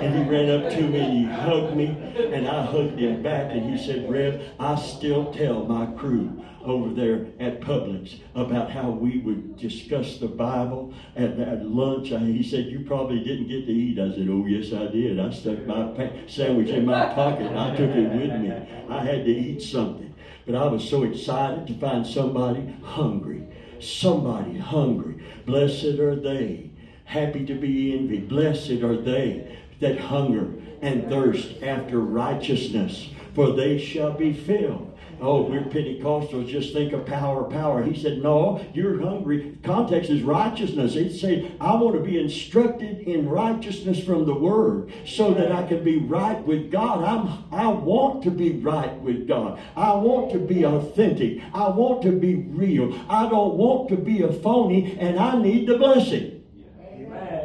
And 0.00 0.14
he 0.14 0.22
ran 0.30 0.50
up 0.50 0.72
to 0.72 0.82
me 0.82 1.00
and 1.00 1.12
he 1.12 1.24
hugged 1.24 1.76
me, 1.76 1.86
and 1.86 2.48
I 2.48 2.64
hugged 2.64 2.98
him 2.98 3.22
back, 3.22 3.52
and 3.52 3.70
he 3.70 3.82
said, 3.82 4.10
Rev, 4.10 4.42
I 4.58 4.74
still 4.76 5.32
tell 5.32 5.64
my 5.64 5.86
crew 5.98 6.42
over 6.64 6.92
there 6.94 7.26
at 7.38 7.60
Publix 7.60 8.18
about 8.34 8.70
how 8.70 8.90
we 8.90 9.18
would 9.18 9.56
discuss 9.56 10.18
the 10.18 10.28
Bible 10.28 10.94
at, 11.14 11.38
at 11.38 11.64
lunch. 11.66 12.10
I, 12.12 12.18
he 12.18 12.42
said, 12.42 12.66
You 12.66 12.80
probably 12.80 13.20
didn't 13.22 13.48
get 13.48 13.66
to 13.66 13.72
eat. 13.72 13.98
I 13.98 14.10
said, 14.14 14.28
Oh, 14.30 14.46
yes, 14.46 14.72
I 14.72 14.90
did. 14.90 15.20
I 15.20 15.30
stuck 15.30 15.64
my 15.66 15.88
pa- 15.88 16.26
sandwich 16.26 16.68
in 16.70 16.86
my 16.86 17.12
pocket. 17.14 17.52
I 17.52 17.76
took 17.76 17.90
it 17.90 18.10
with 18.10 18.40
me. 18.40 18.50
I 18.88 19.04
had 19.04 19.24
to 19.26 19.30
eat 19.30 19.60
something. 19.62 20.14
But 20.46 20.54
I 20.54 20.66
was 20.66 20.88
so 20.88 21.04
excited 21.04 21.66
to 21.66 21.74
find 21.74 22.06
somebody 22.06 22.74
hungry. 22.82 23.46
Somebody 23.80 24.58
hungry. 24.58 25.24
Blessed 25.46 25.98
are 25.98 26.16
they. 26.16 26.70
Happy 27.04 27.44
to 27.46 27.54
be 27.54 27.92
envied. 27.92 28.28
Blessed 28.28 28.82
are 28.82 28.96
they 28.96 29.58
that 29.80 29.98
hunger 29.98 30.52
and 30.80 31.08
thirst 31.08 31.62
after 31.62 32.00
righteousness, 32.00 33.08
for 33.34 33.52
they 33.52 33.78
shall 33.78 34.12
be 34.12 34.32
filled. 34.32 34.93
Oh, 35.20 35.42
we're 35.42 35.62
Pentecostals, 35.62 36.48
just 36.48 36.72
think 36.72 36.92
of 36.92 37.06
power, 37.06 37.44
power. 37.44 37.82
He 37.82 38.00
said, 38.00 38.22
No, 38.22 38.64
you're 38.74 39.00
hungry. 39.00 39.56
Context 39.62 40.10
is 40.10 40.22
righteousness. 40.22 40.94
He 40.94 41.16
said, 41.16 41.56
I 41.60 41.74
want 41.76 41.96
to 41.96 42.02
be 42.02 42.20
instructed 42.20 43.00
in 43.00 43.28
righteousness 43.28 44.02
from 44.02 44.26
the 44.26 44.34
Word 44.34 44.92
so 45.06 45.32
that 45.34 45.52
I 45.52 45.66
can 45.66 45.82
be 45.82 45.98
right 45.98 46.44
with 46.44 46.70
God. 46.70 47.04
I'm, 47.04 47.44
I 47.52 47.68
want 47.68 48.22
to 48.24 48.30
be 48.30 48.58
right 48.58 48.94
with 49.00 49.26
God. 49.28 49.60
I 49.76 49.94
want 49.94 50.32
to 50.32 50.38
be 50.38 50.64
authentic. 50.64 51.42
I 51.52 51.68
want 51.68 52.02
to 52.02 52.12
be 52.12 52.34
real. 52.34 52.98
I 53.08 53.28
don't 53.28 53.56
want 53.56 53.88
to 53.90 53.96
be 53.96 54.22
a 54.22 54.32
phony, 54.32 54.98
and 54.98 55.18
I 55.18 55.40
need 55.40 55.68
the 55.68 55.78
blessing. 55.78 56.42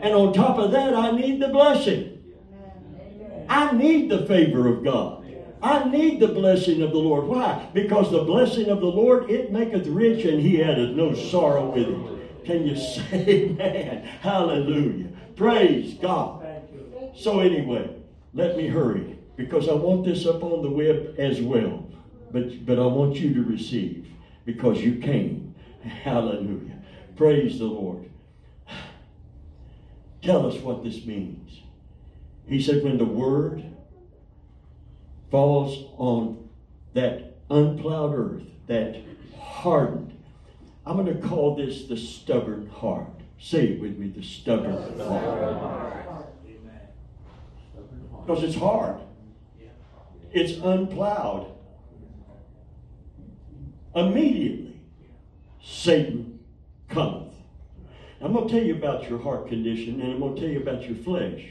And 0.02 0.14
on 0.14 0.34
top 0.34 0.58
of 0.58 0.72
that, 0.72 0.94
I 0.94 1.12
need 1.12 1.42
the 1.42 1.50
blessing. 1.50 2.18
I 3.50 3.72
need 3.72 4.10
the 4.10 4.26
favor 4.26 4.68
of 4.68 4.84
God. 4.84 5.19
I 5.62 5.90
need 5.90 6.20
the 6.20 6.30
blessing 6.30 6.82
of 6.82 6.92
the 6.92 6.98
Lord. 6.98 7.26
Why? 7.26 7.70
Because 7.74 8.12
the 8.12 8.24
blessing 8.24 8.70
of 8.70 8.80
the 8.80 8.88
Lord, 8.88 9.30
it 9.30 9.52
maketh 9.52 9.88
rich 9.88 10.26
and 10.26 10.40
he 10.40 10.64
addeth 10.64 10.96
no 10.96 11.14
sorrow 11.14 11.70
with 11.70 11.88
it. 11.88 12.46
Can 12.46 12.66
you 12.66 12.76
say 12.78 13.26
amen? 13.28 14.04
Hallelujah. 14.22 15.10
Praise 15.36 15.96
God. 15.96 16.46
So 17.16 17.40
anyway, 17.40 17.90
let 18.34 18.56
me 18.56 18.68
hurry 18.68 19.18
because 19.36 19.68
I 19.68 19.74
want 19.74 20.06
this 20.06 20.26
up 20.26 20.44
on 20.44 20.62
the 20.62 20.70
web 20.70 21.16
as 21.18 21.42
well. 21.42 21.86
But, 22.32 22.66
but 22.66 22.80
I 22.80 22.86
want 22.86 23.16
you 23.16 23.34
to 23.34 23.44
receive 23.44 24.08
because 24.46 24.80
you 24.80 24.96
came. 24.96 25.56
Hallelujah. 25.84 26.78
Praise 27.16 27.60
the 27.60 27.66
Lord. 27.66 28.10
Tell 30.22 30.46
us 30.46 30.56
what 30.62 30.84
this 30.84 31.06
means. 31.06 31.62
He 32.48 32.62
said, 32.62 32.84
when 32.84 32.98
the 32.98 33.06
word 33.06 33.64
falls 35.32 35.92
on 35.98 36.50
that 36.94 37.38
unplowed 37.50 38.14
earth, 38.16 38.48
that 38.68 39.02
hardened, 39.38 40.18
I'm 40.86 40.98
going 41.04 41.22
to 41.22 41.28
call 41.28 41.56
this 41.56 41.86
the 41.86 41.98
stubborn 41.98 42.68
heart. 42.68 43.08
Say 43.40 43.68
it 43.68 43.82
with 43.82 43.98
me, 43.98 44.10
the 44.10 44.24
stubborn 44.24 45.00
heart. 45.00 46.06
Because 48.26 48.44
it's 48.44 48.56
hard. 48.56 49.00
It's 50.32 50.54
unplowed. 50.64 51.56
Immediately, 53.96 54.80
Satan 55.64 56.40
cometh. 56.90 57.34
I'm 58.22 58.34
going 58.34 58.48
to 58.48 58.54
tell 58.54 58.64
you 58.64 58.76
about 58.76 59.10
your 59.10 59.20
heart 59.20 59.48
condition 59.48 60.02
and 60.02 60.14
I'm 60.14 60.20
going 60.20 60.36
to 60.36 60.42
tell 60.42 60.50
you 60.50 60.60
about 60.60 60.84
your 60.84 60.96
flesh. 60.98 61.44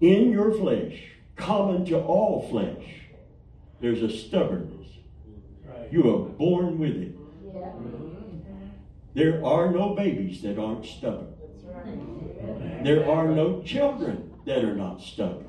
In 0.00 0.32
your 0.32 0.52
flesh, 0.52 1.11
common 1.36 1.84
to 1.86 1.98
all 2.00 2.48
flesh, 2.48 2.84
there's 3.80 4.02
a 4.02 4.10
stubbornness. 4.10 4.86
You 5.90 6.14
are 6.14 6.28
born 6.28 6.78
with 6.78 6.96
it. 6.96 7.16
There 9.14 9.44
are 9.44 9.70
no 9.70 9.94
babies 9.94 10.40
that 10.42 10.58
aren't 10.58 10.86
stubborn. 10.86 11.34
There 12.82 13.08
are 13.10 13.28
no 13.28 13.62
children 13.62 14.32
that 14.46 14.64
are 14.64 14.74
not 14.74 15.00
stubborn. 15.00 15.46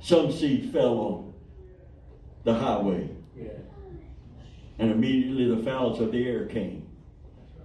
Some 0.00 0.32
seed 0.32 0.72
fell 0.72 0.98
on 0.98 1.34
the 2.44 2.54
highway, 2.54 3.08
and 4.78 4.90
immediately 4.90 5.54
the 5.54 5.62
fowls 5.62 6.00
of 6.00 6.10
the 6.10 6.26
air 6.26 6.46
came. 6.46 6.88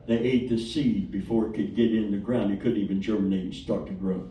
They 0.06 0.20
ate 0.20 0.50
the 0.50 0.60
seed 0.60 1.12
before 1.12 1.48
it 1.48 1.54
could 1.56 1.76
get 1.76 1.94
in 1.94 2.12
the 2.12 2.18
ground. 2.18 2.54
It 2.54 2.62
couldn't 2.62 2.78
even 2.78 3.02
germinate 3.02 3.44
and 3.44 3.56
start 3.56 3.88
to 3.88 3.94
grow. 3.94 4.30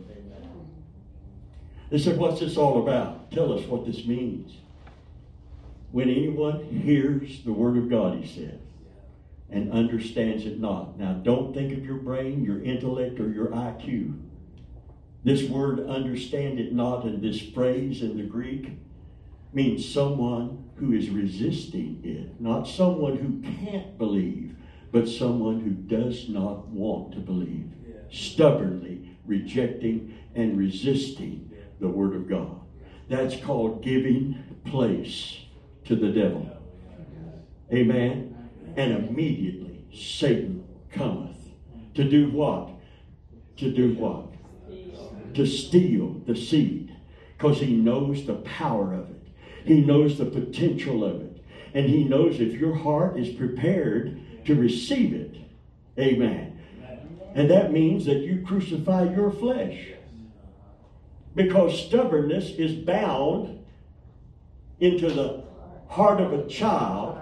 They 1.89 1.97
said, 1.97 2.17
What's 2.17 2.39
this 2.39 2.57
all 2.57 2.81
about? 2.81 3.31
Tell 3.31 3.53
us 3.53 3.65
what 3.65 3.85
this 3.85 4.05
means. 4.05 4.57
When 5.91 6.09
anyone 6.09 6.63
hears 6.65 7.43
the 7.43 7.53
word 7.53 7.77
of 7.77 7.89
God, 7.89 8.17
he 8.17 8.27
said, 8.27 8.59
and 9.49 9.71
understands 9.71 10.45
it 10.45 10.59
not. 10.59 10.99
Now, 10.99 11.13
don't 11.13 11.53
think 11.53 11.71
of 11.71 11.85
your 11.85 11.95
brain, 11.95 12.43
your 12.43 12.61
intellect, 12.61 13.19
or 13.19 13.29
your 13.29 13.47
IQ. 13.47 14.19
This 15.23 15.49
word, 15.49 15.87
understand 15.87 16.59
it 16.59 16.73
not, 16.73 17.05
and 17.05 17.21
this 17.21 17.41
phrase 17.41 18.01
in 18.01 18.17
the 18.17 18.23
Greek 18.23 18.71
means 19.53 19.87
someone 19.87 20.69
who 20.75 20.93
is 20.93 21.09
resisting 21.09 22.01
it, 22.03 22.39
not 22.39 22.67
someone 22.67 23.17
who 23.17 23.65
can't 23.65 23.97
believe, 23.97 24.55
but 24.91 25.07
someone 25.07 25.61
who 25.61 25.71
does 25.71 26.27
not 26.27 26.67
want 26.67 27.13
to 27.13 27.19
believe, 27.19 27.71
stubbornly 28.11 29.17
rejecting 29.25 30.17
and 30.35 30.57
resisting 30.57 31.47
the 31.79 31.87
Word 31.87 32.15
of 32.15 32.27
God. 32.27 32.59
That's 33.09 33.39
called 33.39 33.83
giving 33.83 34.43
place 34.65 35.37
to 35.85 35.95
the 35.95 36.09
devil. 36.09 36.49
Amen. 37.71 38.49
And 38.75 38.93
immediately 38.93 39.85
Satan 39.93 40.67
cometh 40.91 41.37
to 41.95 42.03
do 42.03 42.29
what? 42.29 42.69
To 43.57 43.71
do 43.71 43.93
what? 43.93 44.25
To 45.35 45.45
steal 45.45 46.21
the 46.25 46.35
seed. 46.35 46.95
Because 47.37 47.59
he 47.59 47.73
knows 47.73 48.25
the 48.25 48.35
power 48.35 48.93
of 48.93 49.09
it. 49.09 49.27
He 49.65 49.81
knows 49.81 50.17
the 50.17 50.25
potential 50.25 51.03
of 51.03 51.21
it. 51.21 51.43
And 51.73 51.85
he 51.85 52.03
knows 52.03 52.39
if 52.39 52.53
your 52.53 52.73
heart 52.73 53.19
is 53.19 53.29
prepared 53.35 54.19
to 54.45 54.55
receive 54.55 55.13
it. 55.13 55.35
Amen. 55.99 56.59
And 57.35 57.49
that 57.51 57.71
means 57.71 58.05
that 58.05 58.19
you 58.19 58.43
crucify 58.45 59.13
your 59.13 59.31
flesh. 59.31 59.89
Because 61.37 61.85
stubbornness 61.85 62.49
is 62.49 62.73
bound 62.73 63.63
into 64.79 65.07
the 65.11 65.43
heart 65.87 66.19
of 66.19 66.33
a 66.33 66.47
child. 66.47 67.21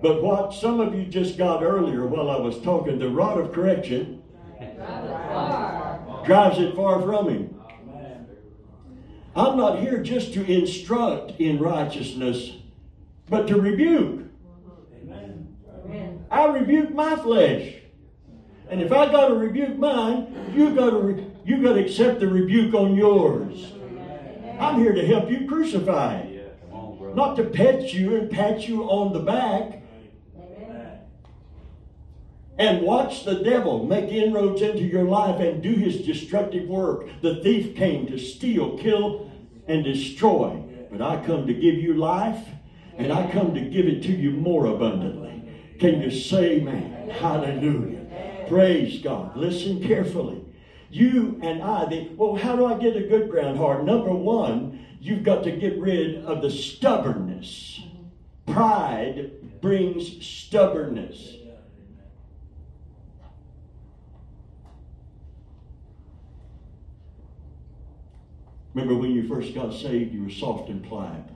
But 0.00 0.22
what 0.22 0.54
some 0.54 0.78
of 0.78 0.94
you 0.94 1.04
just 1.04 1.36
got 1.36 1.64
earlier 1.64 2.06
while 2.06 2.30
I 2.30 2.36
was 2.36 2.60
talking, 2.60 3.00
the 3.00 3.10
rod 3.10 3.38
of 3.38 3.52
correction 3.52 4.22
drives 6.24 6.60
it 6.60 6.76
far 6.76 7.02
from 7.02 7.28
him. 7.28 7.60
I'm 9.34 9.56
not 9.56 9.80
here 9.80 10.00
just 10.00 10.32
to 10.34 10.44
instruct 10.44 11.32
in 11.40 11.58
righteousness, 11.58 12.52
but 13.28 13.48
to 13.48 13.60
rebuke. 13.60 14.26
I 16.30 16.46
rebuke 16.46 16.94
my 16.94 17.16
flesh. 17.16 17.74
And 18.70 18.80
if 18.80 18.92
I 18.92 19.10
got 19.10 19.28
to 19.28 19.34
rebuke 19.34 19.76
mine, 19.76 20.52
you 20.54 20.72
got 20.74 20.90
to 20.90 20.98
re- 20.98 21.27
you 21.48 21.62
got 21.62 21.74
to 21.74 21.84
accept 21.84 22.20
the 22.20 22.28
rebuke 22.28 22.74
on 22.74 22.94
yours. 22.94 23.72
I'm 24.60 24.80
here 24.80 24.92
to 24.92 25.06
help 25.06 25.30
you 25.30 25.46
crucify 25.48 26.26
not 27.14 27.36
to 27.36 27.44
pet 27.44 27.94
you 27.94 28.16
and 28.16 28.30
pat 28.30 28.68
you 28.68 28.84
on 28.84 29.14
the 29.14 29.20
back 29.20 29.82
and 32.58 32.82
watch 32.82 33.24
the 33.24 33.36
devil 33.36 33.86
make 33.86 34.10
inroads 34.10 34.60
into 34.60 34.82
your 34.82 35.04
life 35.04 35.40
and 35.40 35.62
do 35.62 35.72
his 35.72 36.04
destructive 36.04 36.68
work. 36.68 37.08
The 37.22 37.36
thief 37.42 37.76
came 37.76 38.06
to 38.08 38.18
steal, 38.18 38.76
kill, 38.78 39.30
and 39.66 39.82
destroy. 39.82 40.62
But 40.90 41.00
I 41.00 41.24
come 41.24 41.46
to 41.46 41.54
give 41.54 41.76
you 41.76 41.94
life, 41.94 42.46
and 42.96 43.12
I 43.12 43.30
come 43.30 43.54
to 43.54 43.60
give 43.60 43.86
it 43.86 44.02
to 44.02 44.12
you 44.12 44.32
more 44.32 44.66
abundantly. 44.66 45.50
Can 45.78 46.02
you 46.02 46.10
say 46.10 46.56
amen? 46.56 47.10
Hallelujah. 47.10 48.44
Praise 48.48 49.00
God. 49.00 49.36
Listen 49.36 49.82
carefully. 49.82 50.44
You 50.90 51.38
and 51.42 51.62
I, 51.62 51.86
the, 51.86 52.08
well, 52.16 52.34
how 52.34 52.56
do 52.56 52.64
I 52.66 52.78
get 52.78 52.96
a 52.96 53.02
good 53.02 53.30
ground 53.30 53.58
heart? 53.58 53.84
Number 53.84 54.10
one, 54.10 54.86
you've 55.00 55.22
got 55.22 55.44
to 55.44 55.52
get 55.52 55.78
rid 55.78 56.24
of 56.24 56.40
the 56.40 56.50
stubbornness. 56.50 57.80
Pride 58.46 59.60
brings 59.60 60.24
stubbornness. 60.24 61.34
Remember 68.74 68.94
when 68.94 69.10
you 69.10 69.26
first 69.26 69.54
got 69.54 69.74
saved, 69.74 70.14
you 70.14 70.22
were 70.22 70.30
soft 70.30 70.68
and 70.68 70.82
pliable. 70.84 71.34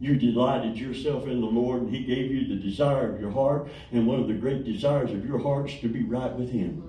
You 0.00 0.16
delighted 0.16 0.76
yourself 0.78 1.26
in 1.26 1.40
the 1.40 1.46
Lord, 1.46 1.82
and 1.82 1.94
He 1.94 2.04
gave 2.04 2.30
you 2.30 2.48
the 2.48 2.60
desire 2.62 3.14
of 3.14 3.20
your 3.20 3.30
heart. 3.30 3.68
And 3.92 4.06
one 4.06 4.20
of 4.20 4.28
the 4.28 4.34
great 4.34 4.64
desires 4.64 5.12
of 5.12 5.24
your 5.24 5.38
heart 5.38 5.70
is 5.70 5.80
to 5.80 5.88
be 5.88 6.02
right 6.02 6.32
with 6.32 6.50
Him. 6.50 6.87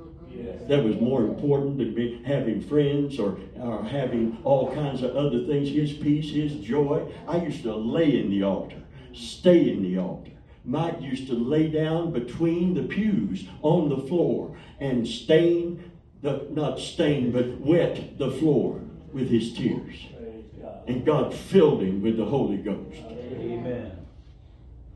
That 0.68 0.84
was 0.84 0.96
more 0.98 1.22
important 1.22 1.78
than 1.78 1.96
be 1.96 2.22
having 2.26 2.62
friends 2.62 3.20
or, 3.20 3.40
or 3.58 3.84
having 3.84 4.38
all 4.44 4.74
kinds 4.74 5.02
of 5.02 5.16
other 5.16 5.46
things. 5.46 5.70
His 5.70 5.94
peace, 5.94 6.32
His 6.32 6.54
joy. 6.56 7.12
I 7.28 7.38
used 7.38 7.64
to 7.64 7.76
lay 7.76 8.20
in 8.20 8.30
the 8.30 8.44
altar, 8.44 8.82
stay 9.14 9.70
in 9.70 9.82
the 9.82 9.98
altar. 9.98 10.32
Mike 10.64 11.02
used 11.02 11.28
to 11.28 11.34
lay 11.34 11.68
down 11.68 12.12
between 12.12 12.76
the 12.76 12.84
pews 12.84 13.46
on 13.62 13.90
the 13.90 13.98
floor 13.98 14.56
and 14.80 15.08
stain 15.08 15.92
the 16.22 16.46
not 16.52 16.80
stain 16.80 17.32
but 17.32 17.60
wet 17.62 18.18
the 18.18 18.30
floor 18.32 18.82
with 19.14 19.30
his 19.30 19.54
tears. 19.54 19.96
And 20.88 21.06
God 21.06 21.34
filled 21.34 21.82
him 21.82 22.02
with 22.02 22.18
the 22.18 22.26
Holy 22.26 22.58
Ghost. 22.58 22.98
Amen. 23.00 24.06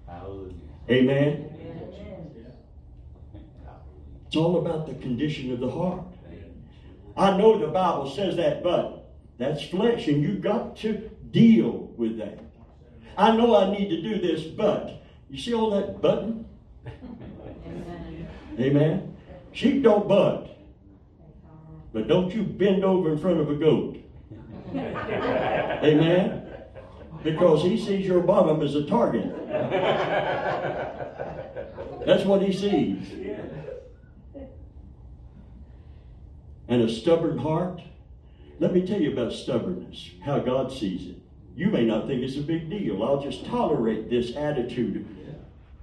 Hallelujah. 0.07 0.53
Amen. 0.89 1.52
It's 4.33 4.37
all 4.39 4.57
about 4.57 4.87
the 4.87 4.95
condition 4.95 5.53
of 5.53 5.59
the 5.59 5.69
heart. 5.69 6.01
I 7.15 7.37
know 7.37 7.59
the 7.59 7.67
Bible 7.67 8.09
says 8.09 8.35
that, 8.37 8.63
but 8.63 9.13
that's 9.37 9.61
flesh, 9.61 10.07
and 10.07 10.23
you've 10.23 10.41
got 10.41 10.75
to 10.77 11.07
deal 11.29 11.91
with 11.97 12.17
that. 12.17 12.39
I 13.15 13.37
know 13.37 13.55
I 13.55 13.69
need 13.69 13.89
to 13.89 14.01
do 14.01 14.19
this, 14.19 14.41
but 14.41 15.03
you 15.29 15.37
see 15.37 15.53
all 15.53 15.69
that 15.69 16.01
button? 16.01 16.47
Amen. 18.59 19.15
Sheep 19.51 19.83
don't 19.83 20.07
butt. 20.07 20.57
But 21.93 22.07
don't 22.07 22.33
you 22.33 22.41
bend 22.41 22.83
over 22.83 23.11
in 23.11 23.19
front 23.19 23.39
of 23.39 23.51
a 23.51 23.55
goat. 23.55 23.99
Amen. 24.73 26.41
Because 27.23 27.61
he 27.61 27.77
sees 27.79 28.07
your 28.07 28.21
bottom 28.21 28.63
as 28.63 28.73
a 28.73 28.83
target. 28.85 29.31
That's 32.07 32.25
what 32.25 32.41
he 32.41 32.51
sees. 32.51 33.22
And 36.67 36.81
a 36.81 36.89
stubborn 36.89 37.39
heart. 37.39 37.81
Let 38.59 38.73
me 38.73 38.85
tell 38.85 39.01
you 39.01 39.11
about 39.11 39.33
stubbornness, 39.33 40.11
how 40.23 40.39
God 40.39 40.71
sees 40.71 41.09
it. 41.09 41.17
You 41.55 41.67
may 41.67 41.85
not 41.85 42.07
think 42.07 42.21
it's 42.23 42.37
a 42.37 42.41
big 42.41 42.69
deal. 42.69 43.03
I'll 43.03 43.21
just 43.21 43.45
tolerate 43.45 44.09
this 44.09 44.35
attitude 44.35 45.05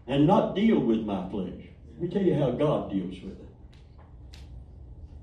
and 0.06 0.26
not 0.26 0.56
deal 0.56 0.80
with 0.80 1.00
my 1.00 1.28
flesh. 1.30 1.68
Let 1.92 2.02
me 2.02 2.08
tell 2.08 2.22
you 2.22 2.34
how 2.34 2.50
God 2.50 2.90
deals 2.90 3.20
with 3.22 3.32
it. 3.32 3.48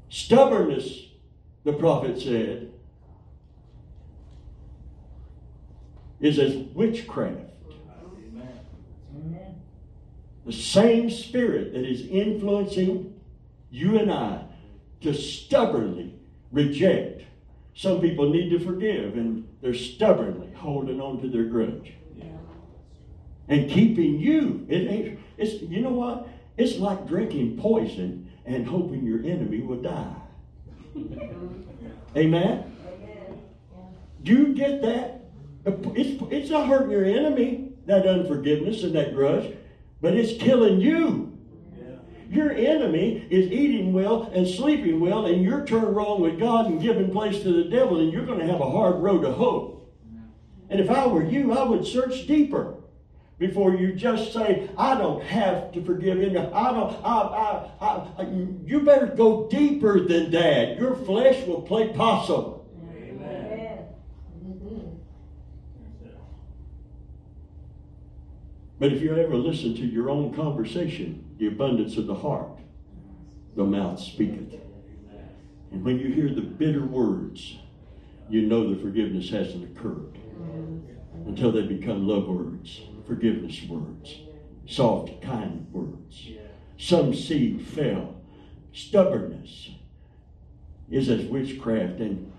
Stubbornness, 0.10 1.08
the 1.64 1.74
prophet 1.74 2.20
said, 2.20 2.72
is 6.22 6.40
as 6.40 6.56
witchcraft. 6.56 7.42
The 10.46 10.54
same 10.54 11.10
spirit 11.10 11.74
that 11.74 11.84
is 11.84 12.08
influencing 12.08 13.20
you 13.70 14.00
and 14.00 14.10
I 14.10 14.47
to 15.02 15.14
stubbornly 15.14 16.14
reject. 16.52 17.24
Some 17.76 18.02
people 18.02 18.30
need 18.30 18.50
to 18.50 18.60
forgive, 18.60 19.16
and 19.16 19.48
they're 19.62 19.74
stubbornly 19.74 20.52
holding 20.56 21.00
on 21.00 21.22
to 21.22 21.30
their 21.30 21.46
grudge. 21.46 21.94
And 23.50 23.70
keeping 23.70 24.20
you. 24.20 24.66
It 24.68 24.92
ain't, 24.92 25.20
it's, 25.38 25.62
you 25.62 25.82
know 25.82 25.92
what? 25.92 26.28
It's 26.58 26.78
like 26.78 27.08
drinking 27.08 27.58
poison 27.58 28.30
and 28.46 28.66
hoping 28.66 29.06
your 29.06 29.20
enemy 29.20 29.62
will 29.62 29.82
die. 29.82 30.16
Amen? 32.18 32.76
Do 34.24 34.34
you 34.34 34.54
get 34.54 34.82
that? 34.82 35.26
It's, 35.66 36.24
it's 36.32 36.50
not 36.50 36.68
hurting 36.68 36.92
your 36.92 37.06
enemy, 37.06 37.72
that 37.86 38.08
unforgiveness 38.08 38.84
and 38.84 38.96
that 38.96 39.14
grudge, 39.14 39.54
but 40.02 40.14
it's 40.14 40.42
killing 40.42 40.82
you. 40.82 41.27
Your 42.30 42.52
enemy 42.52 43.26
is 43.30 43.52
eating 43.52 43.94
well 43.94 44.24
and 44.34 44.48
sleeping 44.48 45.00
well, 45.00 45.26
and 45.26 45.44
you're 45.44 45.66
turned 45.66 45.96
wrong 45.96 46.22
with 46.22 46.40
God 46.40 46.66
and 46.66 46.82
giving 46.82 47.12
place 47.12 47.42
to 47.44 47.64
the 47.64 47.70
devil, 47.70 48.00
and 48.00 48.12
you're 48.12 48.26
going 48.26 48.40
to 48.40 48.48
have 48.48 48.60
a 48.60 48.70
hard 48.70 49.02
road 49.02 49.22
to 49.22 49.32
hoe. 49.32 49.88
And 50.70 50.80
if 50.80 50.90
I 50.90 51.08
were 51.08 51.24
you, 51.24 51.54
I 51.54 51.64
would 51.64 51.86
search 51.88 52.28
deeper 52.28 52.76
before 53.40 53.76
you 53.76 53.94
just 53.94 54.34
say, 54.34 54.70
I 54.78 54.98
don't 54.98 55.24
have 55.24 55.72
to 55.74 55.84
forgive 55.84 56.20
him. 56.20 56.36
I 56.36 56.72
don't, 56.72 57.06
I, 57.06 57.70
I, 57.80 58.08
I, 58.18 58.24
you 58.66 58.82
better 58.82 59.08
go 59.08 59.48
deeper 59.48 60.02
than 60.02 60.32
that. 60.32 60.78
Your 60.78 60.96
flesh 60.96 61.46
will 61.48 61.62
play 61.62 61.90
possum. 61.94 62.56
But 68.80 68.94
if 68.94 69.02
you 69.02 69.16
ever 69.18 69.36
listen 69.36 69.76
to 69.76 69.86
your 69.86 70.10
own 70.10 70.36
conversation, 70.36 71.27
the 71.38 71.48
abundance 71.48 71.98
of 71.98 72.08
the 72.08 72.16
heart, 72.16 72.60
the 73.56 73.64
mouth 73.64 74.00
speaketh. 74.00 74.54
And 75.72 75.84
when 75.84 76.00
you 76.00 76.12
hear 76.12 76.34
the 76.34 76.42
bitter 76.42 76.86
words, 76.86 77.58
you 78.30 78.42
know 78.44 78.74
the 78.74 78.82
forgiveness 78.82 79.30
hasn't 79.30 79.64
occurred 79.64 80.18
until 81.26 81.52
they 81.52 81.62
become 81.62 82.08
love 82.08 82.28
words, 82.28 82.82
forgiveness 83.06 83.62
words, 83.70 84.18
soft, 84.66 85.22
kind 85.22 85.68
words. 85.72 86.28
Some 86.78 87.14
seed 87.14 87.62
fell. 87.62 88.16
Stubbornness 88.74 89.72
is 90.90 91.10
as 91.10 91.26
witchcraft, 91.26 92.00
and 92.00 92.32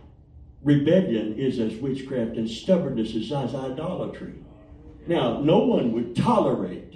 rebellion 0.63 1.35
is 1.37 1.59
as 1.59 1.75
witchcraft, 1.77 2.37
and 2.37 2.49
stubbornness 2.49 3.15
is 3.15 3.33
as 3.33 3.55
idolatry. 3.55 4.35
Now, 5.07 5.41
no 5.41 5.59
one 5.59 5.93
would 5.93 6.15
tolerate 6.15 6.88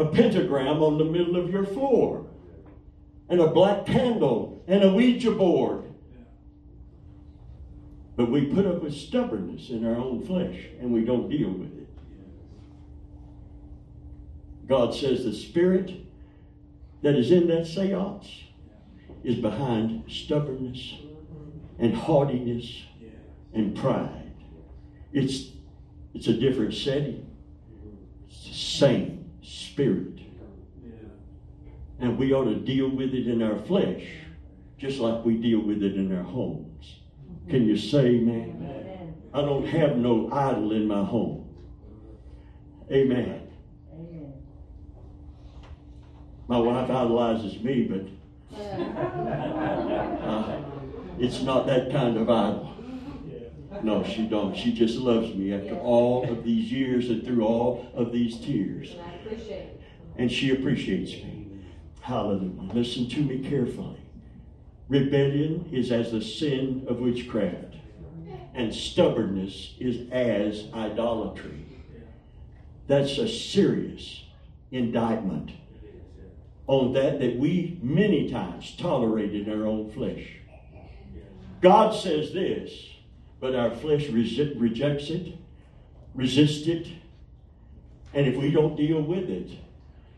a 0.00 0.06
pentagram 0.06 0.82
on 0.82 0.96
the 0.96 1.04
middle 1.04 1.36
of 1.36 1.50
your 1.50 1.64
floor, 1.64 2.26
and 3.28 3.38
a 3.38 3.48
black 3.48 3.84
candle, 3.84 4.64
and 4.66 4.82
a 4.82 4.90
Ouija 4.90 5.30
board. 5.30 5.84
But 8.16 8.30
we 8.30 8.46
put 8.46 8.66
up 8.66 8.82
with 8.82 8.94
stubbornness 8.94 9.68
in 9.68 9.86
our 9.86 9.96
own 9.96 10.24
flesh, 10.24 10.56
and 10.80 10.90
we 10.90 11.04
don't 11.04 11.28
deal 11.28 11.50
with 11.50 11.76
it. 11.76 11.88
God 14.66 14.94
says 14.94 15.24
the 15.24 15.34
spirit 15.34 15.92
that 17.02 17.14
is 17.14 17.30
in 17.30 17.48
that 17.48 17.66
seance 17.66 18.44
is 19.22 19.36
behind 19.36 20.04
stubbornness 20.10 20.94
and 21.78 21.94
haughtiness 21.94 22.84
and 23.52 23.76
pride. 23.76 24.32
It's, 25.12 25.48
it's 26.14 26.26
a 26.28 26.34
different 26.34 26.72
setting. 26.72 27.26
It's 28.28 28.44
the 28.48 28.54
same 28.54 29.19
spirit. 29.50 30.20
And 31.98 32.16
we 32.16 32.32
ought 32.32 32.44
to 32.44 32.54
deal 32.54 32.88
with 32.88 33.12
it 33.12 33.26
in 33.26 33.42
our 33.42 33.58
flesh, 33.58 34.04
just 34.78 35.00
like 35.00 35.24
we 35.24 35.36
deal 35.36 35.58
with 35.60 35.82
it 35.82 35.96
in 35.96 36.16
our 36.16 36.22
homes. 36.22 37.00
Can 37.48 37.66
you 37.66 37.76
say 37.76 38.06
amen? 38.06 38.56
Amen. 38.56 39.14
I 39.34 39.42
don't 39.42 39.66
have 39.66 39.96
no 39.96 40.30
idol 40.32 40.70
in 40.72 40.86
my 40.86 41.04
home. 41.04 41.48
Amen. 42.90 43.48
Amen. 43.92 44.32
My 46.48 46.58
wife 46.58 46.88
idolizes 46.88 47.60
me, 47.60 47.84
but 47.84 48.06
uh, 48.56 50.62
it's 51.18 51.42
not 51.42 51.66
that 51.66 51.92
kind 51.92 52.16
of 52.16 52.30
idol. 52.30 52.72
No, 53.82 54.04
she 54.04 54.26
don't. 54.26 54.56
She 54.56 54.72
just 54.72 54.96
loves 54.96 55.34
me 55.34 55.52
after 55.54 55.74
all 55.76 56.28
of 56.30 56.44
these 56.44 56.70
years 56.70 57.08
and 57.08 57.24
through 57.24 57.44
all 57.44 57.90
of 57.94 58.12
these 58.12 58.38
tears. 58.38 58.92
And 58.92 59.00
I 59.00 59.14
appreciate 59.14 59.58
it. 59.58 59.80
And 60.16 60.30
she 60.30 60.50
appreciates 60.50 61.12
me. 61.12 61.46
Hallelujah. 62.00 62.72
Listen 62.74 63.08
to 63.08 63.20
me 63.20 63.38
carefully. 63.38 64.00
Rebellion 64.88 65.68
is 65.70 65.92
as 65.92 66.10
the 66.10 66.20
sin 66.20 66.84
of 66.88 66.98
witchcraft, 66.98 67.76
and 68.54 68.74
stubbornness 68.74 69.76
is 69.78 70.10
as 70.10 70.66
idolatry. 70.74 71.64
That's 72.88 73.16
a 73.18 73.28
serious 73.28 74.24
indictment 74.72 75.52
on 76.66 76.92
that 76.94 77.20
that 77.20 77.36
we 77.36 77.78
many 77.82 78.30
times 78.30 78.76
tolerate 78.76 79.34
in 79.34 79.50
our 79.50 79.66
own 79.66 79.90
flesh. 79.92 80.26
God 81.60 81.94
says 81.94 82.32
this, 82.32 82.72
but 83.40 83.54
our 83.54 83.70
flesh 83.70 84.06
resi- 84.06 84.54
rejects 84.60 85.10
it, 85.10 85.34
resists 86.14 86.66
it, 86.66 86.86
and 88.12 88.26
if 88.26 88.36
we 88.36 88.50
don't 88.50 88.76
deal 88.76 89.00
with 89.00 89.30
it, 89.30 89.50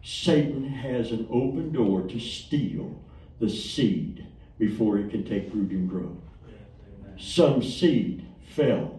Satan 0.02 0.64
has 0.64 1.12
an 1.12 1.28
open 1.30 1.72
door 1.72 2.02
to 2.02 2.18
steal 2.18 3.00
the 3.38 3.48
seed 3.48 4.26
before 4.58 4.98
it 4.98 5.10
can 5.10 5.24
take 5.24 5.52
root 5.54 5.70
and 5.70 5.88
grow. 5.88 6.16
Some 7.18 7.62
seed 7.62 8.26
fell 8.48 8.98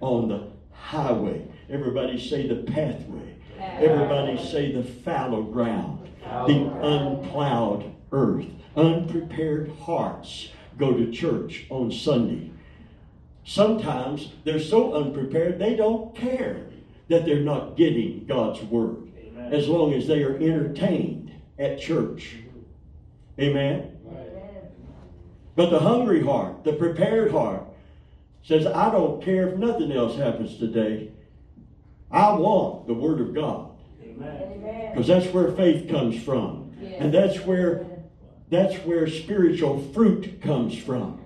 on 0.00 0.28
the 0.28 0.48
highway. 0.72 1.46
Everybody 1.68 2.18
say 2.18 2.46
the 2.46 2.56
pathway. 2.70 3.34
Everybody 3.58 4.36
say 4.44 4.72
the 4.72 4.84
fallow 4.84 5.42
ground, 5.42 6.08
the 6.22 6.70
unplowed 6.82 7.92
earth. 8.12 8.46
Unprepared 8.76 9.70
hearts 9.80 10.48
go 10.78 10.92
to 10.92 11.10
church 11.10 11.66
on 11.70 11.90
Sunday. 11.90 12.50
Sometimes 13.44 14.30
they're 14.44 14.58
so 14.58 14.94
unprepared 14.94 15.58
they 15.58 15.76
don't 15.76 16.14
care 16.16 16.66
that 17.08 17.26
they're 17.26 17.40
not 17.40 17.76
getting 17.76 18.24
God's 18.26 18.62
word 18.62 19.08
as 19.50 19.68
long 19.68 19.92
as 19.92 20.06
they 20.06 20.22
are 20.22 20.36
entertained 20.36 21.30
at 21.58 21.78
church. 21.78 22.36
Amen. 23.38 23.90
But 25.56 25.70
the 25.70 25.78
hungry 25.78 26.22
heart, 26.22 26.64
the 26.64 26.72
prepared 26.72 27.30
heart, 27.30 27.62
says, 28.42 28.66
I 28.66 28.90
don't 28.90 29.22
care 29.22 29.48
if 29.48 29.58
nothing 29.58 29.92
else 29.92 30.16
happens 30.16 30.58
today. 30.58 31.10
I 32.10 32.32
want 32.32 32.86
the 32.86 32.94
Word 32.94 33.20
of 33.20 33.34
God. 33.34 33.70
Because 34.00 35.06
that's 35.06 35.26
where 35.32 35.52
faith 35.52 35.88
comes 35.88 36.22
from. 36.22 36.72
And 36.98 37.12
that's 37.12 37.40
where 37.40 37.86
that's 38.50 38.76
where 38.84 39.08
spiritual 39.08 39.80
fruit 39.92 40.40
comes 40.40 40.76
from. 40.76 41.20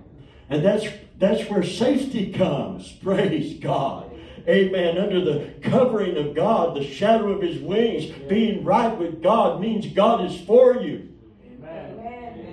And 0.49 0.63
that's 0.63 0.87
that's 1.19 1.49
where 1.49 1.63
safety 1.63 2.31
comes. 2.31 2.91
Praise 3.03 3.59
God. 3.59 4.09
Amen. 4.47 4.97
Under 4.97 5.21
the 5.23 5.53
covering 5.61 6.17
of 6.17 6.33
God, 6.33 6.75
the 6.75 6.83
shadow 6.83 7.29
of 7.29 7.41
his 7.41 7.61
wings, 7.61 8.05
being 8.27 8.63
right 8.63 8.97
with 8.97 9.21
God 9.21 9.61
means 9.61 9.85
God 9.87 10.25
is 10.25 10.39
for 10.41 10.77
you. 10.77 11.07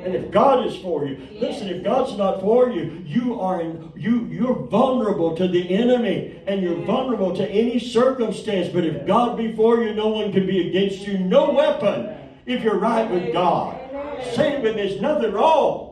And 0.05 0.15
if 0.15 0.31
God 0.31 0.65
is 0.65 0.77
for 0.77 1.05
you, 1.05 1.17
listen, 1.33 1.69
if 1.69 1.83
God's 1.83 2.17
not 2.17 2.41
for 2.41 2.71
you, 2.71 3.03
you 3.05 3.41
are 3.41 3.61
in, 3.61 3.93
you 3.97 4.27
you're 4.27 4.55
vulnerable 4.55 5.37
to 5.37 5.49
the 5.49 5.75
enemy 5.75 6.41
and 6.47 6.63
you're 6.63 6.85
vulnerable 6.85 7.35
to 7.35 7.49
any 7.51 7.81
circumstance. 7.81 8.69
But 8.69 8.85
if 8.85 9.05
God 9.05 9.37
be 9.37 9.57
for 9.57 9.83
you, 9.83 9.95
no 9.95 10.09
one 10.09 10.33
can 10.33 10.47
be 10.47 10.69
against 10.69 11.01
you. 11.09 11.19
No 11.19 11.51
weapon 11.51 12.15
if 12.47 12.63
you're 12.63 12.79
right 12.79 13.11
with 13.11 13.33
God. 13.33 13.81
It 14.21 14.63
there's 14.77 15.01
nothing 15.01 15.33
wrong 15.33 15.86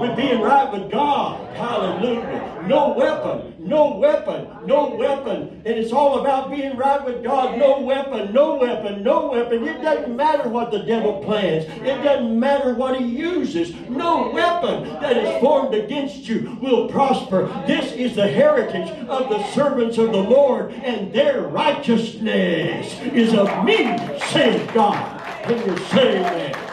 with 0.00 0.16
being 0.16 0.40
right 0.40 0.72
with 0.72 0.90
God. 0.90 1.56
Hallelujah. 1.56 2.64
No 2.66 2.90
weapon, 2.90 3.54
no 3.58 3.96
weapon, 3.96 4.48
no 4.64 4.94
weapon. 4.94 5.62
And 5.64 5.78
it's 5.78 5.92
all 5.92 6.20
about 6.20 6.50
being 6.50 6.76
right 6.76 7.04
with 7.04 7.24
God. 7.24 7.58
No 7.58 7.80
weapon, 7.80 8.32
no 8.32 8.56
weapon, 8.56 9.02
no 9.02 9.30
weapon. 9.32 9.66
It 9.66 9.82
doesn't 9.82 10.14
matter 10.14 10.48
what 10.48 10.70
the 10.70 10.80
devil 10.80 11.22
plans, 11.24 11.64
it 11.64 12.02
doesn't 12.02 12.38
matter 12.38 12.74
what 12.74 13.00
he 13.00 13.04
uses. 13.06 13.74
No 13.88 14.30
weapon 14.30 14.84
that 15.00 15.16
is 15.16 15.40
formed 15.40 15.74
against 15.74 16.28
you 16.28 16.56
will 16.62 16.88
prosper. 16.88 17.48
This 17.66 17.92
is 17.92 18.14
the 18.14 18.28
heritage 18.28 18.90
of 19.08 19.28
the 19.28 19.44
servants 19.50 19.98
of 19.98 20.12
the 20.12 20.22
Lord, 20.22 20.72
and 20.72 21.12
their 21.12 21.42
righteousness 21.42 23.00
is 23.12 23.34
of 23.34 23.64
me, 23.64 23.98
says 24.30 24.70
God. 24.72 25.20
Can 25.42 25.58
you 25.66 25.76
say 25.86 26.18
that? 26.22 26.72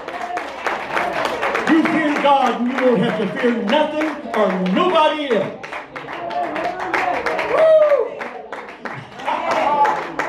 You 1.70 1.84
God 2.30 2.62
you 2.62 2.80
don't 2.80 3.00
have 3.00 3.18
to 3.20 3.42
fear 3.42 3.56
nothing 3.64 4.06
or 4.36 4.52
nobody 4.70 5.36
else. 5.36 5.66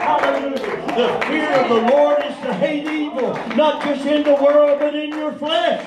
Hallelujah. 0.00 0.58
The 0.96 1.26
fear 1.26 1.52
of 1.52 1.68
the 1.68 1.92
Lord 1.92 2.24
is 2.24 2.36
to 2.38 2.54
hate 2.54 2.86
evil, 2.86 3.34
not 3.54 3.84
just 3.84 4.06
in 4.06 4.22
the 4.22 4.32
world, 4.32 4.78
but 4.78 4.94
in 4.94 5.10
your 5.10 5.34
flesh. 5.34 5.86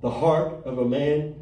The 0.00 0.10
heart 0.10 0.64
of 0.64 0.78
a 0.78 0.84
man, 0.84 1.34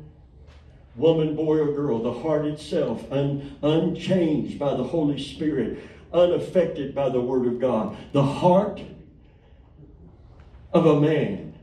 woman, 0.97 1.37
boy, 1.37 1.59
or 1.59 1.73
girl, 1.75 2.03
the 2.03 2.21
heart 2.23 2.47
itself, 2.47 3.05
un, 3.13 3.59
unchanged 3.61 4.59
by 4.59 4.75
the 4.77 4.85
Holy 4.85 5.23
Spirit, 5.23 5.79
unaffected 6.13 6.95
by 6.95 7.09
the 7.09 7.21
Word 7.21 7.47
of 7.47 7.61
God. 7.61 7.97
The 8.13 8.23
heart 8.23 8.81
of 10.73 10.87
a 10.87 11.01
man 11.01 11.55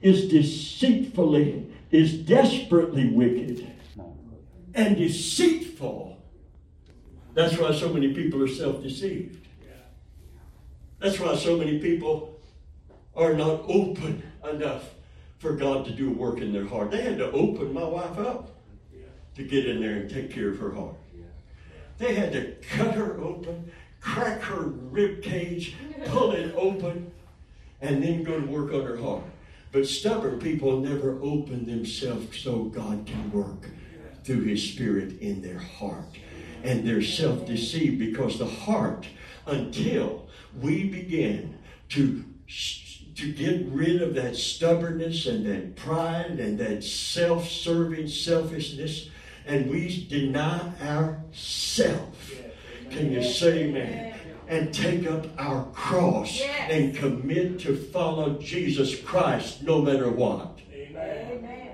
is 0.00 0.28
deceitfully, 0.28 1.66
is 1.90 2.14
desperately 2.14 3.08
wicked 3.10 3.66
and 4.74 4.96
deceitful. 4.96 6.16
That's 7.34 7.58
why 7.58 7.72
so 7.72 7.92
many 7.92 8.14
people 8.14 8.42
are 8.42 8.48
self 8.48 8.82
deceived. 8.82 9.46
That's 10.98 11.20
why 11.20 11.36
so 11.36 11.56
many 11.56 11.78
people 11.78 12.40
are 13.14 13.34
not 13.34 13.62
open 13.68 14.22
enough 14.50 14.90
for 15.38 15.52
God 15.52 15.84
to 15.84 15.92
do 15.92 16.10
work 16.10 16.38
in 16.38 16.52
their 16.52 16.66
heart. 16.66 16.90
They 16.90 17.02
had 17.02 17.18
to 17.18 17.30
open 17.30 17.72
my 17.72 17.84
wife 17.84 18.18
up 18.18 18.50
to 19.36 19.44
get 19.44 19.66
in 19.66 19.80
there 19.80 19.94
and 19.94 20.10
take 20.10 20.32
care 20.32 20.48
of 20.48 20.58
her 20.58 20.72
heart. 20.72 20.96
They 21.98 22.14
had 22.14 22.32
to 22.32 22.54
cut 22.76 22.94
her 22.94 23.18
open, 23.20 23.70
crack 24.00 24.40
her 24.42 24.62
rib 24.62 25.22
cage, 25.22 25.74
pull 26.06 26.32
it 26.32 26.54
open, 26.56 27.12
and 27.80 28.02
then 28.02 28.22
go 28.22 28.40
to 28.40 28.46
work 28.46 28.72
on 28.72 28.86
her 28.86 28.96
heart. 28.96 29.24
But 29.72 29.86
stubborn 29.86 30.38
people 30.38 30.80
never 30.80 31.18
open 31.20 31.66
themselves 31.66 32.38
so 32.38 32.64
God 32.64 33.04
can 33.06 33.30
work 33.30 33.68
through 34.24 34.44
His 34.44 34.62
Spirit 34.62 35.20
in 35.20 35.42
their 35.42 35.58
heart. 35.58 36.04
And 36.62 36.86
they're 36.86 37.02
self 37.02 37.46
deceived 37.46 37.98
because 37.98 38.38
the 38.38 38.46
heart, 38.46 39.06
until 39.46 40.28
we 40.60 40.84
begin 40.84 41.58
to, 41.90 42.24
to 43.16 43.32
get 43.32 43.66
rid 43.66 44.02
of 44.02 44.14
that 44.14 44.36
stubbornness 44.36 45.26
and 45.26 45.44
that 45.46 45.76
pride 45.76 46.40
and 46.40 46.58
that 46.58 46.82
self 46.82 47.48
serving 47.48 48.08
selfishness, 48.08 49.10
and 49.48 49.70
we 49.70 50.06
deny 50.08 50.60
ourselves. 50.82 52.32
Can 52.90 53.10
you 53.12 53.22
say 53.22 53.64
amen? 53.64 54.14
And 54.46 54.72
take 54.72 55.06
up 55.10 55.26
our 55.38 55.64
cross 55.72 56.38
Yes. 56.38 56.70
and 56.70 56.94
commit 56.94 57.58
to 57.60 57.76
follow 57.76 58.38
Jesus 58.38 58.98
Christ 59.00 59.62
no 59.62 59.82
matter 59.82 60.10
what. 60.10 60.58
Amen. 60.72 61.67